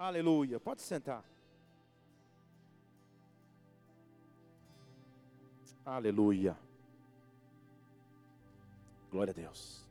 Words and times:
Aleluia. 0.00 0.58
Pode 0.58 0.80
sentar. 0.80 1.22
Aleluia. 5.84 6.56
Glória 9.10 9.30
a 9.30 9.34
Deus. 9.34 9.86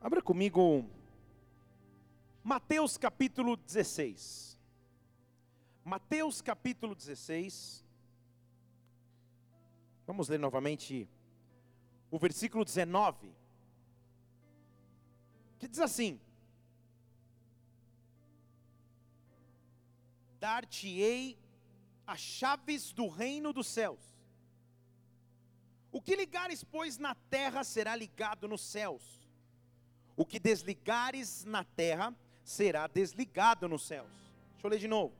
Abra 0.00 0.22
comigo 0.22 0.88
Mateus 2.42 2.96
capítulo 2.96 3.54
16. 3.54 4.58
Mateus 5.84 6.40
capítulo 6.40 6.94
16. 6.94 7.84
Vamos 10.06 10.26
ler 10.30 10.40
novamente 10.40 11.06
o 12.10 12.18
versículo 12.18 12.64
19. 12.64 13.30
Que 15.58 15.68
diz 15.68 15.80
assim: 15.80 16.18
Dar-te-ei 20.40 21.38
as 22.06 22.18
chaves 22.18 22.92
do 22.92 23.06
reino 23.06 23.52
dos 23.52 23.66
céus. 23.66 24.00
O 25.92 26.00
que 26.00 26.16
ligares, 26.16 26.64
pois, 26.64 26.98
na 26.98 27.14
terra 27.14 27.62
será 27.62 27.94
ligado 27.94 28.48
nos 28.48 28.62
céus. 28.62 29.28
O 30.16 30.24
que 30.24 30.38
desligares 30.38 31.44
na 31.44 31.62
terra 31.62 32.14
será 32.42 32.86
desligado 32.86 33.68
nos 33.68 33.86
céus. 33.86 34.10
Deixa 34.52 34.66
eu 34.66 34.70
ler 34.70 34.78
de 34.78 34.88
novo. 34.88 35.14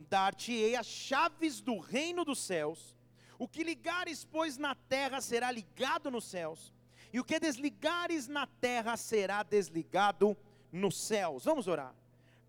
Dar-te-ei 0.00 0.76
as 0.76 0.86
chaves 0.86 1.60
do 1.60 1.78
reino 1.78 2.24
dos 2.24 2.40
céus. 2.40 2.96
O 3.38 3.48
que 3.48 3.62
ligares, 3.62 4.24
pois, 4.24 4.58
na 4.58 4.74
terra 4.74 5.20
será 5.20 5.50
ligado 5.50 6.10
nos 6.10 6.24
céus. 6.24 6.72
E 7.12 7.20
o 7.20 7.24
que 7.24 7.38
desligares 7.38 8.26
na 8.26 8.46
terra 8.46 8.96
será 8.96 9.42
desligado 9.42 10.36
nos 10.72 10.96
céus. 10.96 11.44
Vamos 11.44 11.68
orar. 11.68 11.94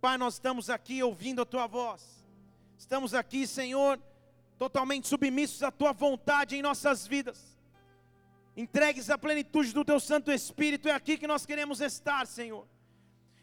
Pai, 0.06 0.20
nós 0.20 0.36
estamos 0.36 0.70
aqui 0.70 1.02
ouvindo 1.02 1.42
a 1.42 1.46
tua 1.48 1.66
voz. 1.66 2.24
Estamos 2.78 3.16
aqui, 3.16 3.48
Senhor, 3.48 4.00
totalmente 4.56 5.08
submissos 5.08 5.64
à 5.64 5.72
tua 5.72 5.94
vontade 5.94 6.56
em 6.56 6.62
nossas 6.62 7.08
vidas. 7.08 7.58
Entregues 8.56 9.10
à 9.10 9.18
plenitude 9.18 9.74
do 9.74 9.84
teu 9.84 10.00
Santo 10.00 10.32
Espírito, 10.32 10.88
é 10.88 10.92
aqui 10.92 11.18
que 11.18 11.26
nós 11.26 11.44
queremos 11.44 11.82
estar, 11.82 12.28
Senhor. 12.28 12.68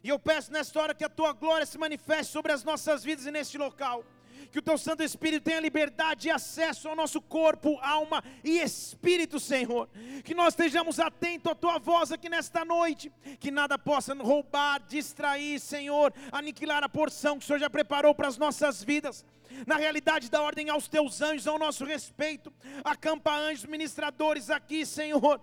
E 0.04 0.08
eu 0.08 0.20
peço 0.20 0.52
nesta 0.52 0.80
hora 0.80 0.94
que 0.94 1.02
a 1.02 1.08
tua 1.08 1.32
glória 1.32 1.66
se 1.66 1.77
manifeste 1.77 2.32
sobre 2.32 2.52
as 2.52 2.62
nossas 2.62 3.02
vidas 3.02 3.26
e 3.26 3.32
neste 3.32 3.58
local 3.58 4.04
que 4.53 4.58
o 4.58 4.62
teu 4.62 4.77
Santo 4.77 5.03
Espírito 5.03 5.45
tenha 5.45 5.58
liberdade 5.58 6.28
e 6.28 6.31
acesso 6.31 6.86
ao 6.86 6.95
nosso 6.95 7.22
corpo, 7.22 7.78
alma 7.81 8.22
e 8.45 8.59
espírito, 8.61 9.41
Senhor. 9.41 9.89
Que 10.22 10.34
nós 10.34 10.48
estejamos 10.53 11.00
atentos 11.00 11.50
à 11.50 11.55
tua 11.55 11.78
voz 11.78 12.12
aqui 12.12 12.28
nesta 12.28 12.62
noite, 12.62 13.11
que 13.41 13.50
nada 13.50 13.78
possa 13.78 14.14
roubar, 14.14 14.83
distrair, 14.86 15.59
Senhor, 15.59 16.12
aniquilar 16.31 16.84
a 16.84 16.89
porção 16.89 17.39
que 17.39 17.44
o 17.44 17.47
Senhor 17.47 17.59
já 17.59 17.70
preparou 17.70 18.14
para 18.14 18.28
as 18.28 18.36
nossas 18.36 18.84
vidas 18.84 19.25
na 19.67 19.77
realidade 19.77 20.31
da 20.31 20.42
ordem 20.42 20.69
aos 20.69 20.89
teus 20.89 21.20
anjos 21.20 21.47
ao 21.47 21.58
nosso 21.58 21.84
respeito. 21.84 22.53
Acampa 22.84 23.34
anjos 23.34 23.67
ministradores 23.67 24.50
aqui, 24.50 24.84
Senhor. 24.84 25.41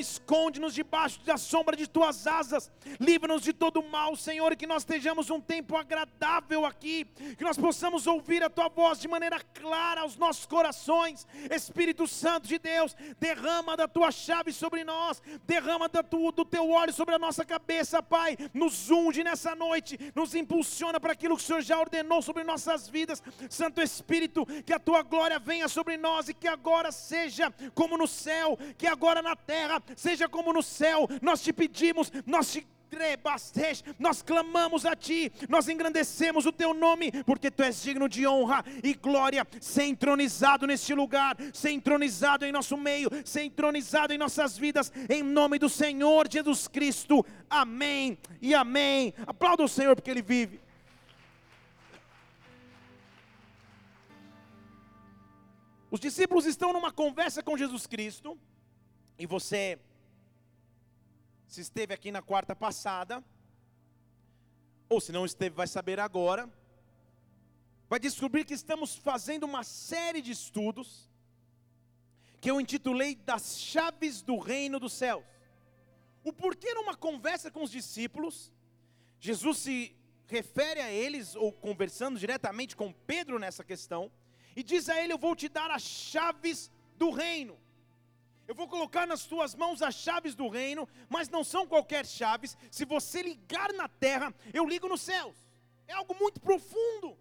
Esconde-nos 0.00 0.74
debaixo 0.74 1.20
da 1.22 1.36
sombra 1.36 1.76
de 1.76 1.86
tuas 1.86 2.26
asas. 2.26 2.70
Livra-nos 2.98 3.42
de 3.42 3.52
todo 3.52 3.82
mal, 3.82 4.16
Senhor, 4.16 4.56
que 4.56 4.66
nós 4.66 4.82
estejamos 4.82 5.30
um 5.30 5.40
tempo 5.40 5.76
agradável 5.76 6.64
aqui, 6.66 7.04
que 7.36 7.44
nós 7.44 7.56
possamos 7.56 8.06
ouvir 8.06 8.42
a 8.42 8.50
tua 8.50 8.68
voz 8.68 8.98
de 8.98 9.08
maneira 9.08 9.40
clara 9.40 10.00
aos 10.00 10.16
nossos 10.16 10.46
corações. 10.46 11.26
Espírito 11.50 12.06
Santo 12.06 12.48
de 12.48 12.58
Deus, 12.58 12.96
derrama 13.20 13.76
da 13.76 13.86
tua 13.86 14.10
chave 14.10 14.52
sobre 14.52 14.82
nós, 14.82 15.22
derrama 15.44 15.88
do 15.88 16.44
teu 16.44 16.70
óleo 16.70 16.92
sobre 16.92 17.14
a 17.14 17.18
nossa 17.18 17.44
cabeça, 17.44 18.02
Pai. 18.02 18.36
Nos 18.52 18.90
unge 18.90 19.22
nessa 19.22 19.54
noite, 19.54 19.98
nos 20.14 20.34
impulsiona 20.34 20.98
para 20.98 21.12
aquilo 21.12 21.36
que 21.36 21.42
o 21.42 21.46
Senhor 21.46 21.62
já 21.62 21.78
ordenou 21.78 22.20
sobre 22.22 22.44
nossas 22.44 22.88
vidas. 22.88 23.22
Santo 23.48 23.80
Espírito, 23.80 24.46
que 24.64 24.72
a 24.72 24.78
tua 24.78 25.02
glória 25.02 25.38
venha 25.38 25.68
sobre 25.68 25.96
nós 25.96 26.28
e 26.28 26.34
que 26.34 26.48
agora 26.48 26.90
seja 26.92 27.52
como 27.74 27.96
no 27.96 28.06
céu, 28.06 28.58
que 28.76 28.86
agora 28.86 29.22
na 29.22 29.36
terra 29.36 29.82
seja 29.96 30.28
como 30.28 30.52
no 30.52 30.62
céu. 30.62 31.08
Nós 31.20 31.42
te 31.42 31.52
pedimos, 31.52 32.10
nós 32.26 32.52
te 32.52 32.66
nós 33.98 34.22
clamamos 34.22 34.84
a 34.84 34.94
Ti, 34.94 35.32
nós 35.48 35.68
engrandecemos 35.68 36.44
o 36.46 36.52
Teu 36.52 36.74
nome, 36.74 37.10
porque 37.24 37.50
Tu 37.50 37.62
és 37.62 37.82
digno 37.82 38.08
de 38.08 38.26
honra 38.26 38.64
e 38.82 38.94
glória, 38.94 39.46
ser 39.60 39.84
entronizado 39.84 40.66
neste 40.66 40.94
lugar, 40.94 41.36
ser 41.52 41.70
entronizado 41.70 42.44
em 42.44 42.52
nosso 42.52 42.76
meio, 42.76 43.08
ser 43.24 43.44
entronizado 43.44 44.12
em 44.12 44.18
nossas 44.18 44.58
vidas, 44.58 44.92
em 45.08 45.22
nome 45.22 45.58
do 45.58 45.68
Senhor 45.68 46.28
Jesus 46.30 46.68
Cristo. 46.68 47.24
Amém 47.48 48.18
e 48.40 48.54
amém. 48.54 49.14
Aplauda 49.26 49.64
o 49.64 49.68
Senhor 49.68 49.94
porque 49.96 50.10
Ele 50.10 50.22
vive. 50.22 50.60
Os 55.94 56.00
discípulos 56.00 56.46
estão 56.46 56.72
numa 56.72 56.90
conversa 56.90 57.42
com 57.42 57.54
Jesus 57.54 57.86
Cristo, 57.86 58.40
e 59.18 59.26
você, 59.26 59.78
se 61.46 61.60
esteve 61.60 61.92
aqui 61.92 62.10
na 62.10 62.22
quarta 62.22 62.56
passada, 62.56 63.22
ou 64.88 65.02
se 65.02 65.12
não 65.12 65.26
esteve, 65.26 65.54
vai 65.54 65.66
saber 65.66 66.00
agora, 66.00 66.50
vai 67.90 68.00
descobrir 68.00 68.46
que 68.46 68.54
estamos 68.54 68.96
fazendo 68.96 69.44
uma 69.44 69.62
série 69.64 70.22
de 70.22 70.30
estudos, 70.30 71.10
que 72.40 72.50
eu 72.50 72.58
intitulei 72.58 73.14
Das 73.14 73.60
Chaves 73.60 74.22
do 74.22 74.38
Reino 74.38 74.80
dos 74.80 74.94
Céus. 74.94 75.22
O 76.24 76.32
porquê 76.32 76.72
numa 76.72 76.96
conversa 76.96 77.50
com 77.50 77.62
os 77.62 77.70
discípulos, 77.70 78.50
Jesus 79.20 79.58
se 79.58 79.94
refere 80.26 80.80
a 80.80 80.90
eles, 80.90 81.36
ou 81.36 81.52
conversando 81.52 82.18
diretamente 82.18 82.74
com 82.74 82.94
Pedro 82.94 83.38
nessa 83.38 83.62
questão, 83.62 84.10
e 84.54 84.62
diz 84.62 84.88
a 84.88 85.02
ele: 85.02 85.12
Eu 85.12 85.18
vou 85.18 85.34
te 85.34 85.48
dar 85.48 85.70
as 85.70 85.82
chaves 85.82 86.70
do 86.96 87.10
reino. 87.10 87.58
Eu 88.46 88.54
vou 88.54 88.68
colocar 88.68 89.06
nas 89.06 89.24
tuas 89.24 89.54
mãos 89.54 89.80
as 89.82 89.94
chaves 89.94 90.34
do 90.34 90.48
reino, 90.48 90.88
mas 91.08 91.28
não 91.28 91.44
são 91.44 91.66
qualquer 91.66 92.04
chaves. 92.04 92.56
Se 92.70 92.84
você 92.84 93.22
ligar 93.22 93.72
na 93.72 93.88
terra, 93.88 94.34
eu 94.52 94.66
ligo 94.66 94.88
nos 94.88 95.00
céus. 95.00 95.36
É 95.86 95.92
algo 95.92 96.14
muito 96.14 96.40
profundo. 96.40 97.16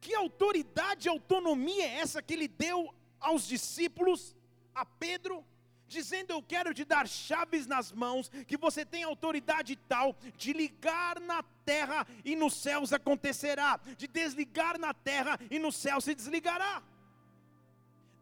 Que 0.00 0.14
autoridade 0.14 1.06
e 1.06 1.10
autonomia 1.10 1.84
é 1.84 1.98
essa 1.98 2.22
que 2.22 2.34
ele 2.34 2.48
deu 2.48 2.92
aos 3.20 3.46
discípulos, 3.46 4.34
a 4.74 4.84
Pedro? 4.84 5.44
Dizendo: 5.92 6.32
Eu 6.32 6.42
quero 6.42 6.74
te 6.74 6.84
dar 6.84 7.06
chaves 7.06 7.66
nas 7.66 7.92
mãos, 7.92 8.30
que 8.46 8.56
você 8.56 8.84
tem 8.84 9.02
autoridade 9.02 9.76
tal 9.76 10.16
de 10.36 10.52
ligar 10.52 11.20
na 11.20 11.42
terra 11.64 12.06
e 12.24 12.34
nos 12.34 12.54
céus 12.54 12.92
acontecerá, 12.92 13.78
de 13.96 14.08
desligar 14.08 14.78
na 14.78 14.92
terra 14.92 15.38
e 15.50 15.58
no 15.58 15.70
céu 15.70 16.00
se 16.00 16.14
desligará. 16.14 16.82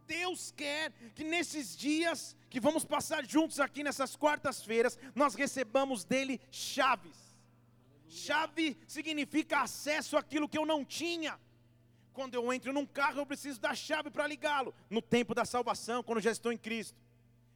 Deus 0.07 0.53
quer 0.57 0.93
que 1.15 1.23
nesses 1.23 1.77
dias 1.77 2.37
que 2.49 2.59
vamos 2.59 2.85
passar 2.85 3.25
juntos 3.25 3.61
aqui 3.61 3.85
nessas 3.85 4.17
quartas-feiras, 4.17 4.99
nós 5.15 5.37
recebamos 5.37 6.05
dele 6.05 6.41
chaves. 6.51 7.17
Chave 8.09 8.77
significa 8.89 9.61
acesso 9.61 10.17
àquilo 10.17 10.49
que 10.49 10.59
eu 10.59 10.67
não 10.67 10.85
tinha. 10.85 11.39
Quando 12.13 12.35
eu 12.35 12.53
entro 12.53 12.73
num 12.73 12.85
carro, 12.85 13.21
eu 13.21 13.27
preciso 13.27 13.61
da 13.61 13.73
chave 13.73 14.11
para 14.11 14.27
ligá-lo. 14.27 14.75
No 14.91 15.01
tempo 15.01 15.33
da 15.33 15.45
salvação, 15.45 16.03
quando 16.03 16.21
já 16.21 16.33
estou 16.33 16.53
em 16.53 16.59
Cristo 16.59 16.99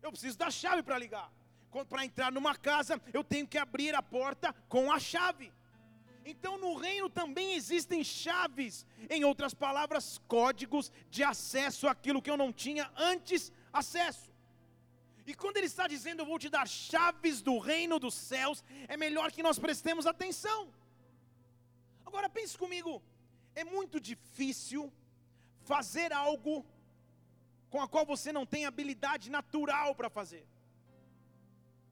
eu 0.04 0.12
preciso 0.12 0.36
da 0.38 0.50
chave 0.50 0.82
para 0.82 0.98
ligar. 0.98 1.32
Para 1.88 2.04
entrar 2.04 2.30
numa 2.30 2.54
casa, 2.54 3.00
eu 3.12 3.24
tenho 3.24 3.46
que 3.48 3.58
abrir 3.58 3.94
a 3.94 4.02
porta 4.02 4.52
com 4.68 4.92
a 4.92 4.98
chave. 5.00 5.52
Então, 6.24 6.56
no 6.58 6.74
reino 6.74 7.08
também 7.08 7.54
existem 7.54 8.04
chaves, 8.04 8.86
em 9.10 9.24
outras 9.24 9.52
palavras, 9.52 10.20
códigos 10.28 10.92
de 11.10 11.24
acesso 11.24 11.88
àquilo 11.88 12.22
que 12.22 12.30
eu 12.30 12.36
não 12.36 12.52
tinha 12.52 12.90
antes 12.96 13.50
acesso. 13.72 14.32
E 15.26 15.34
quando 15.34 15.56
ele 15.56 15.66
está 15.66 15.88
dizendo, 15.88 16.20
eu 16.20 16.26
vou 16.26 16.38
te 16.38 16.50
dar 16.50 16.68
chaves 16.68 17.40
do 17.42 17.58
reino 17.58 17.98
dos 17.98 18.14
céus, 18.14 18.62
é 18.86 18.96
melhor 18.96 19.32
que 19.32 19.42
nós 19.42 19.58
prestemos 19.58 20.06
atenção. 20.06 20.72
Agora 22.04 22.28
pense 22.28 22.56
comigo, 22.56 23.02
é 23.54 23.64
muito 23.64 23.98
difícil 23.98 24.92
fazer 25.62 26.12
algo 26.12 26.64
com 27.74 27.82
a 27.82 27.88
qual 27.88 28.06
você 28.06 28.32
não 28.32 28.46
tem 28.46 28.66
habilidade 28.66 29.28
natural 29.28 29.96
para 29.96 30.08
fazer. 30.08 30.46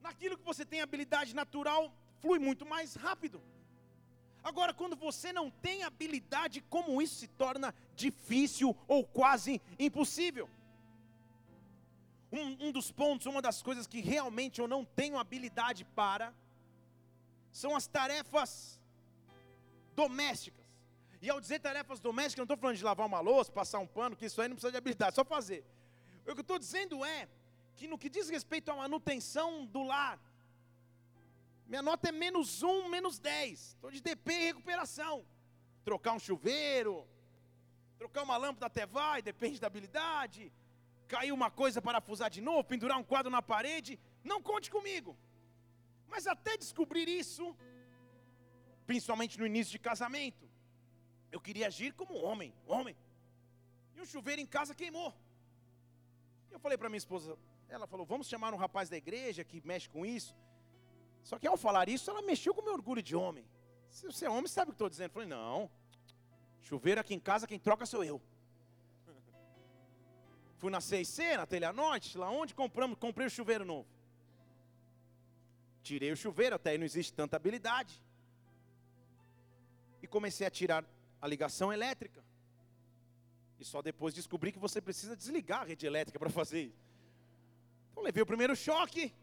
Naquilo 0.01 0.39
que 0.39 0.45
você 0.45 0.65
tem 0.65 0.81
habilidade 0.81 1.35
natural, 1.35 1.93
flui 2.21 2.39
muito 2.39 2.65
mais 2.65 2.95
rápido. 2.95 3.43
Agora, 4.45 4.73
quando 4.73 4.95
você 4.95 5.33
não 5.33 5.51
tem 5.51 5.83
habilidade, 5.83 6.61
como 6.71 7.03
isso 7.03 7.17
se 7.17 7.27
torna 7.27 7.75
difícil 7.97 8.77
ou 8.87 9.05
quase 9.05 9.61
impossível? 9.77 10.49
Um, 12.31 12.69
um, 12.69 12.71
dos 12.71 12.93
pontos, 12.93 13.27
uma 13.27 13.43
das 13.43 13.61
coisas 13.61 13.85
que 13.85 14.01
realmente 14.01 14.61
eu 14.61 14.69
não 14.69 14.85
tenho 14.85 15.19
habilidade 15.19 15.85
para, 15.85 16.33
são 17.51 17.75
as 17.75 17.89
tarefas 17.89 18.79
domésticas. 19.97 20.62
E 21.25 21.31
ao 21.31 21.41
dizer 21.41 21.61
tarefas 21.61 22.01
domésticas, 22.01 22.39
não 22.39 22.45
estou 22.45 22.57
falando 22.57 22.77
de 22.77 22.83
lavar 22.83 23.07
uma 23.07 23.21
louça, 23.21 23.51
passar 23.53 23.79
um 23.79 23.87
pano, 23.87 24.17
que 24.17 24.27
isso 24.27 24.43
aí 24.43 24.49
não 24.49 24.57
precisa 24.57 24.73
de 24.73 24.77
habilidade, 24.77 25.15
só 25.15 25.25
fazer. 25.25 25.65
O 26.23 26.25
que 26.25 26.31
eu 26.33 26.41
estou 26.41 26.59
dizendo 26.59 27.05
é 27.05 27.29
que 27.77 27.87
no 27.87 27.97
que 27.97 28.11
diz 28.11 28.29
respeito 28.29 28.73
à 28.73 28.77
manutenção 28.77 29.65
do 29.65 29.85
lar, 29.85 30.19
Minha 31.73 31.81
nota 31.81 32.09
é 32.09 32.13
menos 32.13 32.63
um, 32.63 32.89
menos 32.89 33.19
dez. 33.19 33.69
Estou 33.69 33.91
de 33.91 34.01
DP 34.01 34.33
em 34.33 34.47
recuperação. 34.47 35.25
Trocar 35.85 36.13
um 36.13 36.19
chuveiro, 36.19 37.07
trocar 37.99 38.25
uma 38.25 38.37
lâmpada 38.37 38.67
até 38.67 38.85
vai, 38.85 39.23
depende 39.23 39.61
da 39.61 39.69
habilidade. 39.69 40.53
Cair 41.09 41.33
uma 41.33 41.51
coisa 41.51 41.81
para 41.81 41.93
parafusar 41.93 42.29
de 42.29 42.41
novo, 42.41 42.65
pendurar 42.65 42.99
um 42.99 43.05
quadro 43.05 43.31
na 43.31 43.41
parede. 43.41 43.99
Não 44.23 44.43
conte 44.43 44.71
comigo. 44.71 45.17
Mas 46.09 46.27
até 46.27 46.59
descobrir 46.59 47.09
isso, 47.09 47.57
principalmente 48.87 49.39
no 49.39 49.47
início 49.47 49.73
de 49.73 49.79
casamento, 49.79 50.52
eu 51.33 51.41
queria 51.41 51.67
agir 51.67 51.93
como 51.95 52.15
homem, 52.15 52.55
homem. 52.67 52.95
E 53.97 54.01
um 54.01 54.05
chuveiro 54.05 54.41
em 54.41 54.47
casa 54.47 54.75
queimou. 54.75 55.13
Eu 56.51 56.61
falei 56.61 56.77
para 56.77 56.91
minha 56.91 56.99
esposa, 56.99 57.37
ela 57.69 57.87
falou: 57.87 58.05
"Vamos 58.05 58.29
chamar 58.29 58.53
um 58.53 58.59
rapaz 58.59 58.89
da 58.91 58.97
igreja 58.97 59.43
que 59.43 59.61
mexe 59.65 59.89
com 59.89 60.05
isso". 60.05 60.37
Só 61.23 61.39
que 61.39 61.47
ao 61.47 61.57
falar 61.57 61.89
isso, 61.89 62.11
ela 62.11 62.21
mexeu 62.21 62.53
com 62.55 62.61
o 62.61 62.65
meu 62.65 62.75
orgulho 62.75 63.03
de 63.03 63.17
homem. 63.17 63.45
Se 63.89 64.05
você 64.07 64.27
é 64.27 64.31
homem, 64.31 64.47
sabe 64.47 64.71
o 64.71 64.73
que 64.73 64.75
estou 64.75 64.91
dizendo? 64.91 65.09
Eu 65.09 65.15
falei: 65.15 65.29
"Não. 65.29 65.71
Chuveiro 66.61 67.01
aqui 67.01 67.15
em 67.15 67.21
casa, 67.21 67.47
quem 67.47 67.59
troca 67.59 67.87
sou 67.87 68.05
eu". 68.05 68.21
Fui 70.59 70.71
na 70.71 70.81
CIC, 70.81 71.37
na 71.39 71.47
Telha 71.47 71.73
Norte, 71.73 72.19
lá 72.19 72.31
onde 72.31 72.55
compramos, 72.55 72.99
comprei 72.99 73.27
o 73.27 73.31
chuveiro 73.31 73.65
novo. 73.65 73.89
Tirei 75.83 76.13
o 76.13 76.17
chuveiro, 76.17 76.57
até 76.57 76.71
aí 76.71 76.79
não 76.79 76.85
existe 76.85 77.13
tanta 77.13 77.37
habilidade. 77.37 78.01
E 80.03 80.07
comecei 80.07 80.47
a 80.47 80.51
tirar 80.51 80.85
a 81.23 81.27
ligação 81.29 81.73
elétrica. 81.73 82.23
E 83.61 83.65
só 83.65 83.81
depois 83.81 84.13
descobri 84.13 84.51
que 84.51 84.59
você 84.59 84.81
precisa 84.81 85.17
desligar 85.17 85.61
a 85.63 85.65
rede 85.65 85.87
elétrica 85.87 86.19
para 86.19 86.29
fazer 86.29 86.63
isso. 86.63 86.85
Então 87.93 88.03
levei 88.03 88.23
o 88.23 88.27
primeiro 88.27 88.57
choque, 88.57 89.15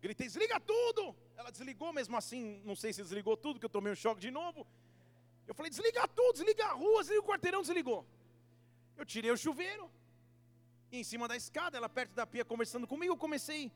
gritei, 0.00 0.26
desliga 0.26 0.60
tudo! 0.60 1.16
Ela 1.34 1.50
desligou 1.50 1.90
mesmo 1.92 2.16
assim, 2.16 2.60
não 2.64 2.76
sei 2.76 2.92
se 2.92 3.02
desligou 3.02 3.36
tudo, 3.36 3.58
que 3.58 3.64
eu 3.64 3.70
tomei 3.70 3.90
um 3.92 3.96
choque 3.96 4.20
de 4.20 4.30
novo. 4.30 4.66
Eu 5.46 5.54
falei, 5.54 5.70
desliga 5.70 6.06
tudo, 6.06 6.34
desliga 6.34 6.66
a 6.66 6.72
rua, 6.72 7.00
desliga 7.00 7.22
o 7.22 7.24
quarteirão, 7.24 7.62
desligou. 7.62 8.06
Eu 8.96 9.06
tirei 9.06 9.30
o 9.30 9.36
chuveiro, 9.36 9.90
e 10.92 10.98
em 10.98 11.04
cima 11.04 11.26
da 11.26 11.34
escada, 11.34 11.78
ela 11.78 11.88
perto 11.88 12.12
da 12.12 12.26
pia 12.26 12.44
conversando 12.44 12.86
comigo, 12.86 13.14
eu 13.14 13.16
comecei 13.16 13.72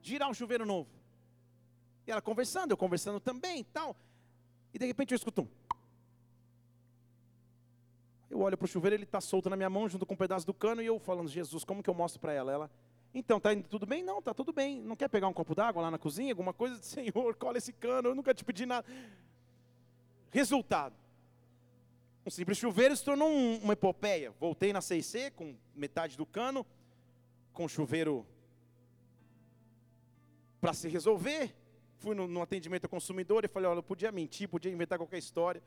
girar 0.00 0.30
um 0.30 0.34
chuveiro 0.34 0.64
novo. 0.64 0.88
E 2.06 2.12
ela 2.12 2.22
conversando, 2.22 2.70
eu 2.70 2.76
conversando 2.76 3.18
também 3.18 3.60
e 3.60 3.64
tal. 3.64 3.96
E 4.72 4.78
de 4.78 4.86
repente 4.86 5.12
eu 5.12 5.16
escuto 5.16 5.42
um. 5.42 5.59
Eu 8.30 8.40
olho 8.40 8.56
para 8.56 8.64
o 8.64 8.68
chuveiro, 8.68 8.94
ele 8.94 9.02
está 9.02 9.20
solto 9.20 9.50
na 9.50 9.56
minha 9.56 9.68
mão, 9.68 9.88
junto 9.88 10.06
com 10.06 10.14
um 10.14 10.16
pedaço 10.16 10.46
do 10.46 10.54
cano, 10.54 10.80
e 10.80 10.86
eu 10.86 10.98
falando, 11.00 11.28
Jesus, 11.28 11.64
como 11.64 11.82
que 11.82 11.90
eu 11.90 11.94
mostro 11.94 12.20
para 12.20 12.32
ela? 12.32 12.52
Ela, 12.52 12.70
então, 13.12 13.38
está 13.38 13.52
indo 13.52 13.68
tudo 13.68 13.84
bem? 13.86 14.02
Não, 14.02 14.20
está 14.20 14.32
tudo 14.32 14.52
bem. 14.52 14.80
Não 14.80 14.94
quer 14.94 15.08
pegar 15.08 15.26
um 15.26 15.32
copo 15.32 15.54
d'água 15.54 15.82
lá 15.82 15.90
na 15.90 15.98
cozinha, 15.98 16.32
alguma 16.32 16.52
coisa? 16.52 16.80
Senhor, 16.82 17.34
cola 17.34 17.58
esse 17.58 17.72
cano, 17.72 18.10
eu 18.10 18.14
nunca 18.14 18.32
te 18.32 18.44
pedi 18.44 18.64
nada. 18.64 18.86
Resultado. 20.30 20.94
Um 22.24 22.30
simples 22.30 22.58
chuveiro 22.58 22.94
se 22.94 23.04
tornou 23.04 23.28
um, 23.28 23.56
uma 23.56 23.72
epopeia. 23.72 24.30
Voltei 24.38 24.72
na 24.72 24.80
CIC 24.80 25.32
com 25.34 25.56
metade 25.74 26.16
do 26.16 26.24
cano, 26.24 26.64
com 27.52 27.66
chuveiro 27.66 28.24
para 30.60 30.72
se 30.72 30.88
resolver. 30.88 31.54
Fui 31.98 32.14
no, 32.14 32.28
no, 32.28 32.42
atendimento 32.42 32.84
ao 32.84 32.90
consumidor 32.90 33.44
e 33.44 33.48
falei: 33.48 33.68
olha, 33.68 33.78
eu 33.78 33.82
podia 33.82 34.12
mentir, 34.12 34.48
podia 34.48 34.70
inventar 34.70 34.98
qualquer 34.98 35.18
história, 35.18 35.62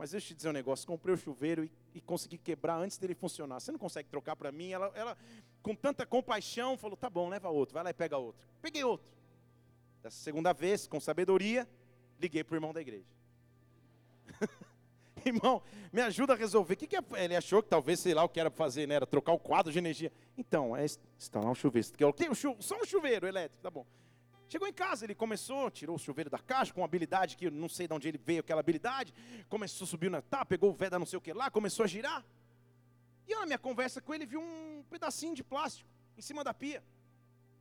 mas 0.00 0.12
deixa 0.12 0.28
eu 0.28 0.28
te 0.28 0.34
dizer 0.34 0.48
um 0.48 0.52
negócio: 0.52 0.86
comprei 0.86 1.14
o 1.14 1.18
chuveiro 1.18 1.62
e, 1.62 1.70
e 1.94 2.00
consegui 2.00 2.38
quebrar 2.38 2.78
antes 2.78 2.96
dele 2.96 3.14
funcionar. 3.14 3.60
Você 3.60 3.70
não 3.70 3.78
consegue 3.78 4.08
trocar 4.08 4.34
para 4.34 4.50
mim? 4.50 4.70
Ela, 4.72 4.90
ela, 4.94 5.14
com 5.62 5.74
tanta 5.74 6.06
compaixão, 6.06 6.78
falou: 6.78 6.96
tá 6.96 7.10
bom, 7.10 7.28
leva 7.28 7.50
outro, 7.50 7.74
vai 7.74 7.84
lá 7.84 7.90
e 7.90 7.92
pega 7.92 8.16
outro. 8.16 8.40
Peguei 8.62 8.82
outro. 8.82 9.12
Dessa 10.02 10.16
segunda 10.16 10.54
vez, 10.54 10.86
com 10.86 10.98
sabedoria, 10.98 11.68
liguei 12.18 12.42
para 12.42 12.54
o 12.54 12.56
irmão 12.56 12.72
da 12.72 12.80
igreja. 12.80 13.04
irmão, 15.22 15.62
me 15.92 16.00
ajuda 16.00 16.32
a 16.32 16.36
resolver. 16.36 16.72
O 16.72 16.76
que, 16.78 16.86
que 16.86 16.96
é? 16.96 17.02
Ele 17.22 17.36
achou 17.36 17.62
que 17.62 17.68
talvez, 17.68 18.00
sei 18.00 18.14
lá, 18.14 18.24
o 18.24 18.28
que 18.30 18.40
era 18.40 18.50
fazer, 18.50 18.88
né? 18.88 18.94
Era 18.94 19.06
trocar 19.06 19.34
o 19.34 19.38
quadro 19.38 19.70
de 19.70 19.78
energia. 19.78 20.10
Então, 20.34 20.74
é 20.74 20.86
instalar 21.18 21.50
um 21.50 21.54
chuveiro. 21.54 21.88
Tem 22.14 22.30
um 22.30 22.34
chuveiro, 22.34 22.62
só 22.62 22.80
um 22.80 22.86
chuveiro 22.86 23.26
elétrico, 23.26 23.62
tá 23.62 23.70
bom. 23.70 23.84
Chegou 24.50 24.66
em 24.66 24.72
casa, 24.72 25.04
ele 25.04 25.14
começou, 25.14 25.70
tirou 25.70 25.94
o 25.94 25.98
chuveiro 25.98 26.28
da 26.28 26.40
caixa 26.40 26.72
com 26.74 26.80
uma 26.80 26.84
habilidade 26.84 27.36
que 27.36 27.46
eu 27.46 27.52
não 27.52 27.68
sei 27.68 27.86
de 27.86 27.94
onde 27.94 28.08
ele 28.08 28.18
veio 28.18 28.40
aquela 28.40 28.58
habilidade. 28.58 29.14
Começou 29.48 29.84
a 29.84 29.88
subir 29.88 30.10
na 30.10 30.20
tá, 30.20 30.44
pegou 30.44 30.70
o 30.70 30.72
veda 30.74 30.98
não 30.98 31.06
sei 31.06 31.18
o 31.18 31.20
que 31.20 31.32
lá, 31.32 31.48
começou 31.52 31.84
a 31.84 31.86
girar. 31.86 32.24
E 33.28 33.30
eu, 33.30 33.38
na 33.38 33.46
minha 33.46 33.60
conversa 33.60 34.00
com 34.00 34.12
ele, 34.12 34.26
vi 34.26 34.36
um 34.36 34.84
pedacinho 34.90 35.36
de 35.36 35.44
plástico 35.44 35.88
em 36.18 36.20
cima 36.20 36.42
da 36.42 36.52
pia. 36.52 36.82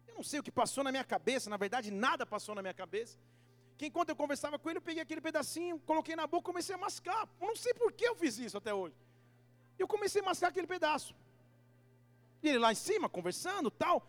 Eu 0.07 0.15
não 0.15 0.23
sei 0.23 0.39
o 0.39 0.43
que 0.43 0.51
passou 0.51 0.83
na 0.83 0.89
minha 0.89 1.03
cabeça, 1.03 1.47
na 1.47 1.57
verdade 1.57 1.91
nada 1.91 2.25
passou 2.25 2.55
na 2.55 2.61
minha 2.63 2.73
cabeça. 2.73 3.19
Que 3.77 3.85
enquanto 3.85 4.09
eu 4.09 4.15
conversava 4.15 4.57
com 4.57 4.67
ele, 4.67 4.79
eu 4.79 4.81
peguei 4.81 5.03
aquele 5.03 5.21
pedacinho, 5.21 5.77
coloquei 5.85 6.15
na 6.15 6.25
boca, 6.25 6.43
comecei 6.43 6.73
a 6.73 6.77
mascar. 6.79 7.29
Eu 7.39 7.49
não 7.49 7.55
sei 7.55 7.71
por 7.75 7.93
que 7.93 8.05
eu 8.05 8.15
fiz 8.15 8.39
isso 8.39 8.57
até 8.57 8.73
hoje. 8.73 8.95
Eu 9.77 9.87
comecei 9.87 10.23
a 10.23 10.25
mascar 10.25 10.47
aquele 10.47 10.65
pedaço. 10.65 11.13
E 12.41 12.49
ele 12.49 12.57
lá 12.57 12.71
em 12.71 12.75
cima, 12.75 13.07
conversando, 13.07 13.69
tal. 13.69 14.03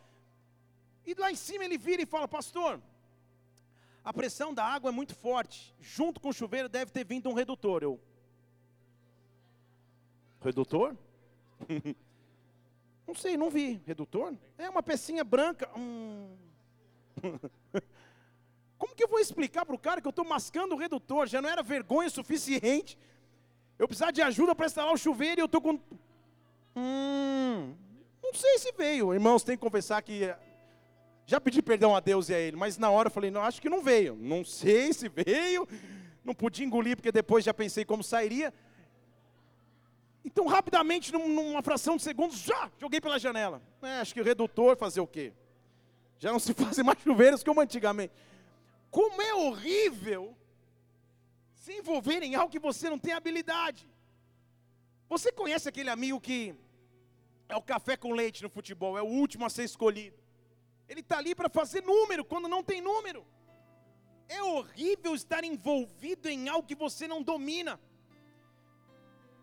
E 1.07 1.15
lá 1.15 1.31
em 1.31 1.37
cima 1.37 1.65
ele 1.65 1.79
vira 1.79 2.03
e 2.03 2.07
fala: 2.07 2.29
Pastor, 2.29 2.81
a 4.05 4.13
pressão 4.13 4.53
da 4.55 4.65
água 4.65 4.91
é 4.91 4.93
muito 4.93 5.15
forte. 5.15 5.75
Junto 5.81 6.21
com 6.21 6.29
o 6.29 6.33
chuveiro 6.33 6.69
deve 6.69 6.91
ter 6.91 7.05
vindo 7.05 7.29
um 7.29 7.35
redutor. 7.35 7.83
Eu. 7.83 8.01
Redutor? 10.41 10.97
não 13.07 13.15
sei, 13.15 13.37
não 13.37 13.51
vi. 13.51 13.81
Redutor? 13.87 14.35
É 14.57 14.69
uma 14.69 14.83
pecinha 14.83 15.23
branca. 15.23 15.71
Hum. 15.77 16.35
Como 18.79 18.95
que 18.95 19.05
eu 19.05 19.09
vou 19.09 19.19
explicar 19.19 19.67
para 19.67 19.75
o 19.75 19.79
cara 19.79 20.01
que 20.01 20.07
eu 20.07 20.11
estou 20.11 20.25
mascando 20.25 20.75
o 20.75 20.79
redutor? 20.79 21.27
Já 21.27 21.43
não 21.43 21.51
era 21.51 21.63
vergonha 21.63 22.09
suficiente. 22.09 22.99
Eu 23.79 23.87
precisar 23.87 24.11
de 24.11 24.23
ajuda 24.23 24.55
para 24.55 24.67
instalar 24.67 24.93
o 24.93 24.99
chuveiro 24.99 25.41
e 25.41 25.43
eu 25.43 25.47
estou 25.47 25.61
com. 25.61 25.79
Hum, 26.75 27.75
não 28.23 28.33
sei 28.33 28.59
se 28.59 28.73
veio. 28.73 29.13
Irmãos, 29.13 29.45
tem 29.45 29.57
que 29.57 29.63
confessar 29.63 30.01
que 30.03 30.35
já 31.31 31.41
pedi 31.41 31.63
perdão 31.63 31.95
a 31.95 32.01
Deus 32.01 32.29
e 32.29 32.35
a 32.35 32.41
ele, 32.41 32.57
mas 32.57 32.77
na 32.77 32.91
hora 32.91 33.07
eu 33.07 33.11
falei, 33.13 33.31
não, 33.31 33.41
acho 33.43 33.63
que 33.63 33.69
não 33.69 33.81
veio. 33.81 34.17
Não 34.17 34.45
sei 34.45 34.93
se 34.93 35.09
veio. 35.09 35.67
Não 36.25 36.35
podia 36.35 36.67
engolir, 36.67 36.97
porque 36.97 37.13
depois 37.13 37.45
já 37.45 37.55
pensei 37.55 37.85
como 37.85 38.03
sairia. 38.03 38.53
Então, 40.25 40.45
rapidamente, 40.49 41.13
numa 41.13 41.63
fração 41.63 41.97
de 41.97 42.03
segundos, 42.03 42.37
já 42.41 42.69
joguei 42.81 43.01
pela 43.01 43.17
janela. 43.17 43.63
É, 43.81 44.01
acho 44.01 44.13
que 44.13 44.21
o 44.21 44.25
redutor 44.25 44.77
fazer 44.77 45.01
o 45.01 45.07
quê? 45.07 45.33
Já 46.19 46.33
não 46.33 46.41
se 46.41 46.53
fazem 46.63 46.85
mais 46.85 46.99
chuveiros 47.01 47.45
como 47.45 47.61
antigamente. 47.61 48.13
Como 48.91 49.23
é 49.23 49.33
horrível 49.33 50.37
se 51.55 51.75
envolver 51.75 52.25
em 52.25 52.35
algo 52.35 52.51
que 52.51 52.59
você 52.59 52.91
não 52.91 52.99
tem 52.99 53.13
habilidade. 53.13 53.89
Você 55.09 55.31
conhece 55.31 55.69
aquele 55.69 55.91
amigo 55.91 56.21
que 56.21 56.57
é 57.49 57.55
o 57.55 57.63
café 57.63 57.97
com 57.97 58.15
leite 58.15 58.43
no 58.43 58.51
futebol, 58.51 58.99
é 58.99 59.03
o 59.03 59.07
último 59.07 59.45
a 59.45 59.49
ser 59.49 59.63
escolhido. 59.63 60.19
Ele 60.91 61.01
está 61.01 61.19
ali 61.19 61.37
para 61.37 61.49
fazer 61.49 61.85
número 61.85 62.25
quando 62.25 62.49
não 62.49 62.65
tem 62.65 62.81
número. 62.81 63.25
É 64.29 64.43
horrível 64.43 65.15
estar 65.15 65.45
envolvido 65.45 66.29
em 66.29 66.49
algo 66.49 66.67
que 66.67 66.75
você 66.75 67.07
não 67.07 67.23
domina. 67.23 67.79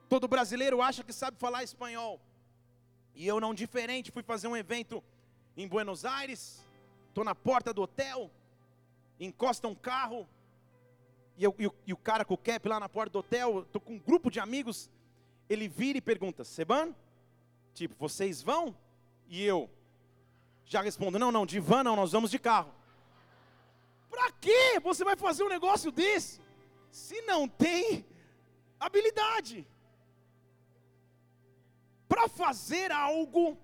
Todo 0.09 0.27
brasileiro 0.27 0.81
acha 0.81 1.05
que 1.05 1.13
sabe 1.13 1.37
falar 1.37 1.63
espanhol. 1.63 2.19
E 3.15 3.25
eu 3.25 3.39
não 3.39 3.53
diferente, 3.53 4.11
fui 4.11 4.23
fazer 4.23 4.49
um 4.49 4.57
evento 4.57 5.01
em 5.55 5.65
Buenos 5.65 6.03
Aires, 6.03 6.67
estou 7.07 7.23
na 7.23 7.33
porta 7.33 7.73
do 7.73 7.81
hotel, 7.81 8.29
encosta 9.17 9.69
um 9.69 9.73
carro, 9.73 10.27
e, 11.37 11.45
eu, 11.45 11.55
e, 11.57 11.67
o, 11.67 11.75
e 11.87 11.93
o 11.93 11.97
cara 11.97 12.25
com 12.25 12.33
o 12.33 12.37
cap 12.37 12.67
lá 12.67 12.79
na 12.79 12.89
porta 12.89 13.13
do 13.13 13.19
hotel, 13.19 13.61
estou 13.61 13.81
com 13.81 13.93
um 13.93 13.99
grupo 13.99 14.29
de 14.29 14.39
amigos, 14.39 14.89
ele 15.49 15.69
vira 15.69 15.97
e 15.97 16.01
pergunta, 16.01 16.43
Seban? 16.43 16.93
Tipo, 17.73 17.95
vocês 17.97 18.41
vão? 18.41 18.75
E 19.29 19.43
eu, 19.43 19.69
já 20.67 20.81
respondo: 20.81 21.17
não, 21.17 21.31
não, 21.31 21.45
de 21.45 21.59
van 21.59 21.83
não, 21.83 21.95
nós 21.95 22.11
vamos 22.11 22.29
de 22.29 22.37
carro. 22.37 22.73
Para 24.09 24.31
que 24.31 24.79
você 24.79 25.03
vai 25.03 25.15
fazer 25.15 25.43
um 25.43 25.49
negócio 25.49 25.91
desse? 25.91 26.41
Se 26.91 27.21
não 27.21 27.47
tem 27.47 28.05
habilidade. 28.79 29.67
Para 32.07 32.27
fazer 32.27 32.91
algo, 32.91 33.57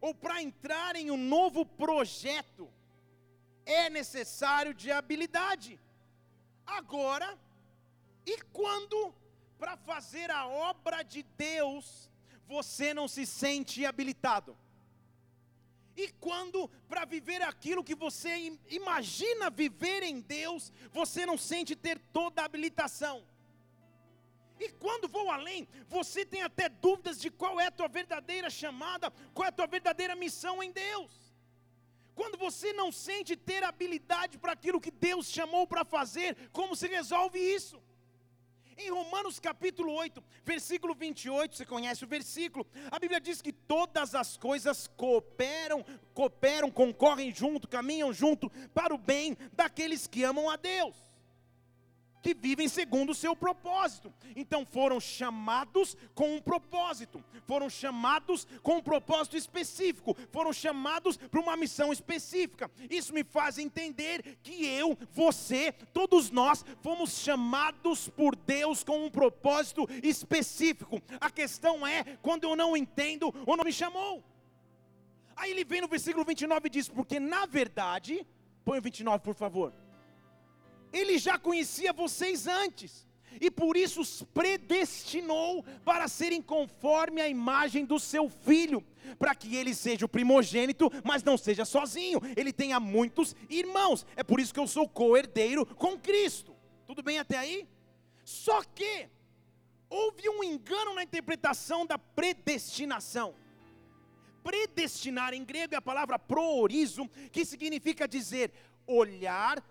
ou 0.00 0.14
para 0.14 0.42
entrar 0.42 0.96
em 0.96 1.10
um 1.10 1.16
novo 1.16 1.64
projeto, 1.64 2.68
é 3.64 3.88
necessário 3.88 4.74
de 4.74 4.90
habilidade. 4.90 5.80
Agora, 6.66 7.38
e 8.26 8.36
quando 8.52 9.14
para 9.58 9.76
fazer 9.76 10.30
a 10.30 10.46
obra 10.46 11.02
de 11.02 11.22
Deus, 11.22 12.10
você 12.46 12.92
não 12.92 13.06
se 13.08 13.24
sente 13.24 13.86
habilitado? 13.86 14.56
E 15.96 16.08
quando, 16.20 16.68
para 16.88 17.04
viver 17.04 17.40
aquilo 17.42 17.84
que 17.84 17.94
você 17.94 18.58
imagina 18.68 19.50
viver 19.50 20.02
em 20.02 20.20
Deus, 20.20 20.72
você 20.92 21.24
não 21.24 21.38
sente 21.38 21.76
ter 21.76 21.98
toda 22.12 22.42
a 22.42 22.44
habilitação. 22.44 23.24
E 24.58 24.68
quando 24.70 25.08
vou 25.08 25.30
além, 25.30 25.68
você 25.88 26.24
tem 26.24 26.42
até 26.42 26.68
dúvidas 26.68 27.20
de 27.20 27.30
qual 27.30 27.60
é 27.60 27.66
a 27.66 27.70
tua 27.70 27.88
verdadeira 27.88 28.48
chamada, 28.48 29.10
qual 29.32 29.46
é 29.46 29.48
a 29.48 29.52
tua 29.52 29.66
verdadeira 29.66 30.14
missão 30.14 30.62
em 30.62 30.70
Deus. 30.70 31.12
Quando 32.14 32.38
você 32.38 32.72
não 32.72 32.92
sente 32.92 33.36
ter 33.36 33.62
habilidade 33.64 34.38
para 34.38 34.52
aquilo 34.52 34.80
que 34.80 34.90
Deus 34.90 35.26
chamou 35.26 35.66
para 35.66 35.84
fazer, 35.84 36.36
como 36.52 36.76
se 36.76 36.86
resolve 36.86 37.38
isso? 37.38 37.82
Em 38.76 38.90
Romanos 38.90 39.38
capítulo 39.38 39.92
8, 39.92 40.22
versículo 40.44 40.94
28, 40.94 41.56
você 41.56 41.64
conhece 41.64 42.04
o 42.04 42.08
versículo, 42.08 42.66
a 42.90 42.98
Bíblia 42.98 43.20
diz 43.20 43.40
que 43.40 43.52
todas 43.52 44.14
as 44.14 44.36
coisas 44.36 44.88
cooperam, 44.96 45.84
cooperam, 46.12 46.70
concorrem 46.70 47.32
junto, 47.32 47.68
caminham 47.68 48.12
junto 48.12 48.50
para 48.72 48.92
o 48.92 48.98
bem 48.98 49.36
daqueles 49.52 50.06
que 50.06 50.24
amam 50.24 50.50
a 50.50 50.56
Deus 50.56 51.13
que 52.24 52.32
vivem 52.32 52.68
segundo 52.68 53.10
o 53.10 53.14
seu 53.14 53.36
propósito. 53.36 54.10
Então 54.34 54.64
foram 54.64 54.98
chamados 54.98 55.94
com 56.14 56.36
um 56.36 56.40
propósito, 56.40 57.22
foram 57.46 57.68
chamados 57.68 58.48
com 58.62 58.78
um 58.78 58.82
propósito 58.82 59.36
específico, 59.36 60.16
foram 60.32 60.50
chamados 60.50 61.18
para 61.18 61.38
uma 61.38 61.54
missão 61.54 61.92
específica. 61.92 62.70
Isso 62.88 63.12
me 63.12 63.22
faz 63.22 63.58
entender 63.58 64.38
que 64.42 64.64
eu, 64.64 64.96
você, 65.12 65.70
todos 65.92 66.30
nós 66.30 66.64
fomos 66.80 67.18
chamados 67.18 68.08
por 68.08 68.34
Deus 68.34 68.82
com 68.82 69.04
um 69.04 69.10
propósito 69.10 69.86
específico. 70.02 71.02
A 71.20 71.30
questão 71.30 71.86
é 71.86 72.16
quando 72.22 72.44
eu 72.44 72.56
não 72.56 72.74
entendo 72.74 73.34
ou 73.44 73.54
não 73.54 73.64
me 73.64 73.72
chamou. 73.72 74.24
Aí 75.36 75.50
ele 75.50 75.64
vem 75.64 75.82
no 75.82 75.88
versículo 75.88 76.24
29 76.24 76.68
e 76.68 76.70
diz: 76.70 76.88
Porque 76.88 77.20
na 77.20 77.44
verdade, 77.44 78.26
põe 78.64 78.78
o 78.78 78.82
29 78.82 79.22
por 79.22 79.34
favor 79.34 79.83
ele 80.94 81.18
já 81.18 81.38
conhecia 81.38 81.92
vocês 81.92 82.46
antes, 82.46 83.04
e 83.40 83.50
por 83.50 83.76
isso 83.76 84.00
os 84.00 84.22
predestinou 84.22 85.64
para 85.84 86.06
serem 86.06 86.40
conforme 86.40 87.20
a 87.20 87.28
imagem 87.28 87.84
do 87.84 87.98
seu 87.98 88.28
filho, 88.28 88.82
para 89.18 89.34
que 89.34 89.56
ele 89.56 89.74
seja 89.74 90.06
o 90.06 90.08
primogênito, 90.08 90.90
mas 91.04 91.22
não 91.22 91.36
seja 91.36 91.64
sozinho, 91.64 92.20
ele 92.36 92.52
tenha 92.52 92.78
muitos 92.78 93.34
irmãos. 93.50 94.06
É 94.14 94.22
por 94.22 94.38
isso 94.38 94.54
que 94.54 94.60
eu 94.60 94.66
sou 94.66 94.88
co-herdeiro 94.88 95.66
com 95.66 95.98
Cristo. 95.98 96.54
Tudo 96.86 97.02
bem 97.02 97.18
até 97.18 97.36
aí? 97.36 97.68
Só 98.24 98.62
que 98.62 99.08
houve 99.90 100.28
um 100.28 100.42
engano 100.42 100.94
na 100.94 101.02
interpretação 101.02 101.84
da 101.84 101.98
predestinação. 101.98 103.34
Predestinar 104.42 105.34
em 105.34 105.44
grego 105.44 105.74
é 105.74 105.78
a 105.78 105.82
palavra 105.82 106.18
proorizo, 106.18 107.08
que 107.32 107.44
significa 107.44 108.06
dizer 108.06 108.52
olhar 108.86 109.62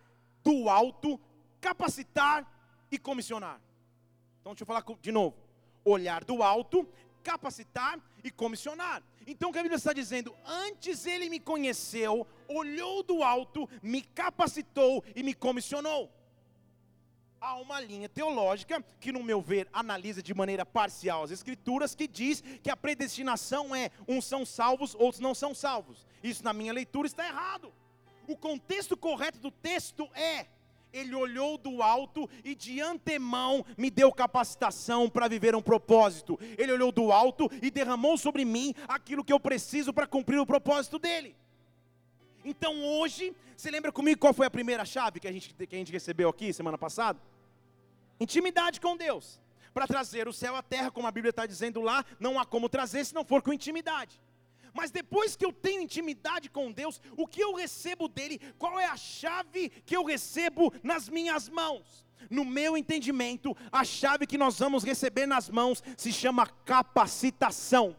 do 0.44 0.70
alto, 0.70 1.20
capacitar 1.62 2.46
e 2.92 2.98
comissionar. 3.00 3.60
Então 4.42 4.54
deixa 4.54 4.64
eu 4.64 4.68
falar 4.68 4.84
de 5.02 5.12
novo. 5.12 5.36
Olhar 5.86 6.24
do 6.24 6.44
alto, 6.44 6.88
capacitar 7.24 8.00
e 8.24 8.30
comissionar. 8.30 9.02
Então 9.26 9.50
o 9.50 9.54
que 9.54 9.60
a 9.60 9.64
Bíblia 9.64 9.78
está 9.78 9.94
dizendo? 9.94 10.36
Antes 10.46 11.06
ele 11.06 11.30
me 11.30 11.40
conheceu, 11.40 12.28
olhou 12.48 13.02
do 13.04 13.24
alto, 13.24 13.70
me 13.82 14.02
capacitou 14.02 15.04
e 15.16 15.24
me 15.24 15.34
comissionou. 15.34 16.12
Há 17.40 17.56
uma 17.56 17.82
linha 17.82 18.08
teológica 18.08 18.82
que, 19.02 19.12
no 19.12 19.22
meu 19.22 19.42
ver, 19.42 19.68
analisa 19.74 20.24
de 20.24 20.34
maneira 20.34 20.66
parcial 20.66 21.24
as 21.24 21.32
Escrituras, 21.32 21.94
que 21.94 22.08
diz 22.08 22.40
que 22.40 22.70
a 22.70 22.78
predestinação 22.78 23.76
é 23.76 23.92
uns 24.08 24.24
são 24.24 24.46
salvos, 24.46 24.96
outros 24.96 25.20
não 25.20 25.36
são 25.36 25.54
salvos. 25.54 26.08
Isso, 26.24 26.42
na 26.42 26.54
minha 26.54 26.72
leitura, 26.72 27.06
está 27.06 27.26
errado. 27.26 27.74
O 28.28 28.36
contexto 28.36 28.96
correto 28.96 29.40
do 29.40 29.52
texto 29.52 30.10
é: 30.14 30.48
ele 30.94 31.16
olhou 31.16 31.58
do 31.58 31.82
alto 31.82 32.30
e 32.44 32.54
de 32.54 32.80
antemão 32.80 33.66
me 33.78 33.90
deu 33.90 34.12
capacitação 34.12 35.10
para 35.10 35.28
viver 35.28 35.56
um 35.56 35.62
propósito. 35.62 36.40
Ele 36.58 36.72
olhou 36.72 36.92
do 36.92 37.12
alto 37.12 37.50
e 37.62 37.72
derramou 37.72 38.18
sobre 38.18 38.46
mim 38.46 38.76
aquilo 38.88 39.24
que 39.24 39.34
eu 39.34 39.40
preciso 39.40 39.92
para 39.92 40.06
cumprir 40.06 40.40
o 40.40 40.46
propósito 40.46 41.00
dele. 41.00 41.36
Então 42.46 42.84
hoje, 42.84 43.36
você 43.58 43.72
lembra 43.72 43.92
comigo 43.92 44.20
qual 44.20 44.34
foi 44.34 44.46
a 44.46 44.52
primeira 44.52 44.86
chave 44.86 45.20
que 45.20 45.28
a 45.28 45.32
gente, 45.32 45.54
que 45.54 45.76
a 45.76 45.80
gente 45.80 45.92
recebeu 45.92 46.30
aqui 46.30 46.54
semana 46.54 46.78
passada? 46.78 47.20
Intimidade 48.20 48.80
com 48.80 48.96
Deus. 48.96 49.42
Para 49.74 49.88
trazer 49.88 50.28
o 50.28 50.34
céu 50.34 50.56
à 50.56 50.62
terra, 50.62 50.92
como 50.92 51.08
a 51.08 51.12
Bíblia 51.12 51.32
está 51.32 51.48
dizendo 51.48 51.82
lá, 51.82 52.06
não 52.20 52.40
há 52.40 52.46
como 52.46 52.70
trazer 52.70 53.04
se 53.04 53.16
não 53.16 53.26
for 53.26 53.42
com 53.42 53.52
intimidade. 53.52 54.22
Mas 54.74 54.92
depois 54.92 55.36
que 55.36 55.46
eu 55.46 55.54
tenho 55.54 55.82
intimidade 55.82 56.50
com 56.50 56.72
Deus, 56.72 57.00
o 57.16 57.28
que 57.28 57.42
eu 57.42 57.54
recebo 57.54 58.08
dele? 58.08 58.40
Qual 58.58 58.80
é 58.80 58.86
a 58.86 58.98
chave 58.98 59.70
que 59.86 59.96
eu 59.96 60.04
recebo 60.04 60.74
nas 60.82 61.08
minhas 61.08 61.48
mãos? 61.48 62.04
No 62.30 62.44
meu 62.44 62.76
entendimento, 62.76 63.56
a 63.72 63.84
chave 63.84 64.26
que 64.26 64.38
nós 64.38 64.58
vamos 64.58 64.84
receber 64.84 65.26
nas 65.26 65.50
mãos 65.50 65.84
se 65.96 66.12
chama 66.12 66.48
capacitação. 66.48 67.96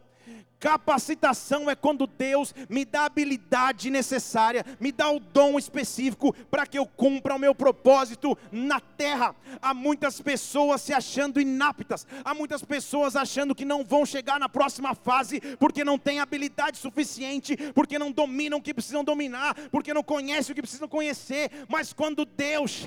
Capacitação 0.65 1.69
é 1.69 1.75
quando 1.75 2.07
Deus 2.07 2.51
me 2.67 2.85
dá 2.85 3.01
a 3.01 3.05
habilidade 3.05 3.91
necessária, 3.91 4.65
me 4.79 4.91
dá 4.91 5.11
o 5.11 5.19
dom 5.19 5.59
específico 5.59 6.33
para 6.49 6.65
que 6.65 6.79
eu 6.79 6.87
cumpra 6.87 7.35
o 7.35 7.39
meu 7.39 7.53
propósito 7.53 8.35
na 8.51 8.79
terra. 8.79 9.35
Há 9.61 9.75
muitas 9.75 10.19
pessoas 10.19 10.81
se 10.81 10.91
achando 10.91 11.39
inaptas, 11.39 12.07
há 12.23 12.33
muitas 12.33 12.63
pessoas 12.63 13.15
achando 13.15 13.53
que 13.53 13.63
não 13.63 13.83
vão 13.83 14.07
chegar 14.07 14.39
na 14.39 14.49
próxima 14.49 14.95
fase 14.95 15.39
porque 15.59 15.83
não 15.83 15.99
têm 15.99 16.19
habilidade 16.19 16.79
suficiente, 16.79 17.55
porque 17.75 17.99
não 17.99 18.11
dominam 18.11 18.57
o 18.57 18.61
que 18.61 18.73
precisam 18.73 19.03
dominar, 19.03 19.53
porque 19.69 19.93
não 19.93 20.01
conhecem 20.01 20.51
o 20.51 20.55
que 20.55 20.63
precisam 20.63 20.87
conhecer. 20.87 21.51
Mas 21.69 21.93
quando 21.93 22.25
Deus, 22.25 22.83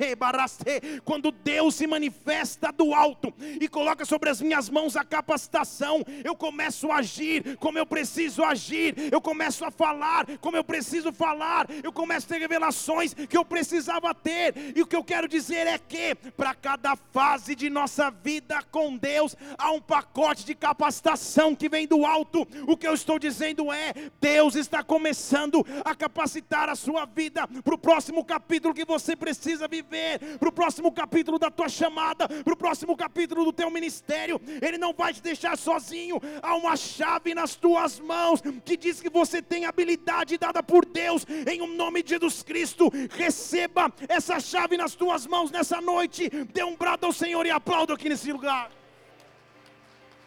quando 1.04 1.30
Deus 1.30 1.76
se 1.76 1.86
manifesta 1.86 2.72
do 2.72 2.92
alto 2.92 3.32
e 3.38 3.68
coloca 3.68 4.04
sobre 4.04 4.30
as 4.30 4.42
minhas 4.42 4.68
mãos 4.68 4.96
a 4.96 5.04
capacitação, 5.04 6.02
eu 6.24 6.34
começo 6.34 6.90
a 6.90 6.96
agir 6.96 7.56
como 7.68 7.78
eu 7.78 7.84
preciso 7.84 8.42
agir, 8.42 8.94
eu 9.12 9.20
começo 9.20 9.62
a 9.62 9.70
falar 9.70 10.24
como 10.40 10.56
eu 10.56 10.64
preciso 10.64 11.12
falar, 11.12 11.66
eu 11.82 11.92
começo 11.92 12.24
a 12.24 12.30
ter 12.30 12.38
revelações 12.38 13.12
que 13.12 13.36
eu 13.36 13.44
precisava 13.44 14.14
ter, 14.14 14.72
e 14.74 14.80
o 14.80 14.86
que 14.86 14.96
eu 14.96 15.04
quero 15.04 15.28
dizer 15.28 15.66
é 15.66 15.76
que, 15.76 16.14
para 16.14 16.54
cada 16.54 16.96
fase 16.96 17.54
de 17.54 17.68
nossa 17.68 18.10
vida 18.10 18.62
com 18.70 18.96
Deus, 18.96 19.36
há 19.58 19.70
um 19.70 19.82
pacote 19.82 20.46
de 20.46 20.54
capacitação 20.54 21.54
que 21.54 21.68
vem 21.68 21.86
do 21.86 22.06
alto. 22.06 22.48
O 22.66 22.74
que 22.74 22.88
eu 22.88 22.94
estou 22.94 23.18
dizendo 23.18 23.70
é: 23.70 23.92
Deus 24.18 24.54
está 24.54 24.82
começando 24.82 25.62
a 25.84 25.94
capacitar 25.94 26.70
a 26.70 26.74
sua 26.74 27.04
vida 27.04 27.46
para 27.46 27.74
o 27.74 27.78
próximo 27.78 28.24
capítulo 28.24 28.72
que 28.72 28.86
você 28.86 29.14
precisa 29.14 29.68
viver, 29.68 30.38
para 30.38 30.48
o 30.48 30.52
próximo 30.52 30.90
capítulo 30.90 31.38
da 31.38 31.50
tua 31.50 31.68
chamada, 31.68 32.26
para 32.26 32.54
o 32.54 32.56
próximo 32.56 32.96
capítulo 32.96 33.44
do 33.44 33.52
teu 33.52 33.70
ministério. 33.70 34.40
Ele 34.62 34.78
não 34.78 34.94
vai 34.94 35.12
te 35.12 35.20
deixar 35.20 35.58
sozinho, 35.58 36.18
há 36.42 36.56
uma 36.56 36.74
chave 36.74 37.34
nas 37.34 37.57
tuas 37.58 38.00
mãos, 38.00 38.40
que 38.64 38.76
diz 38.76 39.00
que 39.00 39.10
você 39.10 39.42
tem 39.42 39.66
habilidade 39.66 40.38
dada 40.38 40.62
por 40.62 40.86
Deus, 40.86 41.26
em 41.46 41.60
o 41.60 41.64
um 41.64 41.74
nome 41.74 42.02
de 42.02 42.10
Jesus 42.10 42.42
Cristo. 42.42 42.90
Receba 43.10 43.92
essa 44.08 44.40
chave 44.40 44.76
nas 44.76 44.94
tuas 44.94 45.26
mãos 45.26 45.50
nessa 45.50 45.80
noite. 45.80 46.30
Dê 46.52 46.64
um 46.64 46.76
brado 46.76 47.06
ao 47.06 47.12
Senhor 47.12 47.44
e 47.44 47.50
aplaudo 47.50 47.92
aqui 47.92 48.08
nesse 48.08 48.32
lugar. 48.32 48.70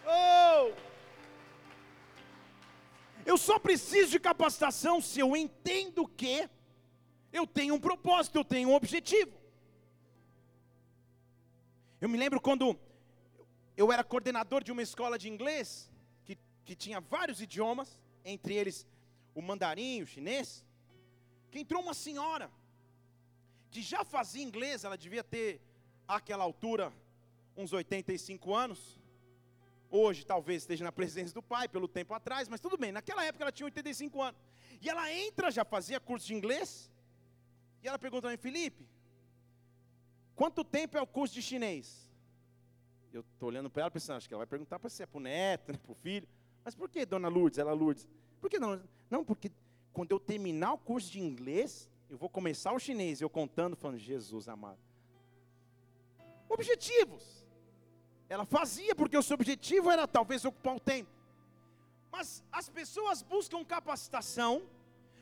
Oh! 0.06 0.72
Eu 3.26 3.38
só 3.38 3.60
preciso 3.60 4.12
de 4.12 4.20
capacitação 4.20 5.00
se 5.00 5.20
eu 5.20 5.36
entendo 5.36 6.08
que 6.08 6.50
eu 7.32 7.46
tenho 7.48 7.76
um 7.76 7.80
propósito, 7.80 8.38
eu 8.38 8.44
tenho 8.44 8.70
um 8.70 8.76
objetivo. 8.76 9.32
Eu 12.00 12.10
me 12.10 12.18
lembro 12.18 12.42
quando 12.42 12.78
eu 13.78 13.92
era 13.92 14.04
coordenador 14.04 14.64
de 14.64 14.72
uma 14.72 14.82
escola 14.82 15.18
de 15.18 15.30
inglês, 15.30 15.91
que 16.66 16.76
tinha 16.76 17.00
vários 17.00 17.42
idiomas, 17.42 18.00
entre 18.24 18.54
eles 18.54 18.88
o 19.34 19.42
mandarim, 19.42 20.02
o 20.02 20.08
chinês, 20.08 20.66
que 21.50 21.60
entrou 21.60 21.82
uma 21.82 21.94
senhora 21.94 22.52
que 23.70 23.82
já 23.82 24.04
fazia 24.04 24.44
inglês, 24.44 24.84
ela 24.84 24.98
devia 24.98 25.24
ter 25.24 25.62
àquela 26.08 26.44
altura 26.44 26.94
uns 27.56 27.72
85 27.72 28.54
anos. 28.54 29.00
Hoje 29.90 30.26
talvez 30.26 30.64
esteja 30.64 30.84
na 30.84 30.92
presença 30.92 31.34
do 31.34 31.42
pai, 31.42 31.68
pelo 31.68 31.88
tempo 31.88 32.14
atrás, 32.14 32.48
mas 32.48 32.60
tudo 32.60 32.78
bem, 32.78 32.92
naquela 32.92 33.26
época 33.26 33.44
ela 33.44 33.52
tinha 33.52 33.66
85 33.66 34.22
anos. 34.22 34.40
E 34.82 34.90
ela 34.90 35.12
entra, 35.14 35.52
já 35.52 35.66
fazia 35.66 36.00
curso 36.00 36.28
de 36.28 36.34
inglês, 36.34 36.92
e 37.82 37.88
ela 37.88 38.00
pergunta 38.00 38.22
para 38.24 38.32
mim, 38.32 38.38
Felipe, 38.38 38.88
quanto 40.36 40.64
tempo 40.64 40.98
é 40.98 41.02
o 41.02 41.08
curso 41.08 41.34
de 41.34 41.42
chinês? 41.42 42.10
Eu 43.12 43.22
estou 43.22 43.50
olhando 43.50 43.70
para 43.70 43.82
ela 43.84 43.92
pensando, 43.92 44.18
acho 44.18 44.28
que 44.28 44.34
ela 44.34 44.40
vai 44.40 44.48
perguntar 44.48 44.80
para 44.80 44.90
você, 44.90 45.04
é 45.04 45.06
para 45.06 45.18
o 45.18 45.22
neto, 45.22 45.72
né, 45.72 45.78
para 45.78 45.92
o 45.92 45.96
filho. 45.96 46.28
Mas 46.64 46.76
por 46.76 46.90
que, 46.90 47.06
dona 47.06 47.28
Lourdes? 47.28 47.60
Ela 47.60 47.74
Lourdes. 47.74 48.08
Por 48.40 48.50
que 48.50 48.60
não? 48.60 48.82
Não, 49.10 49.24
porque 49.24 49.52
quando 49.94 50.12
eu 50.12 50.20
terminar 50.20 50.74
o 50.74 50.78
curso 50.78 51.12
de 51.12 51.20
inglês, 51.20 51.90
eu 52.10 52.18
vou 52.18 52.30
começar 52.30 52.72
o 52.74 52.80
chinês, 52.80 53.22
eu 53.22 53.30
contando, 53.30 53.76
falando, 53.76 53.98
Jesus 53.98 54.48
amado. 54.48 54.80
Objetivos. 56.50 57.46
Ela 58.28 58.46
fazia 58.46 58.96
porque 58.96 59.18
o 59.18 59.24
seu 59.24 59.36
objetivo 59.36 59.90
era 59.90 60.08
talvez 60.08 60.46
ocupar 60.46 60.76
o 60.76 60.80
tempo. 60.80 61.10
Mas 62.12 62.44
as 62.52 62.70
pessoas 62.70 63.22
buscam 63.22 63.64
capacitação, 63.64 64.64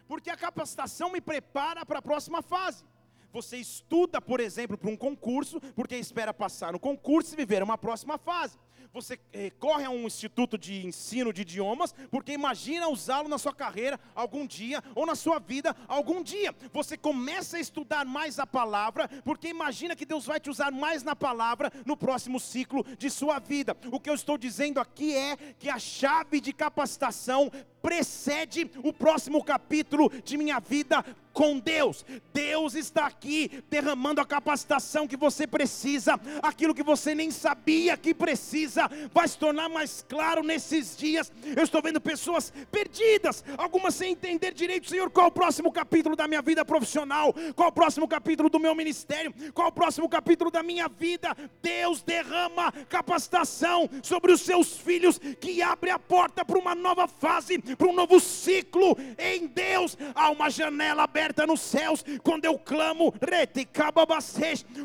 porque 0.07 0.29
a 0.29 0.37
capacitação 0.37 1.11
me 1.11 1.21
prepara 1.21 1.85
para 1.85 1.99
a 1.99 2.01
próxima 2.01 2.41
fase. 2.41 2.83
Você 3.31 3.57
estuda, 3.57 4.19
por 4.19 4.39
exemplo, 4.39 4.77
para 4.77 4.89
um 4.89 4.97
concurso, 4.97 5.61
porque 5.75 5.95
espera 5.95 6.33
passar 6.33 6.73
no 6.73 6.79
concurso 6.79 7.33
e 7.33 7.37
viver 7.37 7.61
uma 7.61 7.77
próxima 7.77 8.17
fase. 8.17 8.57
Você 8.91 9.19
eh, 9.31 9.51
corre 9.59 9.85
a 9.85 9.89
um 9.91 10.07
instituto 10.07 10.57
de 10.57 10.85
ensino 10.85 11.31
de 11.31 11.43
idiomas, 11.43 11.93
porque 12.09 12.31
imagina 12.31 12.87
usá-lo 12.87 13.29
na 13.29 13.37
sua 13.37 13.53
carreira 13.53 13.99
algum 14.15 14.47
dia, 14.47 14.83
ou 14.95 15.05
na 15.05 15.13
sua 15.13 15.37
vida 15.37 15.75
algum 15.87 16.23
dia. 16.23 16.55
Você 16.73 16.97
começa 16.97 17.57
a 17.57 17.59
estudar 17.59 18.03
mais 18.03 18.39
a 18.39 18.47
palavra, 18.47 19.07
porque 19.23 19.47
imagina 19.47 19.95
que 19.95 20.05
Deus 20.05 20.25
vai 20.25 20.39
te 20.39 20.49
usar 20.49 20.71
mais 20.71 21.03
na 21.03 21.15
palavra 21.15 21.71
no 21.85 21.95
próximo 21.95 22.39
ciclo 22.39 22.83
de 22.97 23.11
sua 23.11 23.37
vida. 23.37 23.77
O 23.91 23.99
que 23.99 24.09
eu 24.09 24.15
estou 24.15 24.37
dizendo 24.39 24.79
aqui 24.79 25.15
é 25.15 25.37
que 25.37 25.69
a 25.69 25.77
chave 25.77 26.41
de 26.41 26.51
capacitação 26.51 27.51
precede 27.81 28.69
o 28.83 28.91
próximo 28.91 29.43
capítulo 29.43 30.11
de 30.23 30.37
minha 30.37 30.59
vida 30.59 31.03
com 31.39 31.57
Deus. 31.57 32.05
Deus 32.33 32.75
está 32.75 33.05
aqui 33.05 33.63
derramando 33.69 34.19
a 34.19 34.25
capacitação 34.25 35.07
que 35.07 35.15
você 35.15 35.47
precisa, 35.47 36.19
aquilo 36.41 36.73
que 36.75 36.83
você 36.83 37.15
nem 37.15 37.31
sabia 37.31 37.95
que 37.95 38.13
precisa, 38.13 38.89
vai 39.13 39.27
se 39.27 39.37
tornar 39.37 39.69
mais 39.69 40.05
claro 40.07 40.43
nesses 40.43 40.97
dias. 40.97 41.31
Eu 41.55 41.63
estou 41.63 41.81
vendo 41.81 42.01
pessoas 42.01 42.51
perdidas, 42.71 43.43
algumas 43.57 43.95
sem 43.95 44.11
entender 44.11 44.53
direito, 44.53 44.89
Senhor, 44.89 45.09
qual 45.09 45.27
é 45.27 45.29
o 45.29 45.31
próximo 45.31 45.71
capítulo 45.71 46.15
da 46.15 46.27
minha 46.27 46.41
vida 46.41 46.65
profissional, 46.65 47.33
qual 47.55 47.67
é 47.67 47.71
o 47.71 47.73
próximo 47.73 48.07
capítulo 48.07 48.49
do 48.49 48.59
meu 48.59 48.75
ministério, 48.75 49.33
qual 49.53 49.67
é 49.67 49.69
o 49.69 49.73
próximo 49.73 50.09
capítulo 50.09 50.51
da 50.51 50.61
minha 50.61 50.89
vida. 50.89 51.35
Deus 51.61 52.01
derrama 52.01 52.71
capacitação 52.89 53.89
sobre 54.03 54.31
os 54.31 54.41
seus 54.41 54.77
filhos, 54.77 55.19
que 55.39 55.61
abre 55.61 55.89
a 55.89 55.99
porta 55.99 56.43
para 56.43 56.59
uma 56.59 56.75
nova 56.75 57.07
fase, 57.07 57.61
para 57.77 57.87
um 57.87 57.93
novo 57.93 58.19
ciclo. 58.19 58.97
Em 59.17 59.47
Deus 59.47 59.97
há 60.15 60.29
uma 60.29 60.49
janela 60.49 61.03
aberta 61.03 61.45
nos 61.45 61.61
céus, 61.61 62.03
quando 62.23 62.45
eu 62.45 62.57
clamo, 62.57 63.13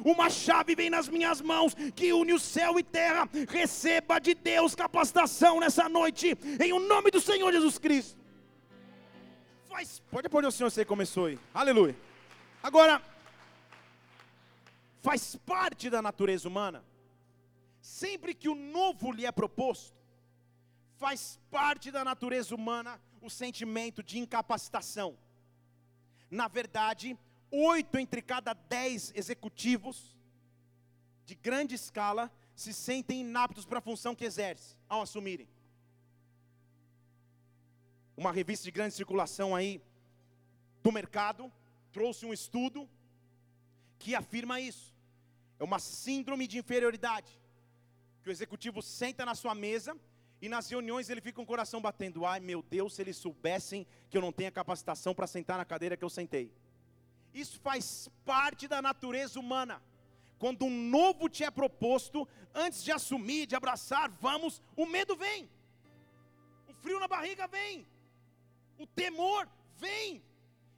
uma 0.05 0.31
chave 0.31 0.75
vem 0.75 0.91
nas 0.91 1.09
minhas 1.09 1.41
mãos, 1.41 1.75
que 1.95 2.13
une 2.13 2.33
o 2.33 2.39
céu 2.39 2.79
e 2.79 2.83
terra, 2.83 3.29
receba 3.49 4.19
de 4.19 4.35
Deus 4.35 4.75
capacitação 4.75 5.61
nessa 5.61 5.89
noite, 5.89 6.37
em 6.61 6.73
o 6.73 6.79
nome 6.79 7.11
do 7.11 7.21
Senhor 7.21 7.53
Jesus 7.53 7.79
Cristo. 7.79 8.19
Faz, 9.69 10.01
pode 10.11 10.29
pôr 10.29 10.45
o 10.45 10.53
Senhor, 10.53 10.71
você 10.71 10.85
começou 10.85 11.27
aí, 11.27 11.39
aleluia. 11.53 11.97
Agora, 12.63 13.03
faz 15.03 15.37
parte 15.37 15.91
da 15.91 16.01
natureza 16.01 16.49
humana, 16.49 16.85
sempre 17.81 18.35
que 18.35 18.49
o 18.49 18.55
novo 18.55 19.13
lhe 19.13 19.27
é 19.27 19.33
proposto, 19.33 20.04
faz 20.99 21.39
parte 21.51 21.91
da 21.91 22.05
natureza 22.05 22.55
humana 22.55 23.01
o 23.21 23.31
sentimento 23.31 24.03
de 24.03 24.19
incapacitação. 24.19 25.17
Na 26.31 26.49
verdade, 26.49 27.19
oito 27.51 27.99
entre 27.99 28.21
cada 28.21 28.53
dez 28.53 29.13
executivos 29.15 30.17
de 31.25 31.35
grande 31.35 31.75
escala 31.75 32.31
se 32.55 32.73
sentem 32.73 33.21
inaptos 33.21 33.65
para 33.65 33.79
a 33.79 33.83
função 33.83 34.15
que 34.15 34.25
exerce 34.25 34.77
ao 34.89 35.03
assumirem. 35.03 35.49
Uma 38.17 38.33
revista 38.33 38.65
de 38.65 38.71
grande 38.71 38.95
circulação 38.95 39.55
aí 39.55 39.83
do 40.83 40.93
mercado 40.93 41.53
trouxe 41.93 42.27
um 42.27 42.33
estudo 42.33 42.89
que 43.99 44.15
afirma 44.15 44.61
isso. 44.61 44.95
É 45.59 45.65
uma 45.65 45.79
síndrome 45.79 46.47
de 46.47 46.59
inferioridade. 46.59 47.41
Que 48.23 48.29
o 48.29 48.33
executivo 48.33 48.83
senta 48.83 49.25
na 49.25 49.35
sua 49.35 49.55
mesa 49.55 49.97
e 50.45 50.49
nas 50.49 50.69
reuniões 50.69 51.09
ele 51.09 51.23
fica 51.23 51.37
com 51.37 51.43
o 51.43 51.47
coração 51.47 51.81
batendo. 51.81 52.27
Ai 52.27 52.39
meu 52.39 52.63
Deus, 52.63 52.95
se 52.95 53.01
eles 53.01 53.17
soubessem 53.17 53.87
que 54.11 54.17
eu 54.19 54.21
não 54.21 54.31
tenho 54.31 54.51
a 54.51 54.53
capacitação 54.53 55.15
para 55.15 55.27
sentar 55.27 55.57
na 55.57 55.65
cadeira 55.65 55.97
que 55.97 56.05
eu 56.05 56.11
sentei. 56.11 56.53
Isso 57.33 57.59
faz 57.61 58.11
parte 58.27 58.69
da 58.69 58.83
natureza 58.83 59.41
humana. 59.41 59.83
Quando 60.39 60.67
um 60.67 60.89
novo 60.91 61.31
te 61.31 61.45
é 61.45 61.51
proposto, 61.51 62.29
antes 62.55 62.85
de 62.85 62.93
assumir, 62.93 63.47
de 63.47 63.57
abraçar, 63.57 64.11
vamos, 64.11 64.61
o 64.77 64.85
medo 64.85 65.17
vem. 65.17 65.49
O 66.69 66.75
frio 66.75 67.01
na 67.01 67.09
barriga 67.09 67.47
vem. 67.47 67.87
O 68.79 68.87
temor 68.87 69.49
vem. 69.79 70.23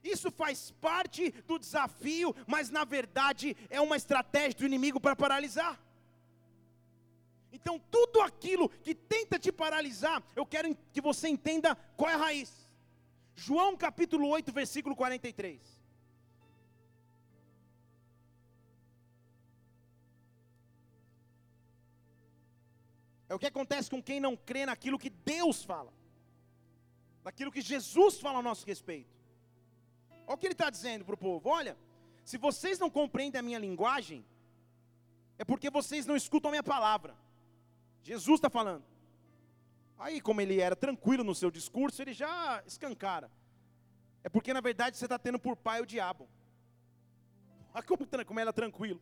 Isso 0.01 0.31
faz 0.31 0.71
parte 0.79 1.31
do 1.45 1.59
desafio, 1.59 2.33
mas 2.47 2.69
na 2.69 2.85
verdade 2.85 3.57
é 3.69 3.81
uma 3.81 3.97
estratégia 3.97 4.59
do 4.59 4.65
inimigo 4.65 4.97
para 4.97 5.13
paralisar. 5.13 5.77
Então, 7.57 7.79
tudo 7.89 8.21
aquilo 8.21 8.69
que 8.69 8.93
tenta 8.93 9.39
te 9.39 9.51
paralisar, 9.51 10.21
eu 10.35 10.45
quero 10.45 10.75
que 10.93 11.01
você 11.01 11.27
entenda 11.27 11.75
qual 11.97 12.11
é 12.11 12.13
a 12.13 12.17
raiz. 12.17 12.51
João 13.35 13.75
capítulo 13.75 14.27
8, 14.27 14.51
versículo 14.53 14.95
43. 14.95 15.59
É 23.27 23.33
o 23.33 23.39
que 23.39 23.47
acontece 23.47 23.89
com 23.89 24.01
quem 24.03 24.19
não 24.19 24.37
crê 24.37 24.63
naquilo 24.67 24.99
que 24.99 25.09
Deus 25.09 25.63
fala, 25.63 25.91
naquilo 27.23 27.51
que 27.51 27.61
Jesus 27.61 28.19
fala 28.19 28.37
a 28.37 28.43
nosso 28.43 28.67
respeito. 28.67 29.17
Olha 30.27 30.35
o 30.35 30.37
que 30.37 30.45
ele 30.45 30.53
está 30.53 30.69
dizendo 30.69 31.03
para 31.03 31.15
o 31.15 31.17
povo: 31.17 31.49
olha, 31.49 31.75
se 32.23 32.37
vocês 32.37 32.77
não 32.77 32.89
compreendem 32.89 33.39
a 33.39 33.47
minha 33.49 33.57
linguagem, 33.57 34.23
é 35.39 35.43
porque 35.43 35.71
vocês 35.71 36.05
não 36.05 36.15
escutam 36.15 36.49
a 36.49 36.51
minha 36.51 36.63
palavra. 36.63 37.15
Jesus 38.07 38.37
está 38.37 38.49
falando. 38.49 38.85
Aí, 39.99 40.21
como 40.21 40.39
ele 40.39 40.61
era 40.61 40.77
tranquilo 40.77 41.25
no 41.25 41.35
seu 41.35 41.51
discurso, 41.51 42.01
ele 42.01 42.13
já 42.13 42.63
escancara. 42.65 43.29
É 44.23 44.29
porque, 44.29 44.53
na 44.53 44.61
verdade, 44.61 44.95
você 44.95 45.03
está 45.05 45.19
tendo 45.19 45.37
por 45.37 45.57
pai 45.57 45.81
o 45.81 45.85
diabo. 45.85 46.29
Olha 47.73 47.83
como, 47.83 48.07
como 48.25 48.39
ela 48.39 48.51
é 48.51 48.53
tranquilo. 48.53 49.01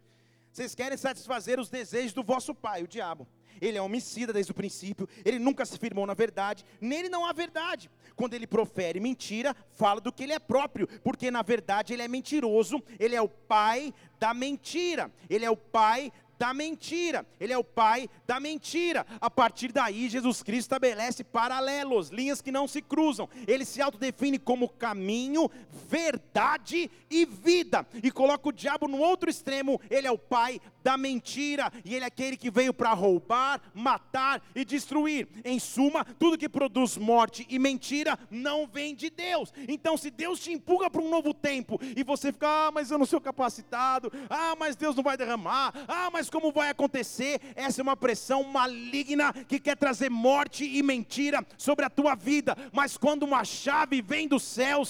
Vocês 0.52 0.74
querem 0.74 0.98
satisfazer 0.98 1.60
os 1.60 1.70
desejos 1.70 2.13
do 2.13 2.24
vosso 2.24 2.56
pai, 2.56 2.82
o 2.82 2.88
diabo. 2.88 3.28
Ele 3.62 3.78
é 3.78 3.82
homicida 3.82 4.34
desde 4.34 4.52
o 4.52 4.56
princípio, 4.56 5.08
ele 5.24 5.38
nunca 5.38 5.65
se 5.65 5.78
firmou 5.78 6.06
na 6.06 6.13
verdade, 6.13 6.65
nele 6.82 7.10
não 7.10 7.26
há 7.26 7.32
verdade. 7.32 7.91
Quando 8.15 8.34
ele 8.34 8.48
profere 8.48 9.00
mentira, 9.00 9.56
fala 9.72 10.02
do 10.02 10.12
que 10.12 10.24
ele 10.24 10.34
é 10.34 10.39
próprio, 10.39 10.88
porque 11.04 11.30
na 11.30 11.41
verdade 11.41 11.94
ele 11.94 12.02
é 12.02 12.08
mentiroso, 12.08 12.84
ele 13.00 13.15
é 13.15 13.22
o 13.22 13.30
pai 13.30 13.94
da 14.20 14.34
mentira, 14.34 15.12
ele 15.30 15.46
é 15.46 15.50
o 15.50 15.56
pai 15.58 16.12
da 16.38 16.54
mentira. 16.54 17.26
Ele 17.39 17.54
é 17.54 17.58
o 17.58 17.63
pai 17.63 18.10
da 18.26 18.39
mentira. 18.39 19.06
A 19.19 19.30
partir 19.30 19.71
daí, 19.71 20.10
Jesus 20.10 20.43
Cristo 20.43 20.67
estabelece 20.67 21.24
paralelos, 21.24 22.10
linhas 22.10 22.41
que 22.41 22.52
não 22.52 22.67
se 22.67 22.82
cruzam. 22.82 23.30
Ele 23.48 23.65
se 23.65 23.82
autodefine 23.82 24.38
como 24.39 24.69
caminho, 24.69 25.50
verdade 25.89 26.89
e 27.10 27.26
vida. 27.26 27.86
E 28.04 28.12
coloca 28.12 28.50
o 28.50 28.54
diabo 28.54 28.88
no 28.88 29.00
outro 29.00 29.30
extremo. 29.30 29.80
Ele 29.89 30.08
é 30.08 30.12
o 30.12 30.17
pai 30.17 30.62
da 30.84 30.98
mentira. 30.98 31.71
E 31.84 31.95
ele 31.95 32.04
é 32.04 32.08
aquele 32.08 32.38
que 32.38 32.52
veio 32.52 32.74
para 32.74 32.93
roubar, 32.93 33.62
matar 33.74 34.41
e 34.54 34.63
destruir. 34.63 35.28
Em 35.43 35.60
suma, 35.60 36.06
tudo 36.19 36.38
que 36.38 36.50
produz 36.50 36.98
morte 36.98 37.45
e 37.50 37.58
mentira 37.58 38.17
não 38.30 38.67
vem 38.67 38.93
de 38.93 39.10
Deus. 39.10 39.54
Então, 39.67 39.98
se 39.98 40.12
Deus 40.12 40.39
te 40.39 40.52
empurra 40.52 40.89
para 40.89 41.02
um 41.02 41.10
novo 41.10 41.34
tempo 41.34 41.80
e 41.95 42.04
você 42.04 42.32
fica, 42.32 42.48
ah, 42.48 42.71
mas 42.71 42.91
eu 42.91 42.98
não 42.98 43.06
sou 43.06 43.19
capacitado, 43.19 44.12
ah, 44.30 44.56
mas 44.58 44.76
Deus 44.76 44.95
não 44.95 45.04
vai 45.04 45.17
derramar, 45.17 45.74
ah, 45.88 46.10
mas 46.12 46.25
como 46.30 46.52
vai 46.52 46.70
acontecer? 46.70 47.40
Essa 47.56 47.82
é 47.82 47.84
uma 47.84 47.98
pressão 47.98 48.44
maligna 48.44 49.34
que 49.48 49.60
quer 49.60 49.76
trazer 49.76 50.10
morte 50.10 50.66
e 50.66 50.82
mentira 50.84 51.46
sobre 51.58 51.86
a 51.86 51.90
tua 51.90 52.16
vida. 52.16 52.56
Mas 52.72 52.98
quando 52.98 53.24
uma 53.24 53.44
chave 53.44 54.02
vem 54.02 54.28
do 54.28 54.40
céu, 54.40 54.84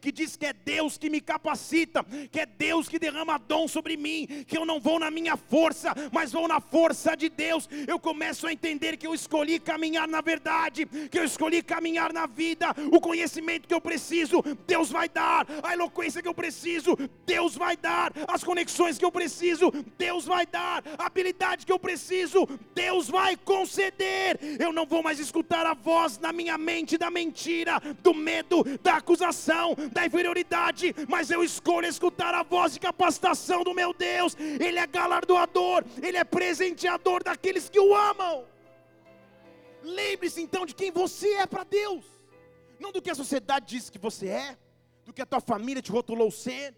que 0.00 0.12
diz 0.12 0.36
que 0.36 0.46
é 0.46 0.52
Deus 0.52 0.98
que 0.98 1.10
me 1.10 1.20
capacita, 1.20 2.04
que 2.30 2.40
é 2.40 2.46
Deus 2.46 2.88
que 2.88 2.98
derrama 2.98 3.38
dom 3.38 3.66
sobre 3.66 3.96
mim, 3.96 4.26
que 4.46 4.56
eu 4.56 4.64
não 4.64 4.80
vou 4.80 4.98
na 4.98 5.10
minha 5.10 5.36
força, 5.36 5.94
mas 6.12 6.32
vou 6.32 6.46
na 6.46 6.60
força 6.60 7.16
de 7.16 7.28
Deus. 7.28 7.68
Eu 7.86 7.98
começo 7.98 8.46
a 8.46 8.52
entender 8.52 8.96
que 8.96 9.06
eu 9.06 9.14
escolhi 9.14 9.58
caminhar 9.58 10.08
na 10.08 10.20
verdade, 10.20 10.86
que 10.86 11.18
eu 11.18 11.24
escolhi 11.24 11.62
caminhar 11.62 12.12
na 12.12 12.26
vida. 12.26 12.74
O 12.92 13.00
conhecimento 13.00 13.68
que 13.68 13.74
eu 13.74 13.80
preciso, 13.80 14.42
Deus 14.66 14.90
vai 14.90 15.08
dar. 15.08 15.46
A 15.62 15.72
eloquência 15.72 16.22
que 16.22 16.28
eu 16.28 16.34
preciso, 16.34 16.96
Deus 17.26 17.54
vai 17.54 17.76
dar. 17.76 18.12
As 18.28 18.44
conexões 18.44 18.98
que 18.98 19.04
eu 19.04 19.12
preciso, 19.12 19.70
Deus 20.02 20.24
vai 20.24 20.44
dar. 20.44 20.82
A 20.98 21.06
habilidade 21.06 21.64
que 21.64 21.70
eu 21.70 21.78
preciso, 21.78 22.40
Deus 22.74 23.08
vai 23.08 23.36
conceder. 23.36 24.38
Eu 24.58 24.72
não 24.72 24.84
vou 24.84 25.00
mais 25.00 25.20
escutar 25.20 25.64
a 25.64 25.74
voz 25.74 26.18
na 26.18 26.32
minha 26.32 26.58
mente 26.58 26.98
da 26.98 27.08
mentira, 27.08 27.78
do 28.02 28.12
medo, 28.12 28.64
da 28.82 28.96
acusação, 28.96 29.76
da 29.92 30.04
inferioridade, 30.04 30.92
mas 31.08 31.30
eu 31.30 31.44
escolho 31.44 31.86
escutar 31.86 32.34
a 32.34 32.42
voz 32.42 32.72
de 32.72 32.80
capacitação 32.80 33.62
do 33.62 33.72
meu 33.72 33.94
Deus. 33.94 34.36
Ele 34.66 34.78
é 34.78 34.86
galardoador, 34.86 35.84
Ele 36.02 36.16
é 36.16 36.24
presenteador 36.24 37.22
daqueles 37.22 37.68
que 37.68 37.78
o 37.78 37.94
amam. 37.94 38.44
Lembre-se 39.84 40.40
então 40.42 40.66
de 40.66 40.74
quem 40.74 40.90
você 40.90 41.28
é 41.34 41.46
para 41.46 41.62
Deus, 41.62 42.04
não 42.80 42.90
do 42.90 43.02
que 43.02 43.10
a 43.10 43.14
sociedade 43.14 43.66
diz 43.66 43.88
que 43.88 43.98
você 43.98 44.26
é, 44.28 44.58
do 45.04 45.12
que 45.12 45.22
a 45.22 45.26
tua 45.26 45.40
família 45.40 45.82
te 45.82 45.92
rotulou 45.92 46.30
ser, 46.30 46.74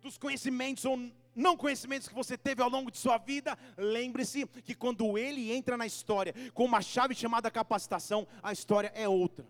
dos 0.00 0.16
conhecimentos 0.18 0.84
ou 0.84 0.96
não 1.34 1.56
conhecimentos 1.56 2.08
que 2.08 2.14
você 2.14 2.36
teve 2.36 2.62
ao 2.62 2.68
longo 2.68 2.90
de 2.90 2.98
sua 2.98 3.18
vida. 3.18 3.56
Lembre-se 3.76 4.46
que 4.46 4.74
quando 4.74 5.16
ele 5.16 5.52
entra 5.52 5.76
na 5.76 5.86
história 5.86 6.34
com 6.52 6.64
uma 6.64 6.82
chave 6.82 7.14
chamada 7.14 7.50
capacitação, 7.50 8.26
a 8.42 8.52
história 8.52 8.92
é 8.94 9.08
outra. 9.08 9.46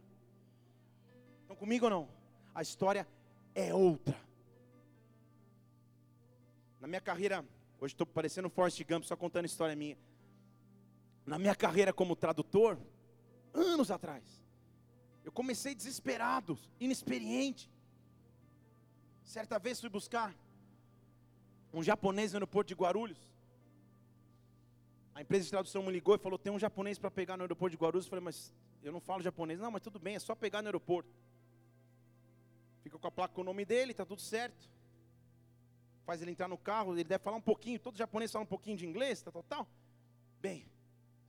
Estão 1.42 1.56
comigo 1.56 1.86
ou 1.86 1.90
não? 1.90 2.08
A 2.54 2.62
história 2.62 3.06
é 3.54 3.74
outra. 3.74 4.16
Na 6.80 6.88
minha 6.88 7.00
carreira, 7.00 7.44
hoje 7.80 7.94
estou 7.94 8.06
parecendo 8.06 8.50
Forrest 8.50 8.82
Gump, 8.84 9.04
só 9.04 9.16
contando 9.16 9.46
história 9.46 9.74
minha. 9.76 9.96
Na 11.24 11.38
minha 11.38 11.54
carreira 11.54 11.92
como 11.92 12.16
tradutor, 12.16 12.78
anos 13.54 13.90
atrás, 13.90 14.42
eu 15.24 15.30
comecei 15.30 15.74
desesperado, 15.74 16.58
inexperiente. 16.80 17.70
Certa 19.22 19.58
vez 19.58 19.80
fui 19.80 19.88
buscar 19.88 20.34
um 21.72 21.82
japonês 21.82 22.32
no 22.32 22.36
aeroporto 22.36 22.68
de 22.68 22.74
Guarulhos. 22.74 23.18
A 25.14 25.20
empresa 25.20 25.44
de 25.44 25.50
tradução 25.50 25.82
me 25.82 25.90
ligou 25.90 26.14
e 26.14 26.18
falou: 26.18 26.38
tem 26.38 26.52
um 26.52 26.58
japonês 26.58 26.98
para 26.98 27.10
pegar 27.10 27.36
no 27.36 27.42
aeroporto 27.42 27.76
de 27.76 27.80
Guarulhos. 27.80 28.06
Eu 28.06 28.10
falei, 28.10 28.24
mas 28.24 28.52
eu 28.82 28.92
não 28.92 29.00
falo 29.00 29.22
japonês. 29.22 29.58
Não, 29.60 29.70
mas 29.70 29.82
tudo 29.82 29.98
bem, 29.98 30.16
é 30.16 30.18
só 30.18 30.34
pegar 30.34 30.62
no 30.62 30.68
aeroporto. 30.68 31.10
Fica 32.82 32.98
com 32.98 33.06
a 33.06 33.10
placa 33.10 33.34
com 33.34 33.40
o 33.40 33.44
nome 33.44 33.64
dele, 33.64 33.92
está 33.92 34.04
tudo 34.04 34.20
certo. 34.20 34.70
Faz 36.04 36.20
ele 36.20 36.32
entrar 36.32 36.48
no 36.48 36.58
carro, 36.58 36.94
ele 36.94 37.04
deve 37.04 37.22
falar 37.22 37.36
um 37.36 37.42
pouquinho, 37.42 37.78
todo 37.78 37.96
japonês 37.96 38.32
fala 38.32 38.42
um 38.42 38.48
pouquinho 38.48 38.76
de 38.76 38.84
inglês, 38.84 39.22
tal, 39.22 39.32
tal, 39.32 39.42
tal. 39.44 39.68
Bem, 40.40 40.66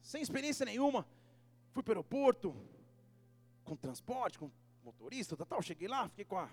sem 0.01 0.21
experiência 0.21 0.65
nenhuma, 0.65 1.06
fui 1.71 1.84
para 1.84 1.91
o 1.91 1.93
aeroporto, 1.93 2.56
com 3.63 3.75
transporte, 3.75 4.39
com 4.39 4.49
motorista, 4.84 5.38
tal, 5.38 5.45
tal. 5.45 5.62
Cheguei 5.62 5.88
lá, 5.88 6.10
fiquei 6.10 6.25
com 6.25 6.38
a, 6.38 6.49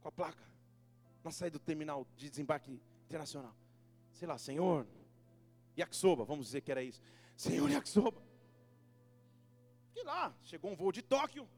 com 0.00 0.08
a 0.08 0.12
placa 0.12 0.42
na 1.22 1.30
saída 1.30 1.58
do 1.58 1.64
terminal 1.64 2.04
de 2.16 2.28
desembarque 2.28 2.78
internacional. 3.14 3.54
Sei 4.12 4.26
lá, 4.26 4.36
senhor, 4.36 4.86
Yakisoba, 5.78 6.24
vamos 6.24 6.46
dizer 6.46 6.60
que 6.60 6.70
era 6.70 6.82
isso. 6.82 7.00
Senhor 7.36 7.70
Yakisoba. 7.70 8.20
Fiquei 9.88 10.02
lá, 10.04 10.34
chegou 10.42 10.72
um 10.72 10.76
voo 10.76 10.90
de 10.90 11.02
Tóquio. 11.02 11.48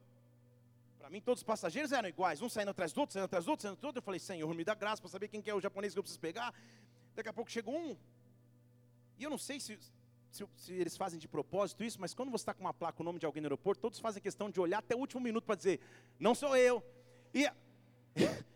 Para 0.99 1.09
mim, 1.09 1.21
todos 1.21 1.41
os 1.41 1.45
passageiros 1.45 1.93
eram 1.93 2.09
iguais, 2.09 2.43
um 2.43 2.49
saindo 2.49 2.71
atrás 2.71 2.93
do 2.93 3.01
outro, 3.01 3.15
saindo 3.15 3.25
atrás 3.25 3.45
do 3.45 3.51
outro, 3.51 3.63
saindo 3.63 3.73
atrás 3.75 3.83
do 3.83 3.87
outro. 3.87 3.99
Eu 4.01 4.03
falei, 4.03 4.21
Senhor, 4.21 4.55
me 4.55 4.65
dá 4.65 4.75
graça 4.75 5.01
para 5.01 5.11
saber 5.11 5.29
quem 5.29 5.41
que 5.41 5.49
é 5.49 5.55
o 5.55 5.61
japonês 5.61 5.93
que 5.93 5.99
eu 5.99 6.03
preciso 6.03 6.21
pegar. 6.21 6.53
Daqui 7.15 7.29
a 7.29 7.33
pouco 7.33 7.51
chegou 7.51 7.75
um. 7.75 7.97
E 9.19 9.25
eu 9.25 9.31
não 9.31 9.39
sei 9.39 9.59
se, 9.59 9.79
se, 10.31 10.47
se 10.57 10.73
eles 10.75 10.97
fazem 10.97 11.19
de 11.19 11.27
propósito 11.27 11.83
isso, 11.85 11.99
mas 11.99 12.13
quando 12.13 12.31
você 12.31 12.43
está 12.43 12.53
com 12.53 12.61
uma 12.61 12.75
placa 12.75 13.01
o 13.01 13.05
nome 13.05 13.19
de 13.19 13.25
alguém 13.25 13.41
no 13.41 13.47
aeroporto, 13.47 13.81
todos 13.81 13.99
fazem 13.99 14.23
questão 14.23 14.51
de 14.51 14.61
olhar 14.61 14.79
até 14.79 14.95
o 14.95 14.99
último 14.99 15.23
minuto 15.23 15.45
para 15.45 15.55
dizer, 15.55 15.81
não 16.19 16.35
sou 16.35 16.55
eu. 16.57 16.83
E, 17.33 17.49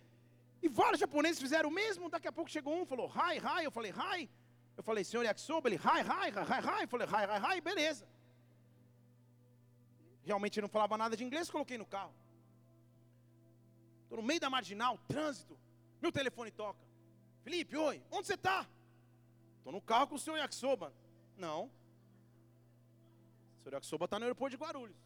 e 0.63 0.69
vários 0.69 1.01
japoneses 1.01 1.41
fizeram 1.41 1.69
o 1.69 1.73
mesmo. 1.73 2.11
Daqui 2.11 2.29
a 2.29 2.33
pouco 2.33 2.51
chegou 2.51 2.75
um, 2.81 2.85
falou, 2.85 3.09
hi, 3.09 3.39
hi. 3.39 3.65
Eu 3.65 3.71
falei, 3.71 3.93
hi. 3.93 4.31
Eu 4.77 4.83
falei, 4.83 5.05
senhor 5.05 5.25
Yakisoba, 5.25 5.69
ele, 5.69 5.77
hi, 5.77 6.01
hi, 6.01 6.31
hi, 6.31 6.79
hi. 6.79 6.83
Eu 6.83 6.89
falei, 6.89 7.07
hi, 7.07 7.25
hi, 7.25 7.57
hi, 7.57 7.61
beleza. 7.61 8.07
Realmente 10.23 10.61
não 10.61 10.69
falava 10.69 10.97
nada 10.97 11.17
de 11.17 11.25
inglês, 11.25 11.51
coloquei 11.51 11.79
no 11.79 11.87
carro. 11.87 12.15
Estou 14.03 14.19
no 14.19 14.23
meio 14.23 14.41
da 14.41 14.51
marginal, 14.51 14.99
trânsito. 15.09 15.59
Meu 16.03 16.13
telefone 16.13 16.51
toca. 16.51 16.85
Felipe, 17.43 17.77
oi, 17.77 18.03
onde 18.11 18.27
você 18.27 18.35
está? 18.35 18.67
Estou 19.59 19.73
no 19.73 19.81
carro 19.81 20.09
com 20.09 20.15
o 20.17 20.19
senhor 20.19 20.37
Yakisoba. 20.37 20.93
Não. 21.37 21.71
O 23.59 23.63
senhor 23.63 23.75
Yakisoba 23.75 24.05
está 24.05 24.19
no 24.19 24.25
aeroporto 24.25 24.57
de 24.57 24.63
Guarulhos. 24.63 24.97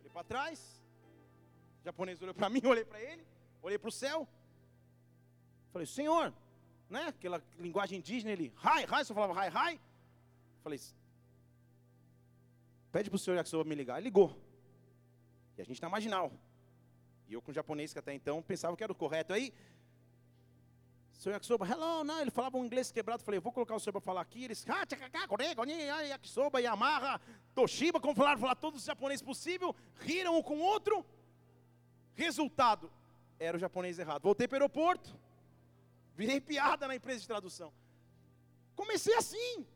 Olhei 0.00 0.10
para 0.10 0.24
trás. 0.24 0.82
O 1.80 1.84
japonês 1.84 2.20
olhou 2.20 2.34
para 2.34 2.48
mim, 2.48 2.62
olhei 2.66 2.84
para 2.84 3.00
ele. 3.00 3.31
Olhei 3.62 3.78
para 3.78 3.88
o 3.88 3.92
céu. 3.92 4.28
Falei, 5.72 5.86
senhor, 5.86 6.34
né? 6.90 7.04
Aquela 7.06 7.42
linguagem 7.58 7.98
indígena, 7.98 8.32
ele, 8.32 8.52
hi, 8.62 8.84
hi, 8.84 9.04
só 9.04 9.14
falava 9.14 9.34
hi, 9.46 9.48
hi. 9.48 9.80
Falei, 10.62 10.80
pede 12.90 13.08
para 13.08 13.16
o 13.16 13.18
senhor 13.18 13.36
Yakisoba 13.36 13.64
me 13.64 13.74
ligar. 13.74 13.98
Ele 13.98 14.04
ligou. 14.04 14.36
E 15.56 15.62
a 15.62 15.64
gente 15.64 15.80
na 15.80 15.88
marginal. 15.88 16.32
E 17.28 17.34
eu 17.34 17.40
com 17.40 17.50
o 17.50 17.54
japonês 17.54 17.92
que 17.92 17.98
até 17.98 18.12
então 18.12 18.42
pensava 18.42 18.76
que 18.76 18.82
era 18.82 18.92
o 18.92 18.96
correto. 18.96 19.32
Aí, 19.32 19.54
senhor 21.12 21.34
Yakisoba, 21.34 21.66
hello, 21.66 22.04
não, 22.04 22.20
ele 22.20 22.30
falava 22.30 22.58
um 22.58 22.64
inglês 22.64 22.90
quebrado. 22.90 23.22
Falei, 23.22 23.38
vou 23.40 23.52
colocar 23.52 23.76
o 23.76 23.80
senhor 23.80 23.92
para 23.92 24.00
falar 24.00 24.20
aqui. 24.20 24.44
Eles, 24.44 24.66
Yakisoba, 26.10 26.60
Yamaha, 26.60 27.20
Toshiba, 27.54 28.00
como 28.00 28.14
falaram, 28.14 28.40
falar 28.40 28.56
todos 28.56 28.80
os 28.80 28.86
japoneses 28.86 29.22
possível, 29.22 29.74
riram 30.00 30.36
um 30.36 30.42
com 30.42 30.58
o 30.58 30.62
outro. 30.62 31.06
Resultado, 32.14 32.92
era 33.48 33.56
o 33.56 33.60
japonês 33.60 33.98
errado. 33.98 34.22
Voltei 34.22 34.46
para 34.46 34.56
o 34.56 34.60
aeroporto, 34.60 35.10
virei 36.20 36.40
piada 36.40 36.86
na 36.88 36.96
empresa 36.96 37.20
de 37.20 37.26
tradução. 37.26 37.70
Comecei 38.80 39.14
assim, 39.22 39.66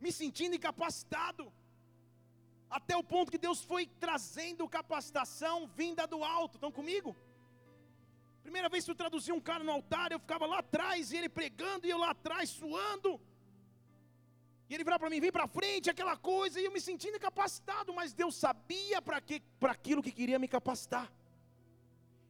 me 0.00 0.10
sentindo 0.20 0.56
incapacitado. 0.56 1.52
Até 2.78 2.96
o 2.96 3.04
ponto 3.12 3.32
que 3.32 3.38
Deus 3.46 3.60
foi 3.70 3.86
trazendo 4.04 4.68
capacitação 4.68 5.66
vinda 5.80 6.06
do 6.06 6.22
alto. 6.22 6.54
Estão 6.56 6.72
comigo? 6.72 7.16
Primeira 8.42 8.68
vez 8.68 8.84
que 8.84 8.90
eu 8.92 9.00
traduzi 9.02 9.30
um 9.32 9.40
cara 9.40 9.62
no 9.62 9.72
altar, 9.72 10.10
eu 10.10 10.20
ficava 10.24 10.46
lá 10.46 10.58
atrás, 10.60 11.12
e 11.12 11.16
ele 11.16 11.28
pregando, 11.28 11.86
e 11.86 11.90
eu 11.90 11.98
lá 11.98 12.10
atrás 12.10 12.48
suando. 12.48 13.20
E 14.68 14.74
ele 14.74 14.84
virava 14.84 15.00
para 15.00 15.10
mim, 15.10 15.20
vem 15.20 15.32
para 15.32 15.48
frente, 15.48 15.90
aquela 15.90 16.16
coisa, 16.16 16.60
e 16.60 16.64
eu 16.64 16.72
me 16.72 16.80
sentindo 16.80 17.16
incapacitado, 17.16 17.92
mas 17.92 18.14
Deus 18.14 18.34
sabia 18.36 19.02
para 19.02 19.20
aquilo 19.76 20.02
que 20.02 20.12
queria 20.12 20.38
me 20.38 20.48
capacitar. 20.48 21.12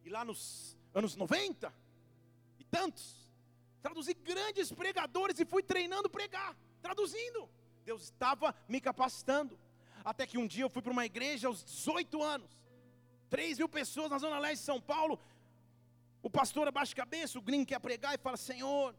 E 0.04 0.08
lá 0.08 0.24
nos 0.24 0.76
anos 0.94 1.16
90 1.16 1.72
e 2.58 2.64
tantos, 2.64 3.30
traduzi 3.82 4.14
grandes 4.14 4.72
pregadores 4.72 5.38
e 5.40 5.44
fui 5.44 5.62
treinando 5.62 6.08
pregar, 6.08 6.56
traduzindo. 6.82 7.48
Deus 7.84 8.02
estava 8.02 8.54
me 8.68 8.80
capacitando. 8.80 9.58
Até 10.04 10.26
que 10.26 10.38
um 10.38 10.46
dia 10.46 10.64
eu 10.64 10.70
fui 10.70 10.82
para 10.82 10.92
uma 10.92 11.04
igreja 11.04 11.48
aos 11.48 11.62
18 11.62 12.22
anos, 12.22 12.50
3 13.28 13.58
mil 13.58 13.68
pessoas 13.68 14.10
na 14.10 14.18
zona 14.18 14.38
leste 14.38 14.60
de 14.60 14.66
São 14.66 14.80
Paulo. 14.80 15.20
O 16.22 16.30
pastor 16.30 16.66
abaixa 16.68 16.92
a 16.92 16.96
cabeça, 16.96 17.38
o 17.38 17.42
gringo 17.42 17.66
quer 17.66 17.80
pregar 17.80 18.14
e 18.14 18.18
fala: 18.18 18.36
Senhor, 18.36 18.94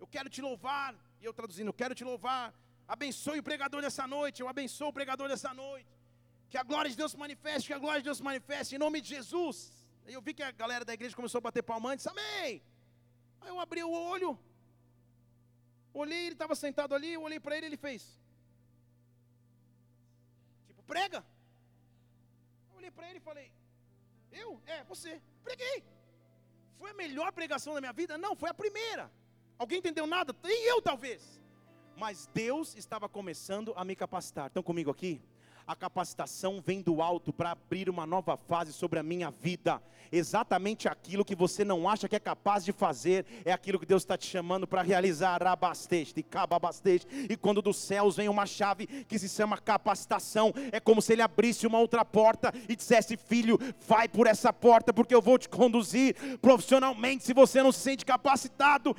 eu 0.00 0.06
quero 0.06 0.28
te 0.28 0.40
louvar. 0.40 0.94
E 1.20 1.24
eu 1.24 1.32
traduzindo, 1.32 1.68
eu 1.68 1.74
quero 1.74 1.94
te 1.94 2.04
louvar. 2.04 2.54
Abençoe 2.86 3.38
o 3.40 3.42
pregador 3.42 3.82
dessa 3.82 4.06
noite, 4.06 4.40
eu 4.40 4.48
abençoo 4.48 4.88
o 4.88 4.92
pregador 4.92 5.28
dessa 5.28 5.52
noite. 5.52 5.88
Que 6.48 6.56
a 6.56 6.62
glória 6.62 6.90
de 6.90 6.96
Deus 6.96 7.12
se 7.12 7.18
manifeste, 7.18 7.66
que 7.68 7.74
a 7.74 7.78
glória 7.78 8.00
de 8.00 8.04
Deus 8.04 8.18
se 8.18 8.24
manifeste, 8.24 8.74
em 8.74 8.78
nome 8.78 9.00
de 9.00 9.08
Jesus. 9.16 9.77
Aí 10.08 10.14
eu 10.14 10.22
vi 10.28 10.34
que 10.34 10.42
a 10.42 10.50
galera 10.50 10.84
da 10.84 10.94
igreja 10.94 11.14
começou 11.14 11.38
a 11.38 11.42
bater 11.42 11.62
palma 11.62 11.92
antes, 11.92 12.04
amém. 12.08 12.60
Aí 13.40 13.48
eu 13.48 13.60
abri 13.60 13.84
o 13.84 13.92
olho, 13.92 14.36
olhei, 15.94 16.22
ele 16.26 16.34
estava 16.34 16.56
sentado 16.56 16.96
ali, 16.96 17.12
eu 17.12 17.22
olhei 17.22 17.38
para 17.38 17.56
ele, 17.56 17.66
ele 17.66 17.76
fez 17.76 18.18
prega. 20.88 21.22
Eu 22.70 22.78
olhei 22.78 22.90
para 22.90 23.08
ele 23.08 23.18
e 23.18 23.26
falei: 23.28 23.52
Eu? 24.32 24.60
É, 24.66 24.82
você. 24.84 25.20
Preguei. 25.44 25.84
Foi 26.78 26.90
a 26.90 26.94
melhor 26.94 27.30
pregação 27.32 27.74
da 27.74 27.80
minha 27.80 27.92
vida? 27.92 28.16
Não, 28.16 28.34
foi 28.34 28.50
a 28.50 28.54
primeira. 28.54 29.10
Alguém 29.58 29.78
entendeu 29.78 30.06
nada? 30.06 30.34
Nem 30.42 30.64
eu 30.66 30.80
talvez. 30.80 31.40
Mas 31.96 32.28
Deus 32.32 32.76
estava 32.76 33.08
começando 33.08 33.72
a 33.76 33.84
me 33.84 33.94
capacitar. 33.96 34.46
Estão 34.46 34.62
comigo 34.62 34.90
aqui? 34.90 35.20
A 35.68 35.76
capacitação 35.76 36.62
vem 36.64 36.80
do 36.80 37.02
alto 37.02 37.30
para 37.30 37.50
abrir 37.50 37.90
uma 37.90 38.06
nova 38.06 38.38
fase 38.38 38.72
sobre 38.72 38.98
a 38.98 39.02
minha 39.02 39.30
vida. 39.30 39.82
Exatamente 40.10 40.88
aquilo 40.88 41.22
que 41.22 41.34
você 41.34 41.62
não 41.62 41.86
acha 41.86 42.08
que 42.08 42.16
é 42.16 42.18
capaz 42.18 42.64
de 42.64 42.72
fazer, 42.72 43.26
é 43.44 43.52
aquilo 43.52 43.78
que 43.78 43.84
Deus 43.84 44.02
está 44.02 44.16
te 44.16 44.26
chamando 44.26 44.66
para 44.66 44.80
realizar. 44.80 45.42
E 47.28 47.36
quando 47.36 47.60
dos 47.60 47.76
céus 47.76 48.16
vem 48.16 48.30
uma 48.30 48.46
chave 48.46 48.86
que 48.86 49.18
se 49.18 49.28
chama 49.28 49.58
capacitação, 49.58 50.54
é 50.72 50.80
como 50.80 51.02
se 51.02 51.12
ele 51.12 51.20
abrisse 51.20 51.66
uma 51.66 51.78
outra 51.78 52.02
porta 52.02 52.50
e 52.66 52.74
dissesse: 52.74 53.18
Filho, 53.18 53.58
vai 53.86 54.08
por 54.08 54.26
essa 54.26 54.50
porta, 54.50 54.94
porque 54.94 55.14
eu 55.14 55.20
vou 55.20 55.36
te 55.36 55.50
conduzir 55.50 56.16
profissionalmente. 56.40 57.24
Se 57.24 57.34
você 57.34 57.62
não 57.62 57.72
se 57.72 57.80
sente 57.80 58.06
capacitado, 58.06 58.96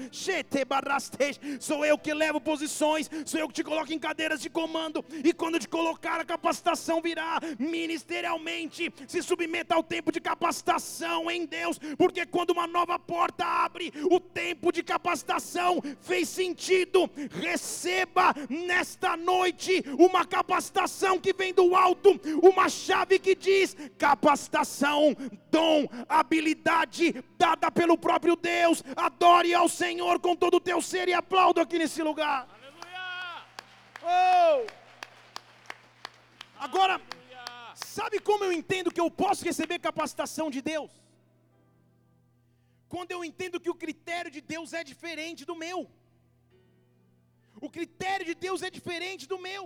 sou 1.60 1.84
eu 1.84 1.97
que 1.97 2.13
levo 2.13 2.39
posições, 2.39 3.10
sou 3.25 3.39
eu 3.39 3.47
que 3.47 3.55
te 3.55 3.63
coloco 3.63 3.91
em 3.91 3.97
cadeiras 3.97 4.39
de 4.39 4.51
comando. 4.51 5.03
E 5.23 5.34
quando 5.34 5.58
te 5.58 5.67
colocar 5.67 6.19
a 6.19 6.25
capacitação, 6.25 6.59
capacitação 6.60 7.02
virá 7.02 7.39
ministerialmente. 7.58 8.93
Se 9.08 9.22
submeta 9.22 9.76
ao 9.76 9.84
tempo 9.84 10.12
de 10.12 10.19
capacitação 10.19 11.32
em 11.32 11.45
Deus, 11.45 11.80
porque 11.98 12.26
quando 12.26 12.52
uma 12.52 12.67
nova 12.67 13.00
porta 13.00 13.45
abre, 13.45 13.91
o 14.10 14.19
tempo 14.19 14.72
de 14.72 14.84
capacitação 14.84 15.82
fez 16.02 16.28
sentido. 16.28 17.10
Receba 17.32 18.34
nesta 18.50 19.15
noite 19.15 19.84
uma 19.98 20.26
capacitação 20.26 21.19
que 21.19 21.34
vem 21.34 21.54
do 21.54 21.76
alto, 21.76 22.19
uma 22.43 22.69
chave 22.69 23.19
que 23.19 23.36
diz 23.36 23.76
capacitação, 23.98 25.15
dom, 25.50 25.88
habilidade 26.08 27.24
dada 27.38 27.72
pelo 27.72 27.98
próprio 27.98 28.36
Deus. 28.36 28.84
Adore 28.95 29.54
ao 29.54 29.69
Senhor 29.69 30.19
com 30.19 30.36
todo 30.36 30.58
o 30.58 30.62
teu 30.62 30.82
ser 30.82 31.08
e 31.08 31.13
aplaudo 31.13 31.62
aqui 31.62 31.80
nesse 31.80 32.04
lugar. 32.04 32.48
Aleluia! 32.52 33.45
Oh! 34.04 34.79
Agora, 36.67 36.95
sabe 37.98 38.17
como 38.30 38.43
eu 38.45 38.54
entendo 38.60 38.93
que 38.95 39.04
eu 39.06 39.10
posso 39.24 39.45
receber 39.50 39.80
capacitação 39.89 40.48
de 40.56 40.62
Deus? 40.74 40.91
Quando 42.93 43.12
eu 43.15 43.22
entendo 43.30 43.62
que 43.63 43.74
o 43.74 43.80
critério 43.84 44.32
de 44.36 44.41
Deus 44.54 44.69
é 44.80 44.84
diferente 44.91 45.41
do 45.50 45.56
meu. 45.63 45.80
O 47.67 47.69
critério 47.78 48.26
de 48.30 48.36
Deus 48.45 48.62
é 48.67 48.69
diferente 48.78 49.24
do 49.32 49.38
meu. 49.48 49.63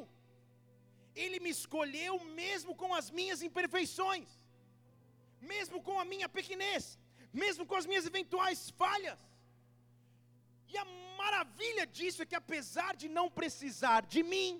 Ele 1.23 1.39
me 1.45 1.51
escolheu 1.58 2.15
mesmo 2.41 2.73
com 2.82 2.91
as 2.99 3.08
minhas 3.17 3.41
imperfeições, 3.47 4.29
mesmo 5.53 5.79
com 5.88 5.95
a 5.99 6.06
minha 6.12 6.27
pequenez, 6.38 6.84
mesmo 7.41 7.65
com 7.69 7.77
as 7.82 7.88
minhas 7.91 8.08
eventuais 8.12 8.62
falhas. 8.82 9.21
E 10.71 10.77
a 10.84 10.86
maravilha 11.23 11.86
disso 11.97 12.21
é 12.23 12.29
que 12.29 12.39
apesar 12.43 12.91
de 13.01 13.08
não 13.17 13.27
precisar 13.39 14.01
de 14.13 14.23
mim, 14.34 14.51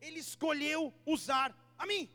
ele 0.00 0.20
escolheu 0.20 0.92
usar 1.04 1.54
a 1.78 1.86
mim. 1.86 2.08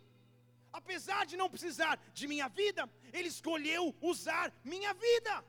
Apesar 0.80 1.26
de 1.26 1.38
não 1.38 1.50
precisar 1.50 2.00
de 2.14 2.28
minha 2.28 2.48
vida, 2.48 2.90
ele 3.14 3.30
escolheu 3.30 3.96
usar 4.02 4.52
minha 4.64 4.94
vida. 4.94 5.44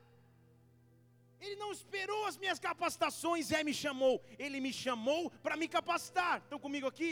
Ele 1.40 1.56
não 1.56 1.70
esperou 1.72 2.26
as 2.26 2.36
minhas 2.42 2.58
capacitações 2.58 3.50
e 3.50 3.56
aí 3.56 3.64
me 3.64 3.74
chamou. 3.74 4.22
Ele 4.38 4.60
me 4.60 4.72
chamou 4.72 5.30
para 5.42 5.56
me 5.56 5.68
capacitar. 5.68 6.38
Estão 6.38 6.58
comigo 6.58 6.86
aqui? 6.86 7.10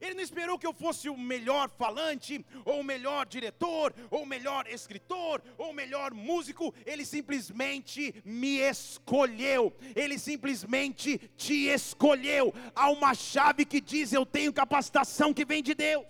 Ele 0.00 0.14
não 0.14 0.22
esperou 0.22 0.58
que 0.58 0.66
eu 0.66 0.72
fosse 0.72 1.08
o 1.08 1.16
melhor 1.16 1.70
falante, 1.70 2.44
ou 2.64 2.80
o 2.80 2.84
melhor 2.84 3.26
diretor, 3.26 3.94
ou 4.10 4.22
o 4.22 4.26
melhor 4.26 4.66
escritor, 4.66 5.42
ou 5.56 5.70
o 5.70 5.74
melhor 5.74 6.12
músico. 6.12 6.74
Ele 6.84 7.04
simplesmente 7.04 8.14
me 8.24 8.58
escolheu. 8.58 9.74
Ele 9.94 10.18
simplesmente 10.18 11.18
te 11.36 11.68
escolheu. 11.68 12.52
Há 12.74 12.90
uma 12.90 13.14
chave 13.14 13.64
que 13.64 13.80
diz: 13.80 14.12
Eu 14.12 14.26
tenho 14.26 14.52
capacitação 14.52 15.32
que 15.32 15.44
vem 15.44 15.62
de 15.62 15.74
Deus. 15.74 16.04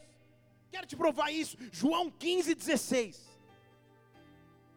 Quero 0.71 0.87
te 0.87 0.97
provar 0.97 1.31
isso. 1.31 1.57
João 1.73 2.11
15, 2.11 2.55
16. 2.55 3.27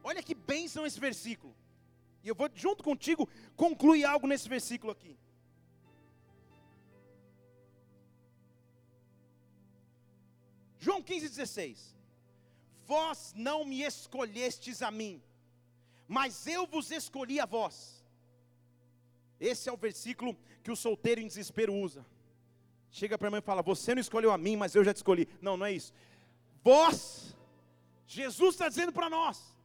Olha 0.03 0.23
que 0.23 0.33
bênção 0.33 0.85
esse 0.85 0.99
versículo. 0.99 1.55
E 2.23 2.27
eu 2.27 2.35
vou, 2.35 2.49
junto 2.53 2.83
contigo, 2.83 3.27
concluir 3.55 4.05
algo 4.05 4.27
nesse 4.27 4.47
versículo 4.47 4.91
aqui. 4.91 5.17
João 10.79 11.03
15,16: 11.03 11.77
Vós 12.85 13.33
não 13.35 13.65
me 13.65 13.83
escolhestes 13.83 14.81
a 14.81 14.89
mim, 14.89 15.21
mas 16.07 16.47
eu 16.47 16.65
vos 16.65 16.89
escolhi 16.89 17.39
a 17.39 17.45
vós. 17.45 18.03
Esse 19.39 19.69
é 19.69 19.71
o 19.71 19.77
versículo 19.77 20.35
que 20.63 20.71
o 20.71 20.75
solteiro 20.75 21.21
em 21.21 21.27
desespero 21.27 21.73
usa. 21.73 22.05
Chega 22.91 23.17
para 23.17 23.29
mim 23.29 23.37
e 23.37 23.41
fala: 23.41 23.61
Você 23.61 23.93
não 23.93 24.01
escolheu 24.01 24.31
a 24.31 24.37
mim, 24.37 24.55
mas 24.55 24.73
eu 24.73 24.83
já 24.83 24.93
te 24.93 24.97
escolhi. 24.97 25.27
Não, 25.41 25.57
não 25.57 25.65
é 25.65 25.73
isso. 25.73 25.93
Vós, 26.63 27.35
Jesus 28.07 28.55
está 28.55 28.69
dizendo 28.69 28.93
para 28.93 29.09
nós: 29.09 29.55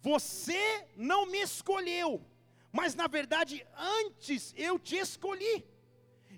Você 0.00 0.88
não 0.96 1.26
me 1.26 1.40
escolheu, 1.40 2.24
mas 2.72 2.94
na 2.94 3.06
verdade 3.06 3.64
antes 3.76 4.54
eu 4.56 4.78
te 4.78 4.96
escolhi 4.96 5.64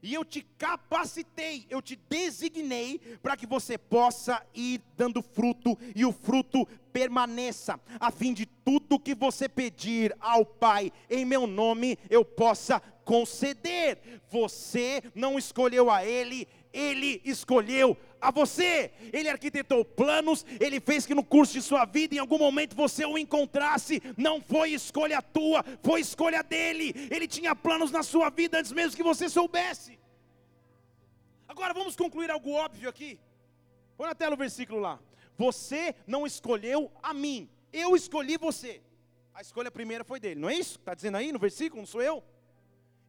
e 0.02 0.14
eu 0.14 0.24
te 0.24 0.42
capacitei, 0.56 1.66
eu 1.68 1.82
te 1.82 1.96
designei 2.08 2.98
para 3.22 3.36
que 3.36 3.46
você 3.46 3.76
possa 3.76 4.44
ir 4.54 4.80
dando 4.96 5.22
fruto 5.22 5.76
e 5.94 6.04
o 6.04 6.12
fruto 6.12 6.66
permaneça, 6.92 7.78
a 8.00 8.10
fim 8.10 8.32
de 8.32 8.46
tudo 8.46 8.98
que 8.98 9.14
você 9.14 9.48
pedir 9.48 10.14
ao 10.20 10.44
Pai 10.44 10.92
em 11.08 11.24
meu 11.24 11.46
nome 11.46 11.98
eu 12.10 12.24
possa 12.24 12.80
conceder. 13.08 14.20
Você 14.30 15.02
não 15.14 15.38
escolheu 15.38 15.90
a 15.90 16.04
Ele, 16.04 16.46
Ele 16.72 17.22
escolheu 17.24 17.96
a 18.20 18.30
você. 18.30 18.90
Ele 19.12 19.28
arquitetou 19.28 19.84
planos, 19.84 20.44
ele 20.60 20.80
fez 20.80 21.06
que 21.06 21.14
no 21.14 21.24
curso 21.24 21.52
de 21.54 21.62
sua 21.62 21.84
vida, 21.84 22.14
em 22.14 22.18
algum 22.18 22.38
momento 22.38 22.76
você 22.76 23.04
o 23.04 23.18
encontrasse. 23.18 24.02
Não 24.16 24.40
foi 24.40 24.70
escolha 24.70 25.22
tua, 25.22 25.64
foi 25.82 26.00
escolha 26.00 26.42
dele. 26.42 26.94
Ele 27.10 27.26
tinha 27.26 27.54
planos 27.54 27.90
na 27.90 28.02
sua 28.02 28.30
vida 28.30 28.58
antes 28.58 28.72
mesmo 28.72 28.96
que 28.96 29.02
você 29.02 29.28
soubesse. 29.28 29.98
Agora 31.48 31.72
vamos 31.72 31.96
concluir 31.96 32.30
algo 32.30 32.52
óbvio 32.52 32.88
aqui. 32.88 33.18
Põe 33.96 34.08
na 34.08 34.14
tela 34.14 34.34
o 34.34 34.38
versículo 34.38 34.78
lá. 34.80 35.00
Você 35.36 35.94
não 36.06 36.26
escolheu 36.26 36.90
a 37.02 37.14
mim, 37.14 37.48
eu 37.72 37.96
escolhi 37.96 38.36
você. 38.36 38.82
A 39.32 39.40
escolha 39.40 39.70
primeira 39.70 40.04
foi 40.04 40.18
dele, 40.18 40.40
não 40.40 40.48
é 40.48 40.54
isso? 40.54 40.78
Está 40.78 40.94
dizendo 40.94 41.16
aí 41.16 41.30
no 41.30 41.38
versículo, 41.38 41.80
não 41.80 41.86
sou 41.86 42.02
eu? 42.02 42.24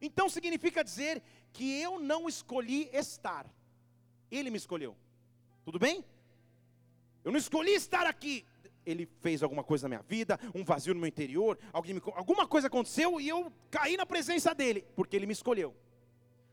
Então 0.00 0.28
significa 0.28 0.82
dizer 0.82 1.22
que 1.52 1.80
eu 1.80 1.98
não 1.98 2.28
escolhi 2.28 2.88
estar, 2.92 3.46
ele 4.30 4.50
me 4.50 4.56
escolheu. 4.56 4.96
Tudo 5.64 5.78
bem? 5.78 6.04
Eu 7.24 7.32
não 7.32 7.38
escolhi 7.38 7.72
estar 7.72 8.06
aqui. 8.06 8.46
Ele 8.84 9.06
fez 9.20 9.42
alguma 9.42 9.62
coisa 9.62 9.84
na 9.84 9.96
minha 9.96 10.02
vida, 10.02 10.40
um 10.54 10.64
vazio 10.64 10.94
no 10.94 11.00
meu 11.00 11.08
interior, 11.08 11.58
alguém 11.72 11.94
me, 11.94 12.02
alguma 12.14 12.46
coisa 12.46 12.68
aconteceu 12.68 13.20
e 13.20 13.28
eu 13.28 13.52
caí 13.70 13.96
na 13.96 14.06
presença 14.06 14.54
dele, 14.54 14.86
porque 14.96 15.16
ele 15.16 15.26
me 15.26 15.34
escolheu. 15.34 15.76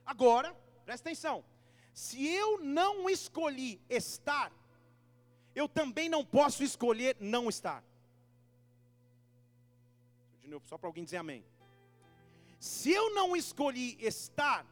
Agora, 0.06 0.54
presta 0.86 1.10
atenção. 1.10 1.44
Se 1.94 2.28
eu 2.28 2.60
não 2.60 3.10
escolhi 3.10 3.82
estar, 3.90 4.52
eu 5.56 5.68
também 5.68 6.10
não 6.10 6.24
posso 6.24 6.63
escolher 6.63 7.16
não 7.20 7.50
estar. 7.50 7.84
De 10.42 10.48
novo, 10.48 10.68
só 10.68 10.78
para 10.78 10.88
alguém 10.88 11.04
dizer 11.04 11.18
amém. 11.18 11.44
Se 12.60 12.92
eu 12.92 13.13
não 13.13 13.36
escolhi 13.36 13.98
estar, 14.00 14.66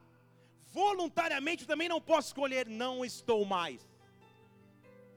voluntariamente 0.79 1.65
também 1.71 1.87
não 1.93 2.01
posso 2.01 2.27
escolher 2.31 2.67
não 2.67 2.93
estou 3.11 3.41
mais. 3.45 3.81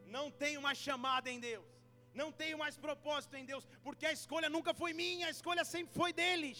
Não 0.06 0.26
tenho 0.30 0.60
mais 0.62 0.78
chamada 0.78 1.28
em 1.30 1.40
Deus. 1.40 1.66
Não 2.14 2.30
tenho 2.32 2.56
mais 2.62 2.76
propósito 2.76 3.34
em 3.36 3.44
Deus, 3.44 3.64
porque 3.82 4.06
a 4.06 4.12
escolha 4.12 4.48
nunca 4.48 4.72
foi 4.72 4.92
minha, 4.92 5.26
a 5.26 5.30
escolha 5.30 5.64
sempre 5.64 5.92
foi 5.94 6.12
dele. 6.12 6.50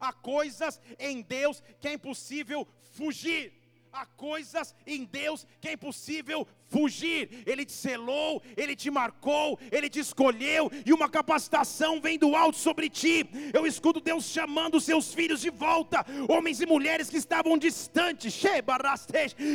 Há 0.00 0.12
coisas 0.12 0.80
em 0.98 1.20
Deus 1.22 1.62
que 1.80 1.88
é 1.88 1.92
impossível 1.92 2.66
fugir 2.98 3.44
há 3.94 4.04
coisas 4.04 4.74
em 4.86 5.04
Deus 5.04 5.46
que 5.60 5.68
é 5.68 5.72
impossível 5.74 6.46
fugir. 6.68 7.44
Ele 7.46 7.64
te 7.64 7.72
selou, 7.72 8.42
ele 8.56 8.74
te 8.74 8.90
marcou, 8.90 9.58
ele 9.70 9.88
te 9.88 10.00
escolheu 10.00 10.70
e 10.84 10.92
uma 10.92 11.08
capacitação 11.08 12.00
vem 12.00 12.18
do 12.18 12.34
alto 12.34 12.58
sobre 12.58 12.90
ti. 12.90 13.24
Eu 13.52 13.66
escuto 13.66 14.00
Deus 14.00 14.24
chamando 14.24 14.80
seus 14.80 15.14
filhos 15.14 15.40
de 15.40 15.50
volta, 15.50 16.04
homens 16.28 16.60
e 16.60 16.66
mulheres 16.66 17.08
que 17.08 17.16
estavam 17.16 17.56
distantes, 17.56 18.42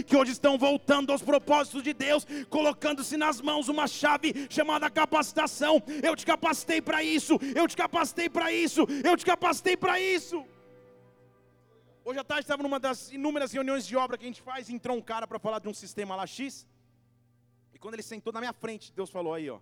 que 0.07 0.15
hoje 0.15 0.31
estão 0.31 0.57
voltando 0.57 1.11
aos 1.11 1.21
propósitos 1.21 1.83
de 1.83 1.93
Deus, 1.93 2.25
colocando-se 2.49 3.17
nas 3.17 3.41
mãos 3.41 3.67
uma 3.67 3.87
chave 3.87 4.47
chamada 4.49 4.89
capacitação. 4.89 5.83
Eu 6.01 6.15
te 6.15 6.25
capacitei 6.25 6.81
para 6.81 7.03
isso, 7.03 7.37
eu 7.53 7.67
te 7.67 7.75
capacitei 7.75 8.29
para 8.29 8.51
isso, 8.53 8.87
eu 9.03 9.17
te 9.17 9.25
capacitei 9.25 9.75
para 9.75 9.99
isso. 9.99 10.45
Hoje 12.09 12.17
à 12.17 12.23
tarde 12.23 12.41
estava 12.41 12.63
numa 12.63 12.79
das 12.79 13.11
inúmeras 13.11 13.51
reuniões 13.51 13.85
de 13.85 13.95
obra 13.95 14.17
que 14.17 14.23
a 14.25 14.27
gente 14.27 14.41
faz, 14.41 14.67
entrou 14.67 14.97
um 14.97 15.01
cara 15.01 15.27
para 15.27 15.37
falar 15.37 15.59
de 15.59 15.67
um 15.67 15.73
sistema 15.75 16.15
lá 16.15 16.25
X. 16.25 16.67
E 17.71 17.77
quando 17.77 17.93
ele 17.93 18.01
sentou 18.01 18.33
na 18.33 18.39
minha 18.39 18.51
frente, 18.51 18.91
Deus 18.91 19.11
falou 19.11 19.31
aí, 19.31 19.47
ó. 19.47 19.59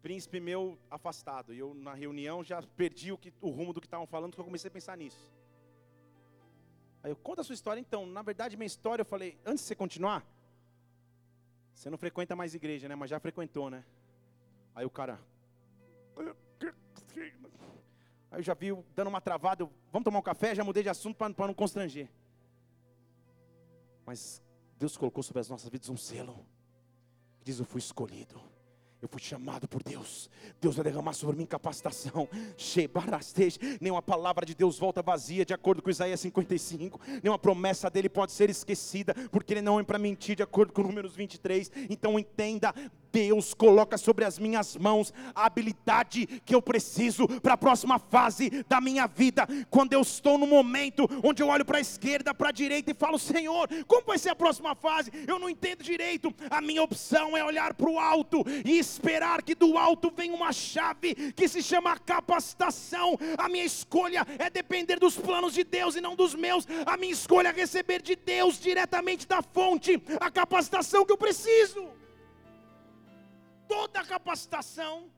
Príncipe 0.00 0.38
meu 0.38 0.78
afastado. 0.88 1.52
E 1.52 1.58
eu 1.58 1.74
na 1.74 1.94
reunião 1.94 2.44
já 2.44 2.62
perdi 2.62 3.10
o, 3.10 3.18
que, 3.18 3.34
o 3.40 3.50
rumo 3.50 3.72
do 3.72 3.80
que 3.80 3.88
estavam 3.88 4.06
falando, 4.06 4.30
porque 4.30 4.40
eu 4.40 4.44
comecei 4.44 4.68
a 4.68 4.70
pensar 4.70 4.96
nisso. 4.96 5.18
Aí 7.02 7.10
eu 7.10 7.16
conto 7.16 7.40
a 7.40 7.44
sua 7.44 7.54
história 7.54 7.80
então. 7.80 8.06
Na 8.06 8.22
verdade, 8.22 8.56
minha 8.56 8.68
história, 8.68 9.00
eu 9.00 9.06
falei, 9.06 9.36
antes 9.44 9.64
de 9.64 9.66
você 9.66 9.74
continuar, 9.74 10.24
você 11.74 11.90
não 11.90 11.98
frequenta 11.98 12.36
mais 12.36 12.54
igreja, 12.54 12.88
né? 12.88 12.94
Mas 12.94 13.10
já 13.10 13.18
frequentou, 13.18 13.68
né? 13.68 13.84
Aí 14.76 14.86
o 14.86 14.90
cara. 14.90 15.18
Aí 18.30 18.40
eu 18.40 18.42
já 18.42 18.54
vi 18.54 18.76
dando 18.94 19.08
uma 19.08 19.20
travada, 19.20 19.62
eu, 19.62 19.70
vamos 19.92 20.04
tomar 20.04 20.18
um 20.18 20.22
café, 20.22 20.54
já 20.54 20.62
mudei 20.62 20.82
de 20.82 20.88
assunto 20.88 21.16
para 21.16 21.46
não 21.46 21.54
constranger. 21.54 22.08
Mas 24.04 24.42
Deus 24.78 24.96
colocou 24.96 25.22
sobre 25.22 25.40
as 25.40 25.48
nossas 25.48 25.68
vidas 25.68 25.88
um 25.88 25.96
selo. 25.96 26.46
Diz: 27.42 27.58
Eu 27.58 27.64
fui 27.64 27.78
escolhido. 27.78 28.40
Eu 29.00 29.08
fui 29.08 29.20
chamado 29.20 29.68
por 29.68 29.80
Deus. 29.80 30.28
Deus 30.60 30.74
vai 30.74 30.84
derramar 30.84 31.12
sobre 31.12 31.36
mim 31.36 31.46
capacitação. 31.46 32.28
Nenhuma 33.80 34.02
palavra 34.02 34.44
de 34.44 34.56
Deus 34.56 34.76
volta 34.76 35.00
vazia, 35.00 35.44
de 35.44 35.54
acordo 35.54 35.80
com 35.80 35.88
Isaías 35.88 36.18
55. 36.18 37.00
Nenhuma 37.22 37.38
promessa 37.38 37.88
dele 37.88 38.08
pode 38.08 38.32
ser 38.32 38.50
esquecida, 38.50 39.14
porque 39.30 39.54
ele 39.54 39.62
não 39.62 39.78
é 39.78 39.84
para 39.84 39.98
mentir, 40.00 40.34
de 40.34 40.42
acordo 40.42 40.72
com 40.72 40.82
Números 40.82 41.14
23. 41.14 41.70
Então 41.88 42.18
entenda: 42.18 42.74
Deus 43.18 43.52
coloca 43.52 43.98
sobre 43.98 44.24
as 44.24 44.38
minhas 44.38 44.76
mãos 44.76 45.12
a 45.34 45.46
habilidade 45.46 46.24
que 46.44 46.54
eu 46.54 46.62
preciso 46.62 47.26
para 47.40 47.54
a 47.54 47.56
próxima 47.56 47.98
fase 47.98 48.64
da 48.68 48.80
minha 48.80 49.08
vida. 49.08 49.44
Quando 49.68 49.92
eu 49.92 50.02
estou 50.02 50.38
no 50.38 50.46
momento 50.46 51.08
onde 51.24 51.42
eu 51.42 51.48
olho 51.48 51.64
para 51.64 51.78
a 51.78 51.80
esquerda, 51.80 52.32
para 52.32 52.50
a 52.50 52.52
direita 52.52 52.92
e 52.92 52.94
falo: 52.94 53.18
Senhor, 53.18 53.68
como 53.88 54.06
vai 54.06 54.18
ser 54.18 54.30
a 54.30 54.36
próxima 54.36 54.76
fase? 54.76 55.10
Eu 55.26 55.40
não 55.40 55.50
entendo 55.50 55.82
direito. 55.82 56.32
A 56.48 56.60
minha 56.60 56.80
opção 56.80 57.36
é 57.36 57.44
olhar 57.44 57.74
para 57.74 57.90
o 57.90 57.98
alto 57.98 58.44
e 58.64 58.78
esperar 58.78 59.42
que 59.42 59.56
do 59.56 59.76
alto 59.76 60.12
venha 60.14 60.32
uma 60.32 60.52
chave 60.52 61.32
que 61.32 61.48
se 61.48 61.60
chama 61.60 61.98
capacitação. 61.98 63.18
A 63.36 63.48
minha 63.48 63.64
escolha 63.64 64.24
é 64.38 64.48
depender 64.48 65.00
dos 65.00 65.16
planos 65.16 65.54
de 65.54 65.64
Deus 65.64 65.96
e 65.96 66.00
não 66.00 66.14
dos 66.14 66.36
meus. 66.36 66.68
A 66.86 66.96
minha 66.96 67.12
escolha 67.12 67.48
é 67.48 67.52
receber 67.52 68.00
de 68.00 68.14
Deus 68.14 68.60
diretamente 68.60 69.26
da 69.26 69.42
fonte 69.42 70.00
a 70.20 70.30
capacitação 70.30 71.04
que 71.04 71.10
eu 71.10 71.18
preciso 71.18 71.97
toda 73.68 74.04
capacitação 74.04 75.12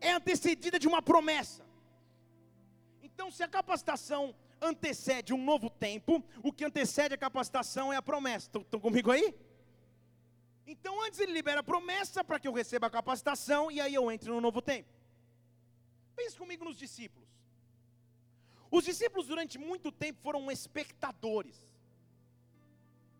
é 0.00 0.12
antecedida 0.12 0.78
de 0.78 0.86
uma 0.86 1.00
promessa. 1.00 1.64
Então, 3.02 3.30
se 3.30 3.42
a 3.42 3.48
capacitação 3.48 4.34
antecede 4.60 5.32
um 5.32 5.42
novo 5.42 5.68
tempo, 5.70 6.22
o 6.42 6.52
que 6.52 6.64
antecede 6.64 7.14
a 7.14 7.18
capacitação 7.18 7.92
é 7.92 7.96
a 7.96 8.02
promessa. 8.02 8.50
Estão 8.58 8.80
comigo 8.80 9.10
aí? 9.10 9.34
Então, 10.66 11.02
antes 11.02 11.20
ele 11.20 11.32
libera 11.32 11.60
a 11.60 11.62
promessa 11.62 12.24
para 12.24 12.38
que 12.38 12.48
eu 12.48 12.52
receba 12.52 12.86
a 12.86 12.90
capacitação 12.90 13.70
e 13.70 13.80
aí 13.80 13.94
eu 13.94 14.10
entre 14.10 14.30
no 14.30 14.40
novo 14.40 14.62
tempo. 14.62 14.90
Pense 16.16 16.36
comigo 16.36 16.64
nos 16.64 16.76
discípulos. 16.76 17.28
Os 18.70 18.84
discípulos 18.84 19.26
durante 19.26 19.58
muito 19.58 19.92
tempo 19.92 20.20
foram 20.22 20.50
espectadores. 20.50 21.56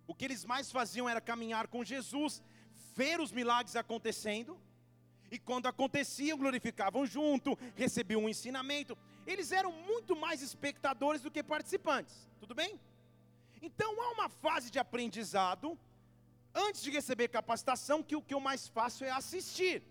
O 0.07 0.15
que 0.15 0.25
eles 0.25 0.45
mais 0.45 0.71
faziam 0.71 1.09
era 1.09 1.21
caminhar 1.21 1.69
com 1.69 1.85
Jesus, 1.85 2.43
ver 2.95 3.21
os 3.21 3.31
milagres 3.33 3.77
acontecendo, 3.77 4.59
e 5.31 5.39
quando 5.39 5.67
aconteciam, 5.67 6.39
glorificavam 6.39 7.05
junto, 7.07 7.59
recebiam 7.75 8.25
um 8.25 8.29
ensinamento. 8.29 8.97
Eles 9.27 9.53
eram 9.53 9.73
muito 9.73 10.15
mais 10.15 10.43
espectadores 10.43 11.23
do 11.23 11.31
que 11.31 11.43
participantes, 11.43 12.15
tudo 12.39 12.55
bem? 12.55 12.79
Então 13.63 14.01
há 14.03 14.13
uma 14.13 14.29
fase 14.29 14.71
de 14.71 14.79
aprendizado, 14.79 15.79
antes 16.55 16.83
de 16.83 16.91
receber 16.91 17.29
capacitação, 17.29 18.03
que 18.03 18.15
o 18.15 18.23
que 18.23 18.35
eu 18.35 18.41
mais 18.41 18.69
faço 18.69 19.05
é 19.05 19.11
assistir. 19.11 19.83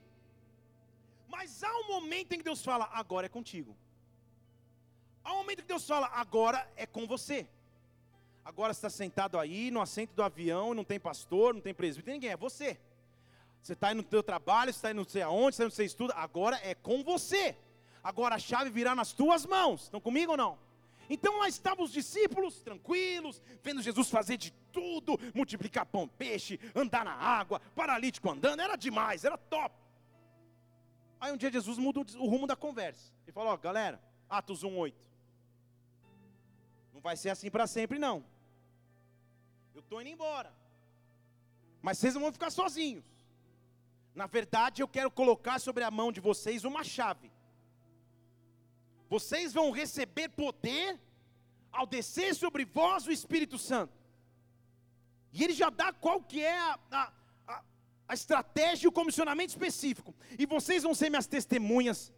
Mas 1.27 1.63
há 1.63 1.75
um 1.79 1.87
momento 1.87 2.33
em 2.33 2.37
que 2.37 2.43
Deus 2.43 2.63
fala, 2.63 2.89
agora 2.93 3.25
é 3.25 3.29
contigo. 3.29 3.75
Há 5.23 5.33
um 5.33 5.37
momento 5.37 5.61
que 5.63 5.67
Deus 5.67 5.87
fala, 5.87 6.07
agora 6.13 6.69
é 6.75 6.85
com 6.85 7.07
você. 7.07 7.47
Agora 8.45 8.71
está 8.71 8.89
sentado 8.89 9.39
aí 9.39 9.71
no 9.71 9.81
assento 9.81 10.13
do 10.13 10.21
avião, 10.21 10.73
não 10.73 10.83
tem 10.83 10.99
pastor, 10.99 11.53
não 11.53 11.61
tem 11.61 11.73
presbítero, 11.73 12.13
ninguém, 12.13 12.29
é 12.29 12.37
você. 12.37 12.77
Você 13.63 13.71
está 13.71 13.88
aí 13.88 13.95
no 13.95 14.04
teu 14.04 14.21
trabalho, 14.21 14.73
você 14.73 14.78
está 14.78 14.89
aí 14.89 14.93
não 14.93 15.06
sei 15.06 15.21
aonde, 15.21 15.56
você 15.56 15.63
está 15.63 15.63
aí 15.63 15.67
no 15.67 15.71
seu 15.71 15.86
estudo, 15.86 16.13
agora 16.17 16.60
é 16.62 16.76
com 16.76 17.02
você. 17.02 17.56
Agora 18.04 18.36
a 18.36 18.39
chave 18.39 18.69
virá 18.69 18.93
nas 18.93 19.13
tuas 19.13 19.45
mãos. 19.45 19.84
Estão 19.84 20.02
comigo 20.02 20.34
ou 20.34 20.38
não? 20.38 20.60
Então 21.10 21.39
lá 21.39 21.47
estavam 21.47 21.86
os 21.86 21.91
discípulos, 21.93 22.62
tranquilos, 22.62 23.41
vendo 23.62 23.82
Jesus 23.82 24.10
fazer 24.10 24.36
de 24.36 24.52
tudo, 24.73 25.17
multiplicar 25.34 25.86
pão, 25.86 26.10
peixe, 26.10 26.60
andar 26.76 27.06
na 27.06 27.13
água, 27.13 27.62
paralítico 27.73 28.30
andando, 28.30 28.60
era 28.60 28.76
demais, 28.76 29.23
era 29.23 29.38
top. 29.38 29.73
Aí 31.21 31.32
um 31.32 31.38
dia 31.38 31.49
Jesus 31.49 31.78
muda 31.78 32.02
o 32.02 32.28
rumo 32.28 32.45
da 32.45 32.58
conversa. 32.58 33.13
Ele 33.23 33.32
falou, 33.32 33.54
ó, 33.54 33.58
galera, 33.58 34.02
Atos 34.30 34.62
1:8. 34.62 34.93
Não 36.93 36.99
vai 36.99 37.15
ser 37.15 37.30
assim 37.30 37.49
para 37.49 37.65
sempre 37.65 37.97
não. 37.97 38.26
Eu 39.73 39.80
estou 39.80 40.02
indo 40.02 40.10
embora. 40.10 40.54
Mas 41.82 41.97
vocês 41.97 42.13
não 42.13 42.23
vão 42.23 42.34
ficar 42.34 42.49
sozinhos. 42.49 43.12
Na 44.15 44.28
verdade, 44.28 44.82
eu 44.82 44.88
quero 44.88 45.10
colocar 45.10 45.60
sobre 45.60 45.84
a 45.84 45.89
mão 45.89 46.12
de 46.12 46.19
vocês 46.19 46.63
uma 46.63 46.84
chave. 46.84 47.32
Vocês 49.10 49.54
vão 49.54 49.71
receber 49.71 50.30
poder 50.30 50.99
ao 51.71 51.88
descer 51.88 52.36
sobre 52.36 52.65
vós 52.65 53.08
o 53.08 53.12
Espírito 53.12 53.58
Santo. 53.58 53.93
E 55.32 55.43
ele 55.43 55.54
já 55.54 55.69
dá 55.71 55.91
qual 55.91 56.21
que 56.21 56.43
é 56.43 56.60
a, 56.60 56.80
a, 57.47 57.63
a, 58.08 58.13
estratégia 58.13 58.86
e 58.86 58.88
o 58.88 58.91
comissionamento 58.91 59.49
específico. 59.49 60.13
E 60.38 60.45
vocês 60.45 60.84
vão 60.84 60.93
ser 60.93 61.10
minhas 61.10 61.26
testemunhas 61.26 62.13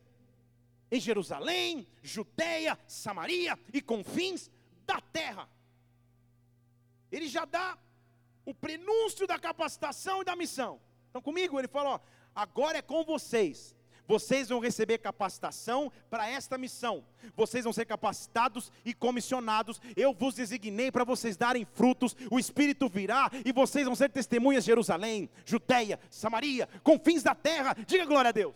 em 0.91 0.99
Jerusalém, 0.99 1.87
Judeia, 2.03 2.77
Samaria 2.85 3.57
e 3.73 3.81
confins 3.81 4.51
da 4.85 4.99
terra. 4.99 5.49
Ele 7.09 7.27
já 7.27 7.45
dá 7.45 7.77
o 8.45 8.53
prenúncio 8.53 9.25
da 9.25 9.39
capacitação 9.39 10.21
e 10.21 10.25
da 10.25 10.35
missão. 10.35 10.81
Estão 11.15 11.21
comigo? 11.21 11.57
Ele 11.57 11.69
falou: 11.69 11.93
ó, 11.93 11.99
agora 12.35 12.79
é 12.79 12.81
com 12.81 13.05
vocês. 13.05 13.73
Vocês 14.05 14.49
vão 14.49 14.59
receber 14.59 14.97
capacitação 14.97 15.89
para 16.09 16.29
esta 16.29 16.57
missão. 16.57 17.05
Vocês 17.37 17.63
vão 17.63 17.71
ser 17.71 17.85
capacitados 17.85 18.69
e 18.83 18.93
comissionados. 18.93 19.81
Eu 19.95 20.13
vos 20.13 20.35
designei 20.35 20.91
para 20.91 21.05
vocês 21.05 21.37
darem 21.37 21.63
frutos. 21.63 22.17
O 22.29 22.37
Espírito 22.37 22.89
virá 22.89 23.31
e 23.45 23.53
vocês 23.53 23.85
vão 23.85 23.95
ser 23.95 24.09
testemunhas 24.09 24.65
de 24.65 24.71
Jerusalém, 24.71 25.29
Judeia, 25.45 25.99
Samaria, 26.09 26.67
confins 26.83 27.23
da 27.23 27.33
terra. 27.33 27.73
Diga 27.87 28.05
glória 28.05 28.29
a 28.29 28.33
Deus. 28.33 28.55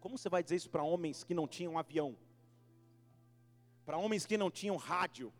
Como 0.00 0.18
você 0.18 0.28
vai 0.28 0.42
dizer 0.42 0.56
isso 0.56 0.70
para 0.70 0.82
homens 0.82 1.24
que 1.24 1.32
não 1.32 1.48
tinham 1.48 1.78
avião? 1.78 2.14
Para 3.86 3.96
homens 3.96 4.26
que 4.26 4.36
não 4.36 4.50
tinham 4.50 4.76
rádio? 4.76 5.32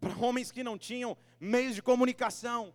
Para 0.00 0.16
homens 0.16 0.50
que 0.50 0.64
não 0.64 0.78
tinham 0.78 1.14
meios 1.38 1.74
de 1.74 1.82
comunicação? 1.82 2.72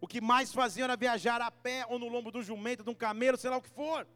O 0.00 0.06
que 0.06 0.20
mais 0.20 0.52
faziam 0.52 0.84
era 0.84 0.96
viajar 0.96 1.40
a 1.40 1.50
pé 1.50 1.86
ou 1.88 1.98
no 1.98 2.08
lombo 2.08 2.30
do 2.30 2.42
jumento, 2.42 2.84
de 2.84 2.90
um 2.90 2.94
camelo, 2.94 3.36
sei 3.36 3.50
lá 3.50 3.56
o 3.56 3.62
que 3.62 3.70
for. 3.70 4.06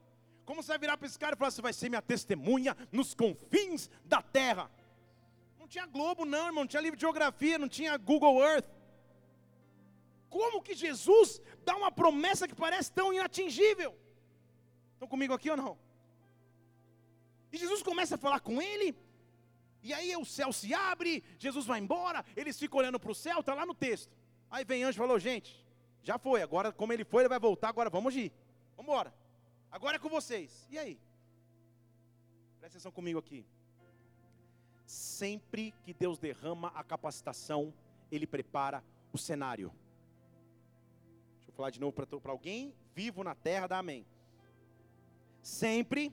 Como 0.45 0.63
você 0.63 0.69
vai 0.69 0.79
virar 0.79 0.97
para 0.97 1.07
esse 1.07 1.19
cara 1.19 1.35
e 1.35 1.39
falar, 1.39 1.51
você 1.51 1.63
vai 1.63 1.73
ser 1.73 1.89
minha 1.89 2.03
testemunha 2.03 2.77
nos 2.91 3.15
confins 3.15 3.89
da 4.05 4.21
terra? 4.21 4.71
Não 5.59 5.69
tinha 5.69 5.87
Globo, 5.87 6.25
não, 6.25 6.47
irmão, 6.47 6.65
não 6.65 6.69
tinha 6.69 6.83
livro 6.83 6.97
de 6.97 7.03
geografia, 7.03 7.59
não 7.59 7.69
tinha 7.69 7.97
Google 7.97 8.43
Earth. 8.43 8.69
Como 10.29 10.63
que 10.63 10.75
Jesus 10.75 11.41
dá 11.65 11.77
uma 11.77 11.91
promessa 11.91 12.47
que 12.47 12.55
parece 12.55 12.93
tão 12.93 13.13
inatingível? 13.13 13.97
Estão 14.95 15.09
comigo 15.09 15.33
aqui 15.35 15.51
ou 15.51 15.57
não? 15.57 15.79
E 17.53 17.57
Jesus 17.59 17.83
começa 17.83 18.15
a 18.15 18.19
falar 18.19 18.41
com 18.41 18.63
ele, 18.63 18.95
e 19.83 19.93
aí 19.93 20.15
o 20.17 20.25
céu 20.25 20.53
se 20.53 20.73
abre, 20.73 21.25
Jesus 21.39 21.67
vai 21.67 21.81
embora, 21.81 22.25
eles 22.37 22.59
ficam 22.59 22.79
olhando 22.79 23.01
para 23.01 23.11
o 23.11 23.15
céu, 23.15 23.41
está 23.41 23.55
lá 23.55 23.67
no 23.67 23.75
texto. 23.75 24.13
Aí 24.51 24.65
vem 24.65 24.85
anjo 24.85 24.97
e 24.97 25.05
falou, 25.05 25.19
gente, 25.19 25.65
já 26.03 26.19
foi, 26.19 26.43
agora 26.43 26.73
como 26.73 26.93
ele 26.93 27.05
foi, 27.05 27.23
ele 27.23 27.29
vai 27.29 27.39
voltar, 27.39 27.69
agora 27.69 27.91
vamos 27.91 28.15
ir. 28.17 28.33
Vamos 28.77 28.91
embora. 28.91 29.15
Agora 29.71 29.97
é 29.97 29.99
com 29.99 30.09
vocês. 30.09 30.67
E 30.71 30.79
aí? 30.79 30.99
Presta 32.59 32.79
atenção 32.79 32.93
comigo 32.93 33.19
aqui. 33.19 33.47
Sempre 34.87 35.73
que 35.85 35.95
Deus 35.95 36.19
derrama 36.19 36.69
a 36.75 36.83
capacitação, 36.83 37.73
Ele 38.11 38.27
prepara 38.27 38.83
o 39.13 39.19
cenário. 39.19 39.73
Deixa 41.37 41.51
eu 41.51 41.55
falar 41.55 41.71
de 41.71 41.81
novo 41.81 41.93
para 41.93 42.33
alguém 42.33 42.75
vivo 42.95 43.23
na 43.23 43.35
terra, 43.35 43.67
dá 43.67 43.79
amém. 43.79 44.05
Sempre 45.43 46.13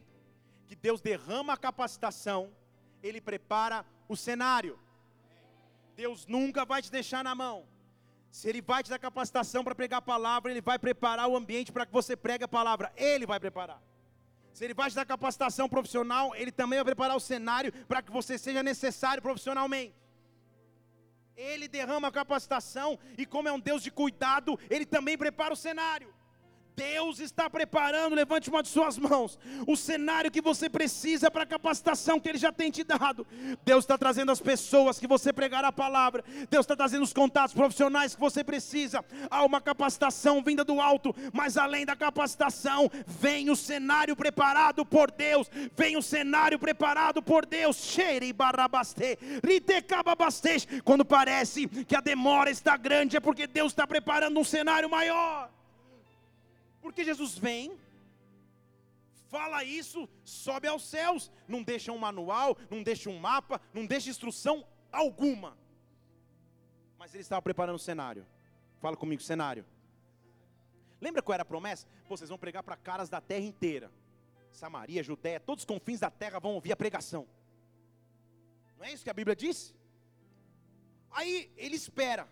que 0.68 0.76
Deus 0.76 1.02
derrama 1.02 1.54
a 1.54 1.58
capacitação, 1.58 2.52
Ele 3.02 3.20
prepara 3.20 3.86
o 4.08 4.16
cenário. 4.16 4.80
Deus 5.96 6.28
nunca 6.28 6.64
vai 6.64 6.82
te 6.82 6.92
deixar 6.92 7.24
na 7.24 7.34
mão. 7.34 7.68
Se 8.38 8.48
Ele 8.48 8.62
vai 8.62 8.84
te 8.84 8.90
dar 8.92 9.00
capacitação 9.00 9.64
para 9.64 9.74
pregar 9.74 9.98
a 9.98 10.02
palavra, 10.14 10.52
Ele 10.52 10.62
vai 10.62 10.78
preparar 10.78 11.28
o 11.28 11.36
ambiente 11.36 11.72
para 11.72 11.88
que 11.88 11.92
você 11.92 12.16
pregue 12.16 12.44
a 12.44 12.48
palavra. 12.48 12.94
Ele 12.96 13.26
vai 13.26 13.40
preparar. 13.40 13.82
Se 14.54 14.64
Ele 14.64 14.76
vai 14.76 14.92
te 14.92 14.96
dar 14.96 15.08
capacitação 15.08 15.68
profissional, 15.68 16.36
Ele 16.36 16.52
também 16.52 16.78
vai 16.78 16.86
preparar 16.86 17.18
o 17.18 17.20
cenário 17.20 17.74
para 17.88 18.00
que 18.00 18.12
você 18.12 18.38
seja 18.38 18.62
necessário 18.62 19.24
profissionalmente. 19.24 19.96
Ele 21.36 21.68
derrama 21.68 22.10
a 22.10 22.12
capacitação 22.12 23.00
e, 23.18 23.26
como 23.26 23.50
é 23.50 23.52
um 23.52 23.60
Deus 23.60 23.82
de 23.82 23.90
cuidado, 23.90 24.60
Ele 24.70 24.86
também 24.86 25.18
prepara 25.18 25.52
o 25.52 25.58
cenário. 25.58 26.14
Deus 26.78 27.20
está 27.20 27.50
preparando, 27.50 28.16
levante 28.16 28.52
uma 28.52 28.62
de 28.62 28.70
suas 28.70 29.00
mãos, 29.00 29.40
o 29.66 29.76
cenário 29.76 30.30
que 30.30 30.40
você 30.40 30.70
precisa 30.70 31.32
para 31.32 31.42
a 31.42 31.46
capacitação 31.48 32.20
que 32.20 32.30
Ele 32.30 32.38
já 32.38 32.52
tem 32.52 32.70
te 32.70 32.84
dado. 32.84 33.26
Deus 33.66 33.84
está 33.84 33.98
trazendo 33.98 34.32
as 34.32 34.40
pessoas 34.40 35.00
que 35.00 35.08
você 35.08 35.34
pregará 35.34 35.70
a 35.70 35.72
palavra, 35.72 36.24
Deus 36.52 36.64
está 36.64 36.76
trazendo 36.76 37.02
os 37.02 37.14
contatos 37.14 37.56
profissionais 37.56 38.14
que 38.14 38.22
você 38.22 38.44
precisa. 38.44 39.04
Há 39.32 39.44
uma 39.44 39.60
capacitação 39.60 40.44
vinda 40.44 40.64
do 40.64 40.80
alto, 40.80 41.16
mas 41.34 41.58
além 41.58 41.84
da 41.84 41.96
capacitação, 41.96 42.92
vem 43.08 43.50
o 43.50 43.56
cenário 43.56 44.16
preparado 44.16 44.86
por 44.86 45.10
Deus, 45.10 45.50
vem 45.76 45.98
o 45.98 46.02
cenário 46.04 46.60
preparado 46.60 47.24
por 47.24 47.44
Deus. 47.44 47.78
Cheire 47.78 48.32
barrabaste, 48.32 49.18
Quando 50.86 51.04
parece 51.04 51.68
que 51.68 51.96
a 51.96 52.02
demora 52.02 52.52
está 52.52 52.78
grande, 52.78 53.18
é 53.18 53.20
porque 53.20 53.48
Deus 53.48 53.72
está 53.72 53.88
preparando 53.88 54.40
um 54.40 54.44
cenário 54.44 54.88
maior. 54.88 55.57
Porque 56.88 57.04
Jesus 57.04 57.38
vem, 57.38 57.78
fala 59.28 59.62
isso, 59.62 60.08
sobe 60.24 60.70
aos 60.70 60.86
céus, 60.88 61.30
não 61.46 61.62
deixa 61.62 61.92
um 61.92 61.98
manual, 61.98 62.58
não 62.70 62.82
deixa 62.82 63.10
um 63.10 63.20
mapa, 63.20 63.60
não 63.74 63.86
deixa 63.86 64.10
instrução 64.10 64.66
alguma. 64.90 65.58
Mas 66.98 67.14
ele 67.14 67.24
estava 67.24 67.42
preparando 67.42 67.76
o 67.76 67.80
cenário. 67.80 68.26
Fala 68.80 68.96
comigo, 68.96 69.22
cenário. 69.22 69.66
Lembra 71.02 71.22
qual 71.22 71.34
era 71.34 71.44
a 71.44 71.46
promessa? 71.46 71.86
Vocês 72.08 72.30
vão 72.30 72.38
pregar 72.38 72.64
para 72.64 72.78
caras 72.78 73.10
da 73.10 73.20
terra 73.20 73.44
inteira. 73.44 73.92
Samaria, 74.50 75.04
Judéia, 75.04 75.42
todos 75.42 75.64
os 75.64 75.66
confins 75.66 76.00
da 76.00 76.10
terra 76.10 76.40
vão 76.40 76.54
ouvir 76.54 76.72
a 76.72 76.78
pregação. 76.78 77.28
Não 78.78 78.86
é 78.86 78.94
isso 78.94 79.04
que 79.04 79.10
a 79.10 79.14
Bíblia 79.14 79.36
diz? 79.36 79.76
Aí 81.12 81.52
ele 81.58 81.76
espera. 81.76 82.30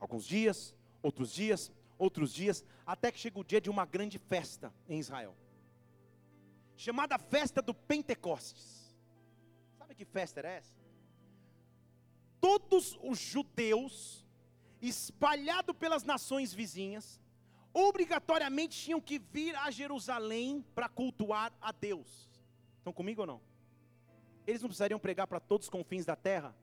Alguns 0.00 0.26
dias, 0.26 0.74
outros 1.00 1.32
dias, 1.32 1.70
outros 2.00 2.32
dias, 2.32 2.64
até 2.86 3.12
que 3.12 3.18
chega 3.18 3.38
o 3.38 3.44
dia 3.44 3.60
de 3.60 3.68
uma 3.68 3.84
grande 3.84 4.18
festa 4.18 4.72
em 4.88 4.98
Israel, 4.98 5.36
chamada 6.76 7.18
festa 7.18 7.60
do 7.60 7.74
Pentecostes. 7.74 8.96
Sabe 9.78 9.94
que 9.94 10.04
festa 10.04 10.40
era 10.40 10.50
essa? 10.50 10.74
Todos 12.40 12.98
os 13.02 13.18
judeus, 13.18 14.26
espalhados 14.80 15.76
pelas 15.76 16.02
nações 16.02 16.54
vizinhas, 16.54 17.20
obrigatoriamente 17.72 18.78
tinham 18.78 19.00
que 19.00 19.18
vir 19.18 19.54
a 19.56 19.70
Jerusalém 19.70 20.64
para 20.74 20.88
cultuar 20.88 21.52
a 21.60 21.70
Deus. 21.70 22.30
Estão 22.78 22.94
comigo 22.94 23.20
ou 23.20 23.26
não? 23.26 23.40
Eles 24.46 24.62
não 24.62 24.68
precisariam 24.68 24.98
pregar 24.98 25.26
para 25.26 25.38
todos 25.38 25.66
os 25.66 25.70
confins 25.70 26.06
da 26.06 26.16
terra? 26.16 26.56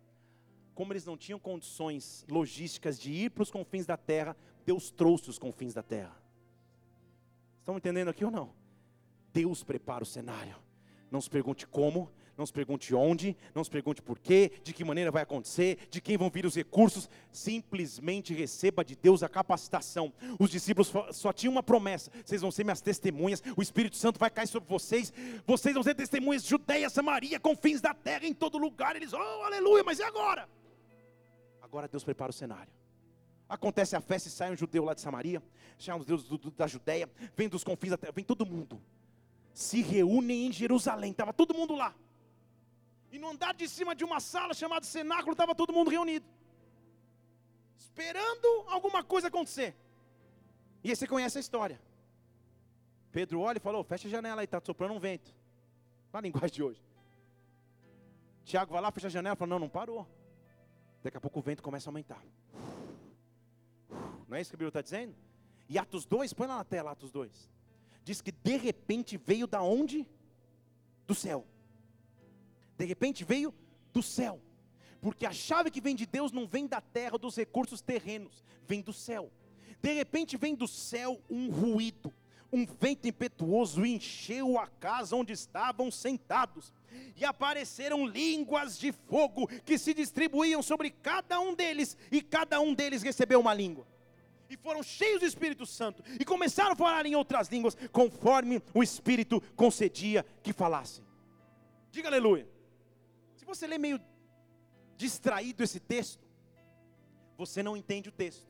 Como 0.73 0.91
eles 0.91 1.05
não 1.05 1.15
tinham 1.15 1.39
condições 1.39 2.25
logísticas 2.27 2.99
de 2.99 3.11
ir 3.11 3.29
para 3.29 3.43
os 3.43 3.51
confins 3.51 3.85
da 3.85 3.95
terra, 3.95 4.35
Deus 4.67 4.91
trouxe 4.91 5.29
os 5.29 5.39
confins 5.39 5.73
da 5.73 5.81
terra. 5.81 6.13
Estão 7.59 7.77
entendendo 7.77 8.09
aqui 8.09 8.25
ou 8.25 8.29
não? 8.29 8.53
Deus 9.31 9.63
prepara 9.63 10.03
o 10.03 10.05
cenário. 10.05 10.57
Não 11.09 11.21
se 11.21 11.29
pergunte 11.29 11.65
como, 11.65 12.11
não 12.37 12.45
se 12.45 12.51
pergunte 12.51 12.93
onde, 12.93 13.37
não 13.55 13.63
se 13.63 13.69
pergunte 13.69 14.01
por 14.01 14.19
quê, 14.19 14.51
de 14.65 14.73
que 14.73 14.83
maneira 14.83 15.09
vai 15.09 15.23
acontecer, 15.23 15.87
de 15.89 16.01
quem 16.01 16.17
vão 16.17 16.29
vir 16.29 16.45
os 16.45 16.53
recursos. 16.53 17.09
Simplesmente 17.31 18.33
receba 18.33 18.83
de 18.83 18.93
Deus 18.97 19.23
a 19.23 19.29
capacitação. 19.29 20.11
Os 20.37 20.49
discípulos 20.49 20.91
só 21.13 21.31
tinham 21.31 21.53
uma 21.53 21.63
promessa: 21.63 22.11
vocês 22.25 22.41
vão 22.41 22.51
ser 22.51 22.65
minhas 22.65 22.81
testemunhas, 22.81 23.41
o 23.55 23.61
Espírito 23.61 23.95
Santo 23.95 24.19
vai 24.19 24.29
cair 24.29 24.47
sobre 24.47 24.67
vocês, 24.67 25.13
vocês 25.45 25.73
vão 25.73 25.83
ser 25.83 25.95
testemunhas 25.95 26.43
de 26.43 26.49
Judeia, 26.49 26.89
Samaria, 26.89 27.39
confins 27.39 27.79
da 27.79 27.93
terra, 27.93 28.25
em 28.25 28.33
todo 28.33 28.57
lugar. 28.57 28.97
Eles, 28.97 29.13
oh, 29.13 29.43
aleluia, 29.45 29.85
mas 29.85 29.99
e 29.99 30.03
agora? 30.03 30.49
Agora 31.61 31.87
Deus 31.87 32.03
prepara 32.03 32.31
o 32.31 32.33
cenário. 32.33 32.76
Acontece 33.49 33.95
a 33.95 34.01
festa 34.01 34.27
e 34.27 34.31
sai 34.31 34.51
um 34.51 34.55
judeu 34.55 34.83
lá 34.83 34.93
de 34.93 35.01
Samaria, 35.01 35.41
sai 35.79 35.95
um 35.95 36.03
judeu 36.03 36.51
da 36.51 36.67
Judéia, 36.67 37.09
vem 37.35 37.47
dos 37.47 37.63
confins 37.63 37.95
terra, 37.97 38.11
vem 38.11 38.25
todo 38.25 38.45
mundo. 38.45 38.81
Se 39.53 39.81
reúnem 39.81 40.47
em 40.47 40.51
Jerusalém, 40.51 41.11
estava 41.11 41.31
todo 41.31 41.53
mundo 41.53 41.73
lá. 41.73 41.95
E 43.11 43.17
no 43.17 43.29
andar 43.29 43.53
de 43.53 43.67
cima 43.69 43.95
de 43.95 44.03
uma 44.03 44.19
sala 44.19 44.53
chamada 44.53 44.85
cenáculo, 44.85 45.31
estava 45.31 45.55
todo 45.55 45.71
mundo 45.71 45.89
reunido. 45.89 46.25
Esperando 47.77 48.65
alguma 48.67 49.01
coisa 49.01 49.29
acontecer. 49.29 49.75
E 50.83 50.89
aí 50.89 50.95
você 50.95 51.07
conhece 51.07 51.37
a 51.37 51.41
história. 51.41 51.81
Pedro 53.11 53.39
olha 53.39 53.57
e 53.57 53.61
falou: 53.61 53.83
fecha 53.83 54.07
a 54.07 54.11
janela 54.11 54.41
aí, 54.41 54.45
está 54.45 54.61
soprando 54.63 54.93
um 54.93 54.99
vento. 54.99 55.33
Na 56.11 56.19
linguagem 56.21 56.53
de 56.53 56.63
hoje. 56.63 56.81
Tiago 58.43 58.73
vai 58.73 58.81
lá, 58.81 58.91
fecha 58.91 59.07
a 59.07 59.09
janela 59.09 59.35
fala: 59.35 59.49
não, 59.49 59.59
não 59.59 59.69
parou. 59.69 60.05
Daqui 61.01 61.17
a 61.17 61.21
pouco 61.21 61.39
o 61.39 61.41
vento 61.41 61.63
começa 61.63 61.89
a 61.89 61.91
aumentar. 61.91 62.21
Não 64.27 64.35
é 64.35 64.41
isso 64.41 64.51
que 64.51 64.55
a 64.55 64.57
Bíblia 64.57 64.69
está 64.69 64.81
dizendo? 64.81 65.15
E 65.69 65.77
Atos 65.77 66.05
2, 66.05 66.33
põe 66.33 66.47
lá 66.47 66.57
na 66.57 66.63
tela 66.63 66.91
Atos 66.91 67.11
2. 67.11 67.49
Diz 68.03 68.21
que 68.21 68.31
de 68.31 68.57
repente 68.57 69.17
veio 69.17 69.47
da 69.47 69.61
onde? 69.61 70.07
Do 71.05 71.15
céu. 71.15 71.45
De 72.77 72.85
repente 72.85 73.23
veio 73.23 73.53
do 73.93 74.03
céu. 74.03 74.39
Porque 75.01 75.25
a 75.25 75.31
chave 75.31 75.71
que 75.71 75.81
vem 75.81 75.95
de 75.95 76.05
Deus 76.05 76.31
não 76.31 76.47
vem 76.47 76.67
da 76.67 76.81
terra, 76.81 77.17
dos 77.17 77.35
recursos 77.35 77.81
terrenos, 77.81 78.43
vem 78.67 78.81
do 78.81 78.93
céu. 78.93 79.31
De 79.81 79.93
repente 79.93 80.35
vem 80.37 80.55
do 80.55 80.67
céu 80.67 81.21
um 81.29 81.49
ruído, 81.49 82.13
um 82.51 82.65
vento 82.65 83.07
impetuoso 83.07 83.85
encheu 83.85 84.57
a 84.57 84.67
casa 84.67 85.15
onde 85.15 85.33
estavam 85.33 85.91
sentados, 85.91 86.73
e 87.15 87.23
apareceram 87.23 88.07
línguas 88.07 88.77
de 88.77 88.91
fogo 88.91 89.47
que 89.65 89.77
se 89.77 89.93
distribuíam 89.93 90.63
sobre 90.63 90.89
cada 90.89 91.39
um 91.39 91.53
deles, 91.53 91.95
e 92.11 92.21
cada 92.21 92.59
um 92.59 92.73
deles 92.73 93.03
recebeu 93.03 93.39
uma 93.39 93.53
língua 93.53 93.85
e 94.49 94.57
foram 94.57 94.81
cheios 94.83 95.19
do 95.19 95.25
Espírito 95.25 95.65
Santo 95.65 96.03
e 96.19 96.25
começaram 96.25 96.71
a 96.71 96.75
falar 96.75 97.05
em 97.05 97.15
outras 97.15 97.47
línguas, 97.49 97.75
conforme 97.91 98.61
o 98.73 98.83
Espírito 98.83 99.41
concedia 99.55 100.25
que 100.41 100.53
falassem. 100.53 101.03
Diga 101.91 102.07
aleluia. 102.07 102.47
Se 103.35 103.45
você 103.45 103.67
lê 103.67 103.77
meio 103.77 103.99
distraído 104.95 105.63
esse 105.63 105.79
texto, 105.79 106.25
você 107.37 107.61
não 107.61 107.77
entende 107.77 108.09
o 108.09 108.11
texto. 108.11 108.47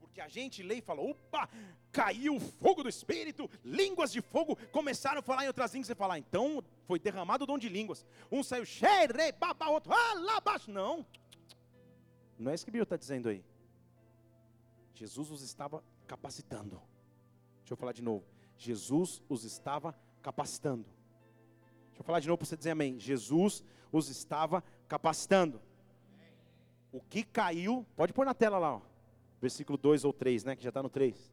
Porque 0.00 0.20
a 0.20 0.28
gente 0.28 0.62
lê 0.62 0.76
e 0.76 0.82
fala: 0.82 1.00
opa, 1.00 1.48
caiu 1.90 2.36
o 2.36 2.40
fogo 2.40 2.82
do 2.82 2.88
Espírito, 2.88 3.50
línguas 3.64 4.12
de 4.12 4.20
fogo, 4.20 4.56
começaram 4.70 5.20
a 5.20 5.22
falar 5.22 5.44
em 5.44 5.48
outras 5.48 5.72
línguas. 5.72 5.86
Você 5.86 5.94
fala, 5.94 6.14
ah, 6.14 6.18
então 6.18 6.62
foi 6.86 6.98
derramado 6.98 7.44
o 7.44 7.46
dom 7.46 7.58
de 7.58 7.68
línguas. 7.68 8.04
Um 8.30 8.42
saiu, 8.42 8.64
xere, 8.64 9.32
baba, 9.32 9.68
outro, 9.68 9.92
ah, 9.92 10.14
lá 10.14 10.36
abaixo. 10.36 10.70
Não, 10.70 11.06
não 12.38 12.50
é 12.50 12.54
isso 12.54 12.64
que 12.64 12.70
a 12.70 12.72
Bíblia 12.72 12.84
está 12.84 12.96
dizendo 12.96 13.28
aí. 13.28 13.44
Jesus 14.94 15.30
os 15.30 15.42
estava 15.42 15.82
capacitando. 16.06 16.80
Deixa 17.60 17.72
eu 17.72 17.76
falar 17.76 17.92
de 17.92 18.02
novo. 18.02 18.24
Jesus 18.56 19.22
os 19.28 19.44
estava 19.44 19.94
capacitando. 20.22 20.84
Deixa 21.88 22.00
eu 22.00 22.04
falar 22.04 22.20
de 22.20 22.28
novo 22.28 22.38
para 22.38 22.46
você 22.46 22.56
dizer 22.56 22.70
amém. 22.70 22.98
Jesus 22.98 23.64
os 23.90 24.08
estava 24.08 24.62
capacitando. 24.86 25.60
O 26.92 27.00
que 27.00 27.22
caiu, 27.22 27.86
pode 27.96 28.12
pôr 28.12 28.26
na 28.26 28.34
tela 28.34 28.58
lá, 28.58 28.76
ó. 28.76 28.80
versículo 29.40 29.78
2 29.78 30.04
ou 30.04 30.12
3, 30.12 30.44
né? 30.44 30.56
Que 30.56 30.62
já 30.62 30.68
está 30.68 30.82
no 30.82 30.90
3. 30.90 31.32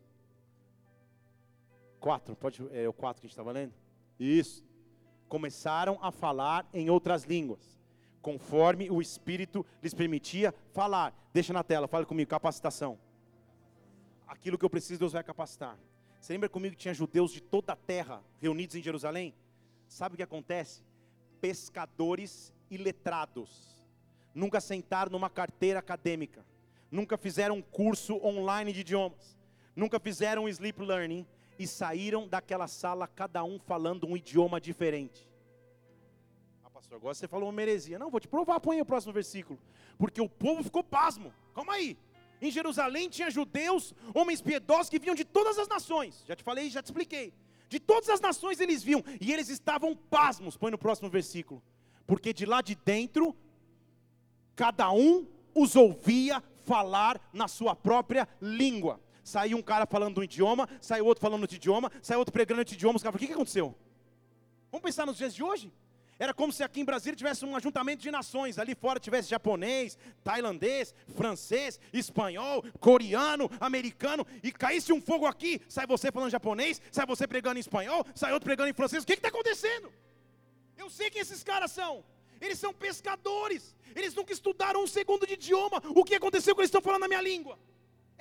4, 1.99 2.35
pode, 2.35 2.65
é 2.71 2.87
o 2.87 2.93
4 2.93 3.19
que 3.19 3.25
a 3.25 3.27
gente 3.27 3.33
estava 3.33 3.51
lendo? 3.51 3.73
Isso. 4.17 4.63
Começaram 5.27 5.99
a 6.01 6.11
falar 6.11 6.67
em 6.73 6.89
outras 6.89 7.25
línguas, 7.25 7.77
conforme 8.21 8.89
o 8.89 9.01
Espírito 9.01 9.65
lhes 9.83 9.93
permitia 9.93 10.53
falar. 10.71 11.13
Deixa 11.33 11.51
na 11.51 11.63
tela, 11.63 11.87
fala 11.87 12.05
comigo, 12.05 12.29
capacitação 12.29 12.97
aquilo 14.29 14.57
que 14.57 14.63
eu 14.63 14.69
preciso, 14.69 14.99
Deus 14.99 15.13
vai 15.13 15.23
capacitar. 15.23 15.77
Você 16.21 16.33
lembra 16.33 16.47
comigo 16.47 16.75
que 16.75 16.81
tinha 16.81 16.93
judeus 16.93 17.31
de 17.31 17.41
toda 17.41 17.73
a 17.73 17.75
terra 17.75 18.23
reunidos 18.39 18.75
em 18.75 18.81
Jerusalém? 18.81 19.33
Sabe 19.87 20.13
o 20.13 20.17
que 20.17 20.23
acontece? 20.23 20.83
Pescadores 21.41 22.53
e 22.69 22.77
letrados 22.77 23.69
nunca 24.33 24.61
sentaram 24.61 25.11
numa 25.11 25.29
carteira 25.29 25.79
acadêmica, 25.79 26.45
nunca 26.91 27.17
fizeram 27.17 27.55
um 27.55 27.61
curso 27.61 28.23
online 28.23 28.71
de 28.71 28.81
idiomas, 28.81 29.35
nunca 29.75 29.99
fizeram 29.99 30.43
um 30.43 30.47
sleep 30.47 30.79
learning 30.81 31.25
e 31.57 31.65
saíram 31.65 32.27
daquela 32.27 32.67
sala 32.67 33.07
cada 33.07 33.43
um 33.43 33.59
falando 33.59 34.07
um 34.07 34.15
idioma 34.15 34.61
diferente. 34.61 35.27
Ah, 36.63 36.69
pastor, 36.69 36.97
agora 36.97 37.15
você 37.15 37.27
falou 37.27 37.49
uma 37.49 37.61
heresia. 37.61 37.97
Não, 37.97 38.11
vou 38.11 38.19
te 38.19 38.27
provar, 38.27 38.59
põe 38.59 38.79
o 38.79 38.85
próximo 38.85 39.11
versículo. 39.11 39.59
Porque 39.97 40.21
o 40.21 40.29
povo 40.29 40.63
ficou 40.63 40.83
pasmo. 40.83 41.33
Calma 41.53 41.73
aí. 41.73 41.97
Em 42.41 42.51
Jerusalém 42.51 43.09
tinha 43.09 43.29
judeus, 43.29 43.93
homens 44.13 44.41
piedosos 44.41 44.89
que 44.89 44.99
vinham 44.99 45.15
de 45.15 45.25
todas 45.25 45.57
as 45.57 45.67
nações. 45.67 46.23
Já 46.25 46.35
te 46.35 46.43
falei, 46.43 46.69
já 46.69 46.81
te 46.81 46.85
expliquei. 46.85 47.33
De 47.67 47.79
todas 47.79 48.09
as 48.09 48.19
nações 48.19 48.59
eles 48.59 48.81
vinham 48.81 49.03
e 49.21 49.31
eles 49.31 49.49
estavam 49.49 49.95
pasmos. 49.95 50.57
Põe 50.57 50.71
no 50.71 50.77
próximo 50.77 51.09
versículo. 51.09 51.61
Porque 52.07 52.33
de 52.33 52.45
lá 52.45 52.61
de 52.61 52.75
dentro, 52.75 53.35
cada 54.55 54.91
um 54.91 55.27
os 55.53 55.75
ouvia 55.75 56.41
falar 56.65 57.21
na 57.33 57.47
sua 57.47 57.75
própria 57.75 58.27
língua. 58.41 58.99
Saiu 59.23 59.57
um 59.57 59.61
cara 59.61 59.85
falando 59.85 60.19
um 60.19 60.23
idioma, 60.23 60.67
saiu 60.81 61.05
outro 61.05 61.21
falando 61.21 61.41
outro 61.41 61.55
idioma, 61.55 61.91
saiu 62.01 62.19
outro 62.19 62.31
pregando 62.31 62.61
outro 62.61 62.73
idioma. 62.73 62.95
Os 62.95 63.03
caras 63.03 63.15
o 63.15 63.19
que, 63.19 63.27
que 63.27 63.33
aconteceu? 63.33 63.75
Vamos 64.71 64.83
pensar 64.83 65.05
nos 65.05 65.17
dias 65.17 65.35
de 65.35 65.43
hoje? 65.43 65.71
Era 66.19 66.33
como 66.33 66.51
se 66.51 66.61
aqui 66.61 66.81
em 66.81 66.85
Brasília 66.85 67.15
tivesse 67.15 67.45
um 67.45 67.55
ajuntamento 67.55 68.01
de 68.01 68.11
nações, 68.11 68.59
ali 68.59 68.75
fora 68.75 68.99
tivesse 68.99 69.29
japonês, 69.29 69.97
tailandês, 70.21 70.93
francês, 71.15 71.79
espanhol, 71.93 72.61
coreano, 72.77 73.49
americano, 73.57 74.27
e 74.43 74.51
caísse 74.51 74.91
um 74.91 75.01
fogo 75.01 75.25
aqui, 75.25 75.61
sai 75.69 75.87
você 75.87 76.11
falando 76.11 76.29
japonês, 76.29 76.81
sai 76.91 77.05
você 77.05 77.25
pregando 77.25 77.57
em 77.57 77.61
espanhol, 77.61 78.05
sai 78.13 78.33
outro 78.33 78.45
pregando 78.45 78.69
em 78.69 78.73
francês, 78.73 79.01
o 79.01 79.07
que 79.07 79.13
está 79.13 79.29
acontecendo? 79.29 79.93
Eu 80.77 80.89
sei 80.89 81.09
quem 81.09 81.21
esses 81.21 81.41
caras 81.41 81.71
são, 81.71 82.03
eles 82.41 82.59
são 82.59 82.73
pescadores, 82.73 83.73
eles 83.95 84.13
nunca 84.13 84.33
estudaram 84.33 84.83
um 84.83 84.87
segundo 84.87 85.25
de 85.25 85.35
idioma, 85.35 85.81
o 85.95 86.03
que 86.03 86.15
aconteceu 86.15 86.53
que 86.53 86.59
eles 86.59 86.67
estão 86.67 86.81
falando 86.81 87.01
na 87.01 87.07
minha 87.07 87.21
língua? 87.21 87.57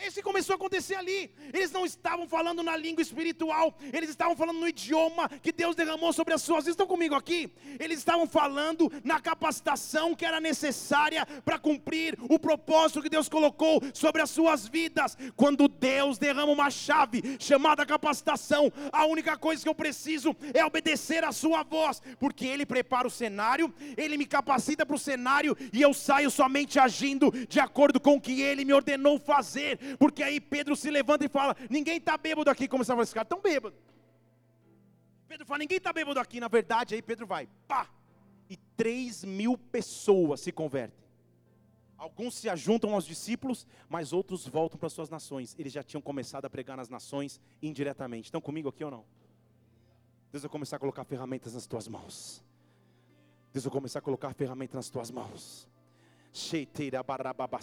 Isso 0.07 0.23
começou 0.23 0.53
a 0.55 0.57
acontecer 0.57 0.95
ali. 0.95 1.31
Eles 1.53 1.73
não 1.73 1.85
estavam 1.85 2.29
falando 2.29 2.63
na 2.63 2.77
língua 2.77 3.03
espiritual, 3.03 3.77
eles 3.93 4.11
estavam 4.11 4.37
falando 4.37 4.61
no 4.61 4.69
idioma 4.69 5.29
que 5.43 5.51
Deus 5.51 5.75
derramou 5.75 6.13
sobre 6.13 6.35
as 6.35 6.43
suas. 6.43 6.67
Estão 6.67 6.87
comigo 6.87 7.15
aqui? 7.15 7.53
Eles 7.81 7.99
estavam 7.99 8.27
falando 8.27 8.91
na 9.03 9.21
capacitação 9.21 10.15
que 10.15 10.25
era 10.25 10.41
necessária 10.41 11.27
para 11.45 11.59
cumprir 11.59 12.17
o 12.29 12.39
propósito 12.39 13.03
que 13.03 13.09
Deus 13.09 13.29
colocou 13.29 13.83
sobre 13.93 14.23
as 14.23 14.31
suas 14.31 14.69
vidas. 14.69 15.17
Quando 15.35 15.67
Deus 15.67 16.17
derrama 16.17 16.53
uma 16.53 16.71
chave 16.71 17.37
chamada 17.41 17.85
capacitação, 17.85 18.73
a 18.93 19.05
única 19.05 19.37
coisa 19.37 19.63
que 19.63 19.69
eu 19.69 19.75
preciso 19.75 20.35
é 20.55 20.65
obedecer 20.65 21.25
a 21.25 21.33
sua 21.33 21.63
voz, 21.65 22.01
porque 22.21 22.47
Ele 22.47 22.65
prepara 22.65 23.09
o 23.09 23.11
cenário, 23.11 23.75
Ele 23.97 24.17
me 24.17 24.27
capacita 24.27 24.87
para 24.87 24.97
o 24.97 24.99
cenário 24.99 25.57
e 25.73 25.83
eu 25.83 25.93
saio 25.93 26.31
somente 26.31 26.79
agindo 26.79 27.33
de 27.49 27.59
acordo 27.59 27.99
com 27.99 28.17
o 28.17 28.21
que 28.21 28.43
Ele 28.43 28.65
me 28.65 28.73
ordenou 28.73 29.19
fazer 29.19 29.88
porque 29.97 30.23
aí 30.23 30.41
Pedro 30.41 30.75
se 30.77 30.91
levanta 30.91 31.25
e 31.25 31.29
fala: 31.29 31.57
Ninguém 31.71 31.99
está 31.99 32.17
bêbado 32.17 32.51
aqui, 32.51 32.67
como 32.67 32.83
estava 32.83 33.03
esse 33.03 33.15
cara, 33.15 33.25
tão 33.25 33.41
bêbado. 33.41 33.77
Pedro 35.27 35.47
fala: 35.47 35.59
Ninguém 35.59 35.79
está 35.79 35.93
bêbado 35.93 36.19
aqui. 36.19 36.41
Na 36.41 36.49
verdade, 36.49 36.95
aí 36.95 37.03
Pedro 37.03 37.27
vai, 37.27 37.49
pá, 37.67 37.89
e 38.49 38.57
três 38.77 39.25
mil 39.25 39.57
pessoas 39.57 40.41
se 40.41 40.53
convertem. 40.53 41.09
Alguns 41.97 42.37
se 42.37 42.49
ajuntam 42.49 42.95
aos 42.95 43.05
discípulos, 43.05 43.67
mas 43.89 44.13
outros 44.13 44.47
voltam 44.47 44.79
para 44.79 44.89
suas 44.89 45.11
nações. 45.11 45.57
Eles 45.59 45.73
já 45.73 45.83
tinham 45.83 46.01
começado 46.01 46.45
a 46.45 46.51
pregar 46.51 46.77
nas 46.77 46.89
nações 46.89 47.41
indiretamente. 47.61 48.27
Estão 48.27 48.41
comigo 48.41 48.69
aqui 48.69 48.85
ou 48.85 48.91
não? 48.91 49.05
Deus 50.31 50.43
vai 50.43 50.51
começar 50.51 50.77
a 50.77 50.79
colocar 50.79 51.05
ferramentas 51.05 51.55
nas 51.55 51.67
tuas 51.67 51.89
mãos. 51.89 52.45
Deus 53.53 53.65
vai 53.65 53.73
começar 53.73 53.99
a 53.99 54.03
colocar 54.03 54.33
ferramentas 54.33 54.77
nas 54.77 54.89
tuas 54.89 55.11
mãos. 55.11 55.69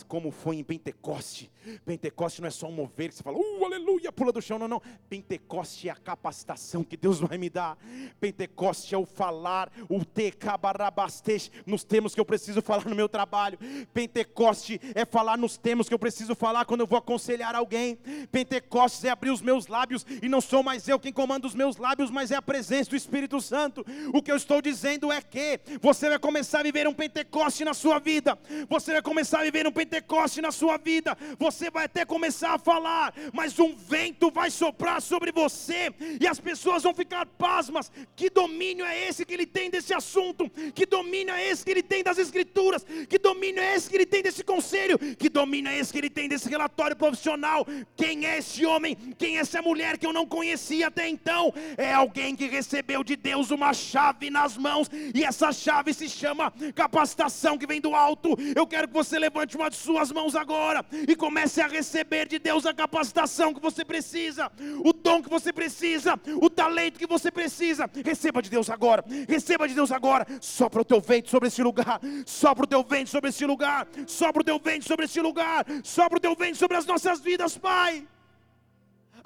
Como 0.07 0.31
foi 0.31 0.57
em 0.57 0.63
Pentecoste. 0.63 1.51
Pentecoste 1.85 2.41
não 2.41 2.47
é 2.47 2.51
só 2.51 2.67
um 2.67 2.71
mover 2.71 3.09
que 3.09 3.15
você 3.15 3.23
fala, 3.23 3.37
uh, 3.37 3.65
aleluia, 3.65 4.11
pula 4.11 4.31
do 4.31 4.41
chão. 4.41 4.59
Não, 4.59 4.67
não. 4.67 4.81
Pentecoste 5.09 5.89
é 5.89 5.91
a 5.91 5.95
capacitação 5.95 6.83
que 6.83 6.97
Deus 6.97 7.19
vai 7.19 7.37
me 7.37 7.49
dar. 7.49 7.77
Pentecoste 8.19 8.93
é 8.93 8.97
o 8.97 9.05
falar, 9.05 9.71
o 9.89 10.03
tecabarabastej, 10.03 11.51
nos 11.65 11.83
termos 11.83 12.13
que 12.13 12.19
eu 12.19 12.25
preciso 12.25 12.61
falar 12.61 12.85
no 12.85 12.95
meu 12.95 13.09
trabalho. 13.09 13.57
Pentecoste 13.93 14.79
é 14.93 15.05
falar 15.05 15.37
nos 15.37 15.57
termos 15.57 15.87
que 15.87 15.93
eu 15.93 15.99
preciso 15.99 16.35
falar 16.35 16.65
quando 16.65 16.81
eu 16.81 16.87
vou 16.87 16.99
aconselhar 16.99 17.55
alguém. 17.55 17.97
Pentecoste 18.31 19.07
é 19.07 19.09
abrir 19.09 19.31
os 19.31 19.41
meus 19.41 19.67
lábios 19.67 20.05
e 20.21 20.29
não 20.29 20.41
sou 20.41 20.61
mais 20.61 20.87
eu 20.87 20.99
quem 20.99 21.13
comanda 21.13 21.47
os 21.47 21.55
meus 21.55 21.77
lábios, 21.77 22.11
mas 22.11 22.31
é 22.31 22.35
a 22.35 22.41
presença 22.41 22.89
do 22.89 22.95
Espírito 22.95 23.41
Santo. 23.41 23.85
O 24.13 24.21
que 24.21 24.31
eu 24.31 24.35
estou 24.35 24.61
dizendo 24.61 25.11
é 25.11 25.21
que 25.21 25.59
você 25.81 26.09
vai 26.09 26.19
começar 26.19 26.59
a 26.59 26.63
viver 26.63 26.87
um 26.87 26.93
Pentecoste 26.93 27.65
na 27.65 27.73
sua 27.73 27.99
vida 27.99 28.37
você 28.69 28.93
vai 28.93 29.01
começar 29.01 29.39
a 29.39 29.43
viver 29.43 29.67
um 29.67 29.71
Pentecoste 29.71 30.41
na 30.41 30.51
sua 30.51 30.77
vida, 30.77 31.17
você 31.37 31.69
vai 31.69 31.85
até 31.85 32.05
começar 32.05 32.53
a 32.53 32.59
falar, 32.59 33.13
mas 33.33 33.57
um 33.59 33.75
vento 33.75 34.31
vai 34.31 34.49
soprar 34.49 35.01
sobre 35.01 35.31
você, 35.31 35.93
e 36.19 36.27
as 36.27 36.39
pessoas 36.39 36.83
vão 36.83 36.93
ficar 36.93 37.25
pasmas. 37.25 37.91
Que 38.15 38.29
domínio 38.29 38.85
é 38.85 39.07
esse 39.07 39.25
que 39.25 39.33
ele 39.33 39.45
tem 39.45 39.69
desse 39.69 39.93
assunto? 39.93 40.49
Que 40.73 40.85
domínio 40.85 41.33
é 41.33 41.49
esse 41.49 41.63
que 41.63 41.71
ele 41.71 41.83
tem 41.83 42.03
das 42.03 42.17
Escrituras? 42.17 42.85
Que 43.09 43.17
domínio 43.17 43.61
é 43.61 43.75
esse 43.75 43.89
que 43.89 43.95
ele 43.95 44.05
tem 44.05 44.21
desse 44.21 44.43
conselho? 44.43 44.97
Que 44.97 45.29
domínio 45.29 45.69
é 45.69 45.77
esse 45.77 45.91
que 45.91 45.99
ele 45.99 46.09
tem 46.09 46.27
desse 46.27 46.49
relatório 46.49 46.95
profissional? 46.95 47.65
Quem 47.95 48.25
é 48.25 48.37
esse 48.37 48.65
homem? 48.65 48.95
Quem 49.17 49.37
é 49.37 49.41
essa 49.41 49.61
mulher 49.61 49.97
que 49.97 50.05
eu 50.05 50.13
não 50.13 50.25
conhecia 50.25 50.87
até 50.87 51.07
então? 51.07 51.53
É 51.77 51.93
alguém 51.93 52.35
que 52.35 52.47
recebeu 52.47 53.03
de 53.03 53.15
Deus 53.15 53.51
uma 53.51 53.73
chave 53.73 54.29
nas 54.29 54.57
mãos, 54.57 54.89
e 55.13 55.23
essa 55.23 55.51
chave 55.51 55.93
se 55.93 56.09
chama 56.09 56.53
capacitação 56.73 57.57
que 57.57 57.67
vem 57.67 57.81
do 57.81 57.93
alto. 57.95 58.35
Eu 58.55 58.67
quero 58.67 58.87
que 58.87 58.93
você 58.93 59.17
levante 59.17 59.55
uma 59.55 59.69
de 59.69 59.75
suas 59.75 60.11
mãos 60.11 60.35
agora 60.35 60.85
e 61.07 61.15
comece 61.15 61.61
a 61.61 61.67
receber 61.67 62.27
de 62.27 62.39
Deus 62.39 62.65
a 62.65 62.73
capacitação 62.73 63.53
que 63.53 63.61
você 63.61 63.85
precisa, 63.85 64.51
o 64.83 64.91
dom 64.91 65.21
que 65.21 65.29
você 65.29 65.53
precisa, 65.53 66.19
o 66.41 66.49
talento 66.49 66.99
que 66.99 67.07
você 67.07 67.31
precisa. 67.31 67.89
Receba 68.03 68.41
de 68.41 68.49
Deus 68.49 68.69
agora, 68.69 69.03
receba 69.27 69.67
de 69.67 69.73
Deus 69.73 69.91
agora. 69.91 70.25
Sopra 70.41 70.81
o 70.81 70.85
teu 70.85 70.99
vento 70.99 71.29
sobre 71.29 71.47
esse 71.47 71.63
lugar, 71.63 71.99
sopra 72.25 72.63
o 72.63 72.67
teu 72.67 72.83
vento 72.83 73.09
sobre 73.09 73.29
esse 73.29 73.45
lugar, 73.45 73.87
sopra 74.05 74.41
o 74.41 74.45
teu 74.45 74.59
vento 74.59 74.85
sobre 74.85 75.05
esse 75.05 75.21
lugar, 75.21 75.65
sopra 75.83 76.17
o 76.17 76.21
teu 76.21 76.35
vento 76.35 76.57
sobre 76.57 76.77
as 76.77 76.85
nossas 76.85 77.19
vidas, 77.19 77.57
Pai 77.57 78.05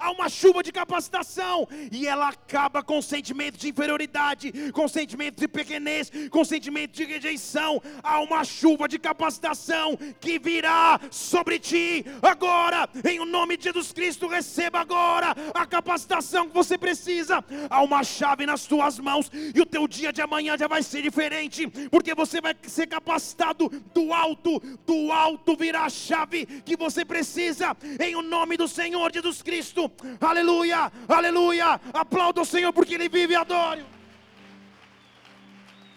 há 0.00 0.10
uma 0.10 0.28
chuva 0.28 0.62
de 0.62 0.72
capacitação, 0.72 1.68
e 1.92 2.06
ela 2.06 2.30
acaba 2.30 2.82
com 2.82 3.00
sentimento 3.02 3.58
de 3.58 3.68
inferioridade, 3.68 4.72
com 4.72 4.88
sentimento 4.88 5.38
de 5.38 5.46
pequenez, 5.46 6.10
com 6.30 6.44
sentimento 6.44 6.92
de 6.92 7.04
rejeição. 7.04 7.80
Há 8.02 8.20
uma 8.20 8.42
chuva 8.44 8.88
de 8.88 8.98
capacitação 8.98 9.98
que 10.18 10.38
virá 10.38 10.98
sobre 11.10 11.58
ti 11.58 12.04
agora, 12.22 12.88
em 13.04 13.20
o 13.20 13.26
nome 13.26 13.56
de 13.56 13.64
Jesus 13.64 13.92
Cristo. 13.92 14.26
Receba 14.26 14.80
agora 14.80 15.36
a 15.54 15.66
capacitação 15.66 16.48
que 16.48 16.54
você 16.54 16.78
precisa. 16.78 17.44
Há 17.68 17.82
uma 17.82 18.02
chave 18.02 18.46
nas 18.46 18.64
tuas 18.64 18.98
mãos, 18.98 19.30
e 19.54 19.60
o 19.60 19.66
teu 19.66 19.86
dia 19.86 20.12
de 20.12 20.22
amanhã 20.22 20.56
já 20.56 20.66
vai 20.66 20.82
ser 20.82 21.02
diferente, 21.02 21.66
porque 21.90 22.14
você 22.14 22.40
vai 22.40 22.56
ser 22.62 22.86
capacitado 22.86 23.68
do 23.92 24.12
alto, 24.12 24.60
do 24.86 25.12
alto 25.12 25.54
virá 25.56 25.82
a 25.82 25.90
chave 25.90 26.46
que 26.64 26.76
você 26.76 27.04
precisa, 27.04 27.76
em 27.98 28.14
o 28.14 28.22
nome 28.22 28.56
do 28.56 28.66
Senhor 28.66 29.12
Jesus 29.12 29.42
Cristo. 29.42 29.89
Aleluia, 30.20 30.92
aleluia. 31.08 31.80
Aplauda 31.92 32.40
o 32.40 32.44
Senhor 32.44 32.72
porque 32.72 32.94
Ele 32.94 33.08
vive 33.08 33.32
e 33.32 33.36
adore. 33.36 33.84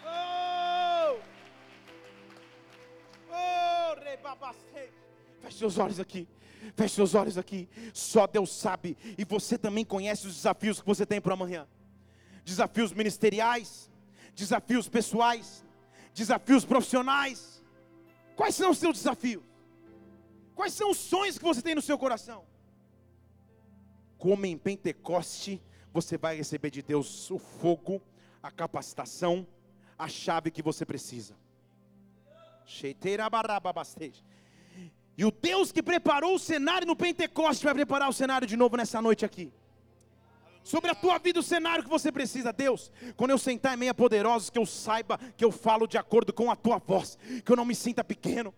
Oh, 0.06 1.18
oh, 3.30 3.96
Feche 5.42 5.58
seus 5.58 5.78
olhos 5.78 6.00
aqui. 6.00 6.28
Feche 6.76 6.96
seus 6.96 7.16
olhos 7.16 7.38
aqui. 7.38 7.70
Só 7.94 8.28
Deus 8.28 8.52
sabe. 8.52 8.98
E 9.18 9.26
você 9.26 9.58
também 9.58 9.84
conhece 9.84 10.28
os 10.28 10.36
desafios 10.36 10.80
que 10.80 10.86
você 10.86 11.06
tem 11.06 11.20
para 11.22 11.34
amanhã: 11.34 11.68
desafios 12.44 12.92
ministeriais, 12.94 13.90
desafios 14.36 14.88
pessoais, 14.88 15.66
desafios 16.14 16.66
profissionais. 16.66 17.64
Quais 18.36 18.56
são 18.56 18.72
os 18.72 18.78
seus 18.78 18.98
desafios? 18.98 19.44
Quais 20.56 20.74
são 20.74 20.92
os 20.92 20.98
sonhos 20.98 21.38
que 21.38 21.44
você 21.44 21.62
tem 21.62 21.76
no 21.76 21.82
seu 21.82 21.98
coração? 21.98 22.46
Como 24.24 24.46
em 24.46 24.58
Pentecoste, 24.58 25.62
você 25.92 26.18
vai 26.18 26.38
receber 26.38 26.70
de 26.70 26.82
Deus 26.82 27.30
o 27.30 27.38
fogo, 27.38 28.02
a 28.42 28.50
capacitação, 28.50 29.46
a 30.00 30.08
chave 30.08 30.50
que 30.50 30.62
você 30.62 30.86
precisa. 30.86 31.36
E 35.18 35.26
o 35.26 35.30
Deus 35.30 35.74
que 35.74 35.84
preparou 35.84 36.36
o 36.36 36.40
cenário 36.40 36.88
no 36.88 36.96
Pentecoste 36.96 37.66
vai 37.66 37.74
preparar 37.74 38.08
o 38.08 38.14
cenário 38.14 38.48
de 38.48 38.56
novo 38.56 38.78
nessa 38.78 39.02
noite 39.02 39.26
aqui 39.26 39.52
sobre 40.64 40.90
a 40.90 40.96
tua 40.96 41.18
vida 41.18 41.40
o 41.40 41.44
cenário 41.44 41.84
que 41.84 41.90
você 41.90 42.12
precisa, 42.12 42.54
Deus. 42.54 42.92
Quando 43.16 43.32
eu 43.32 43.38
sentar 43.38 43.74
em 43.74 43.78
meia 43.78 43.94
poderosos, 43.94 44.50
que 44.50 44.58
eu 44.58 44.66
saiba 44.66 45.20
que 45.36 45.44
eu 45.44 45.52
falo 45.52 45.88
de 45.88 45.98
acordo 45.98 46.32
com 46.32 46.50
a 46.50 46.56
tua 46.56 46.78
voz, 46.78 47.18
que 47.44 47.52
eu 47.52 47.56
não 47.56 47.66
me 47.66 47.76
sinta 47.76 48.04
pequeno. 48.04 48.54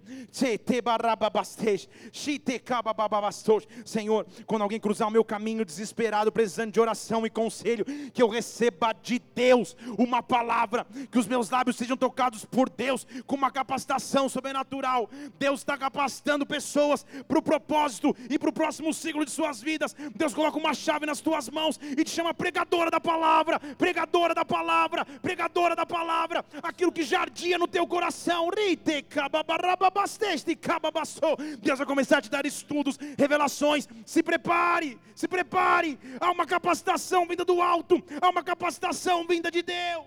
Senhor, 3.85 4.25
quando 4.45 4.61
alguém 4.61 4.79
cruzar 4.79 5.07
o 5.07 5.11
meu 5.11 5.23
caminho 5.23 5.65
desesperado, 5.65 6.31
precisando 6.31 6.71
de 6.71 6.79
oração 6.79 7.25
e 7.25 7.29
conselho, 7.29 7.85
que 8.13 8.21
eu 8.21 8.29
receba 8.29 8.93
de 8.93 9.19
Deus 9.33 9.75
uma 9.97 10.21
palavra, 10.21 10.85
que 11.09 11.17
os 11.17 11.27
meus 11.27 11.49
lábios 11.49 11.75
sejam 11.75 11.97
tocados 11.97 12.45
por 12.45 12.69
Deus 12.69 13.07
com 13.25 13.35
uma 13.35 13.51
capacitação 13.51 14.29
sobrenatural. 14.29 15.09
Deus 15.39 15.61
está 15.61 15.77
capacitando 15.77 16.45
pessoas 16.45 17.05
para 17.27 17.39
o 17.39 17.41
propósito 17.41 18.15
e 18.29 18.37
para 18.37 18.49
o 18.49 18.53
próximo 18.53 18.93
ciclo 18.93 19.25
de 19.25 19.31
suas 19.31 19.61
vidas. 19.61 19.95
Deus 20.15 20.33
coloca 20.33 20.57
uma 20.57 20.73
chave 20.73 21.05
nas 21.05 21.21
tuas 21.21 21.49
mãos 21.49 21.79
e 21.97 22.03
te 22.03 22.09
chama 22.09 22.33
pregadora 22.33 22.91
da 22.91 22.99
palavra, 22.99 23.59
pregadora 23.59 24.33
da 24.33 24.45
palavra, 24.45 25.05
pregadora 25.21 25.75
da 25.75 25.85
palavra, 25.85 26.45
aquilo 26.61 26.91
que 26.91 27.03
jardia 27.03 27.57
no 27.57 27.67
teu 27.67 27.87
coração. 27.87 28.49
Deus 31.59 31.77
vai 31.77 31.87
começar 31.87 32.17
a 32.17 32.21
te 32.21 32.29
dar 32.29 32.45
estudos, 32.45 32.97
revelações. 33.17 33.87
Se 34.05 34.21
prepare, 34.21 34.99
se 35.15 35.27
prepare. 35.27 35.99
Há 36.19 36.31
uma 36.31 36.45
capacitação 36.45 37.25
vinda 37.27 37.45
do 37.45 37.61
alto, 37.61 38.03
há 38.21 38.29
uma 38.29 38.43
capacitação 38.43 39.25
vinda 39.25 39.49
de 39.49 39.61
Deus. 39.61 40.05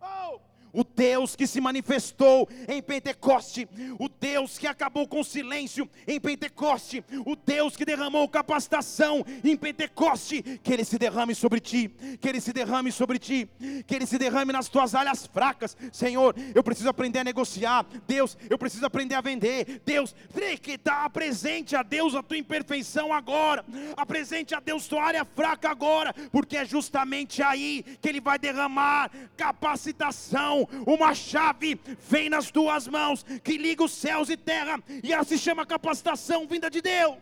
Oh, 0.00 0.40
o 0.72 0.84
Deus 0.84 1.36
que 1.36 1.46
se 1.46 1.60
manifestou 1.60 2.48
em 2.68 2.80
Pentecoste, 2.82 3.68
o 3.98 4.08
Deus 4.08 4.58
que 4.58 4.66
acabou 4.66 5.06
com 5.06 5.20
o 5.20 5.24
silêncio 5.24 5.88
em 6.06 6.18
Pentecoste, 6.18 7.04
o 7.26 7.36
Deus 7.36 7.76
que 7.76 7.84
derramou 7.84 8.28
capacitação 8.28 9.24
em 9.44 9.56
Pentecoste, 9.56 10.42
que 10.62 10.72
Ele 10.72 10.84
se 10.84 10.98
derrame 10.98 11.34
sobre 11.34 11.60
ti, 11.60 11.90
que 12.20 12.28
Ele 12.28 12.40
se 12.40 12.52
derrame 12.52 12.90
sobre 12.90 13.18
ti, 13.18 13.48
que 13.86 13.94
Ele 13.94 14.06
se 14.06 14.18
derrame 14.18 14.52
nas 14.52 14.68
tuas 14.68 14.94
áreas 14.94 15.26
fracas, 15.26 15.76
Senhor. 15.92 16.34
Eu 16.54 16.62
preciso 16.62 16.88
aprender 16.88 17.20
a 17.20 17.24
negociar, 17.24 17.84
Deus, 18.06 18.36
eu 18.48 18.58
preciso 18.58 18.86
aprender 18.86 19.14
a 19.14 19.20
vender, 19.20 19.82
Deus, 19.84 20.14
que 20.62 20.72
está 20.72 21.08
presente 21.10 21.76
a 21.76 21.82
Deus 21.82 22.14
a 22.14 22.22
tua 22.22 22.36
imperfeição 22.36 23.12
agora, 23.12 23.64
apresente 23.96 24.54
a 24.54 24.60
Deus 24.60 24.86
tua 24.86 25.02
área 25.02 25.24
fraca 25.24 25.70
agora, 25.70 26.14
porque 26.30 26.56
é 26.56 26.64
justamente 26.64 27.42
aí 27.42 27.84
que 28.00 28.08
Ele 28.08 28.20
vai 28.20 28.38
derramar 28.38 29.10
capacitação 29.36 30.61
uma 30.86 31.14
chave 31.14 31.80
vem 32.08 32.28
nas 32.28 32.50
tuas 32.50 32.88
mãos 32.88 33.24
que 33.42 33.56
liga 33.56 33.84
os 33.84 33.92
céus 33.92 34.28
e 34.28 34.36
terra, 34.36 34.82
e 35.02 35.12
ela 35.12 35.24
se 35.24 35.38
chama 35.38 35.66
capacitação 35.66 36.46
vinda 36.46 36.70
de 36.70 36.80
Deus. 36.80 37.16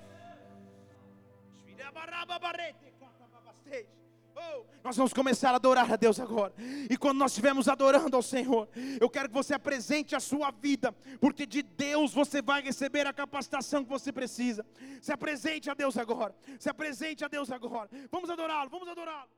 Nós 4.83 4.97
vamos 4.97 5.13
começar 5.13 5.51
a 5.51 5.57
adorar 5.57 5.93
a 5.93 5.97
Deus 5.97 6.19
agora. 6.19 6.55
E 6.89 6.97
quando 6.97 7.19
nós 7.19 7.33
estivermos 7.33 7.69
adorando 7.69 8.17
ao 8.17 8.23
Senhor, 8.23 8.69
eu 8.99 9.11
quero 9.11 9.29
que 9.29 9.35
você 9.35 9.53
apresente 9.55 10.17
a 10.17 10.21
sua 10.21 10.51
vida, 10.51 10.93
porque 11.21 11.45
de 11.45 11.63
Deus 11.63 12.15
você 12.15 12.41
vai 12.41 12.63
receber 12.63 13.07
a 13.07 13.13
capacitação 13.13 13.85
que 13.85 13.91
você 13.91 14.11
precisa. 14.11 14.65
Se 15.03 15.13
apresente 15.13 15.71
a 15.71 15.75
Deus 15.75 15.99
agora. 15.99 16.35
Se 16.59 16.71
apresente 16.71 17.25
a 17.25 17.29
Deus 17.29 17.51
agora. 17.51 17.91
Vamos 18.11 18.31
adorá-lo, 18.31 18.71
vamos 18.71 18.89
adorá-lo. 18.89 19.29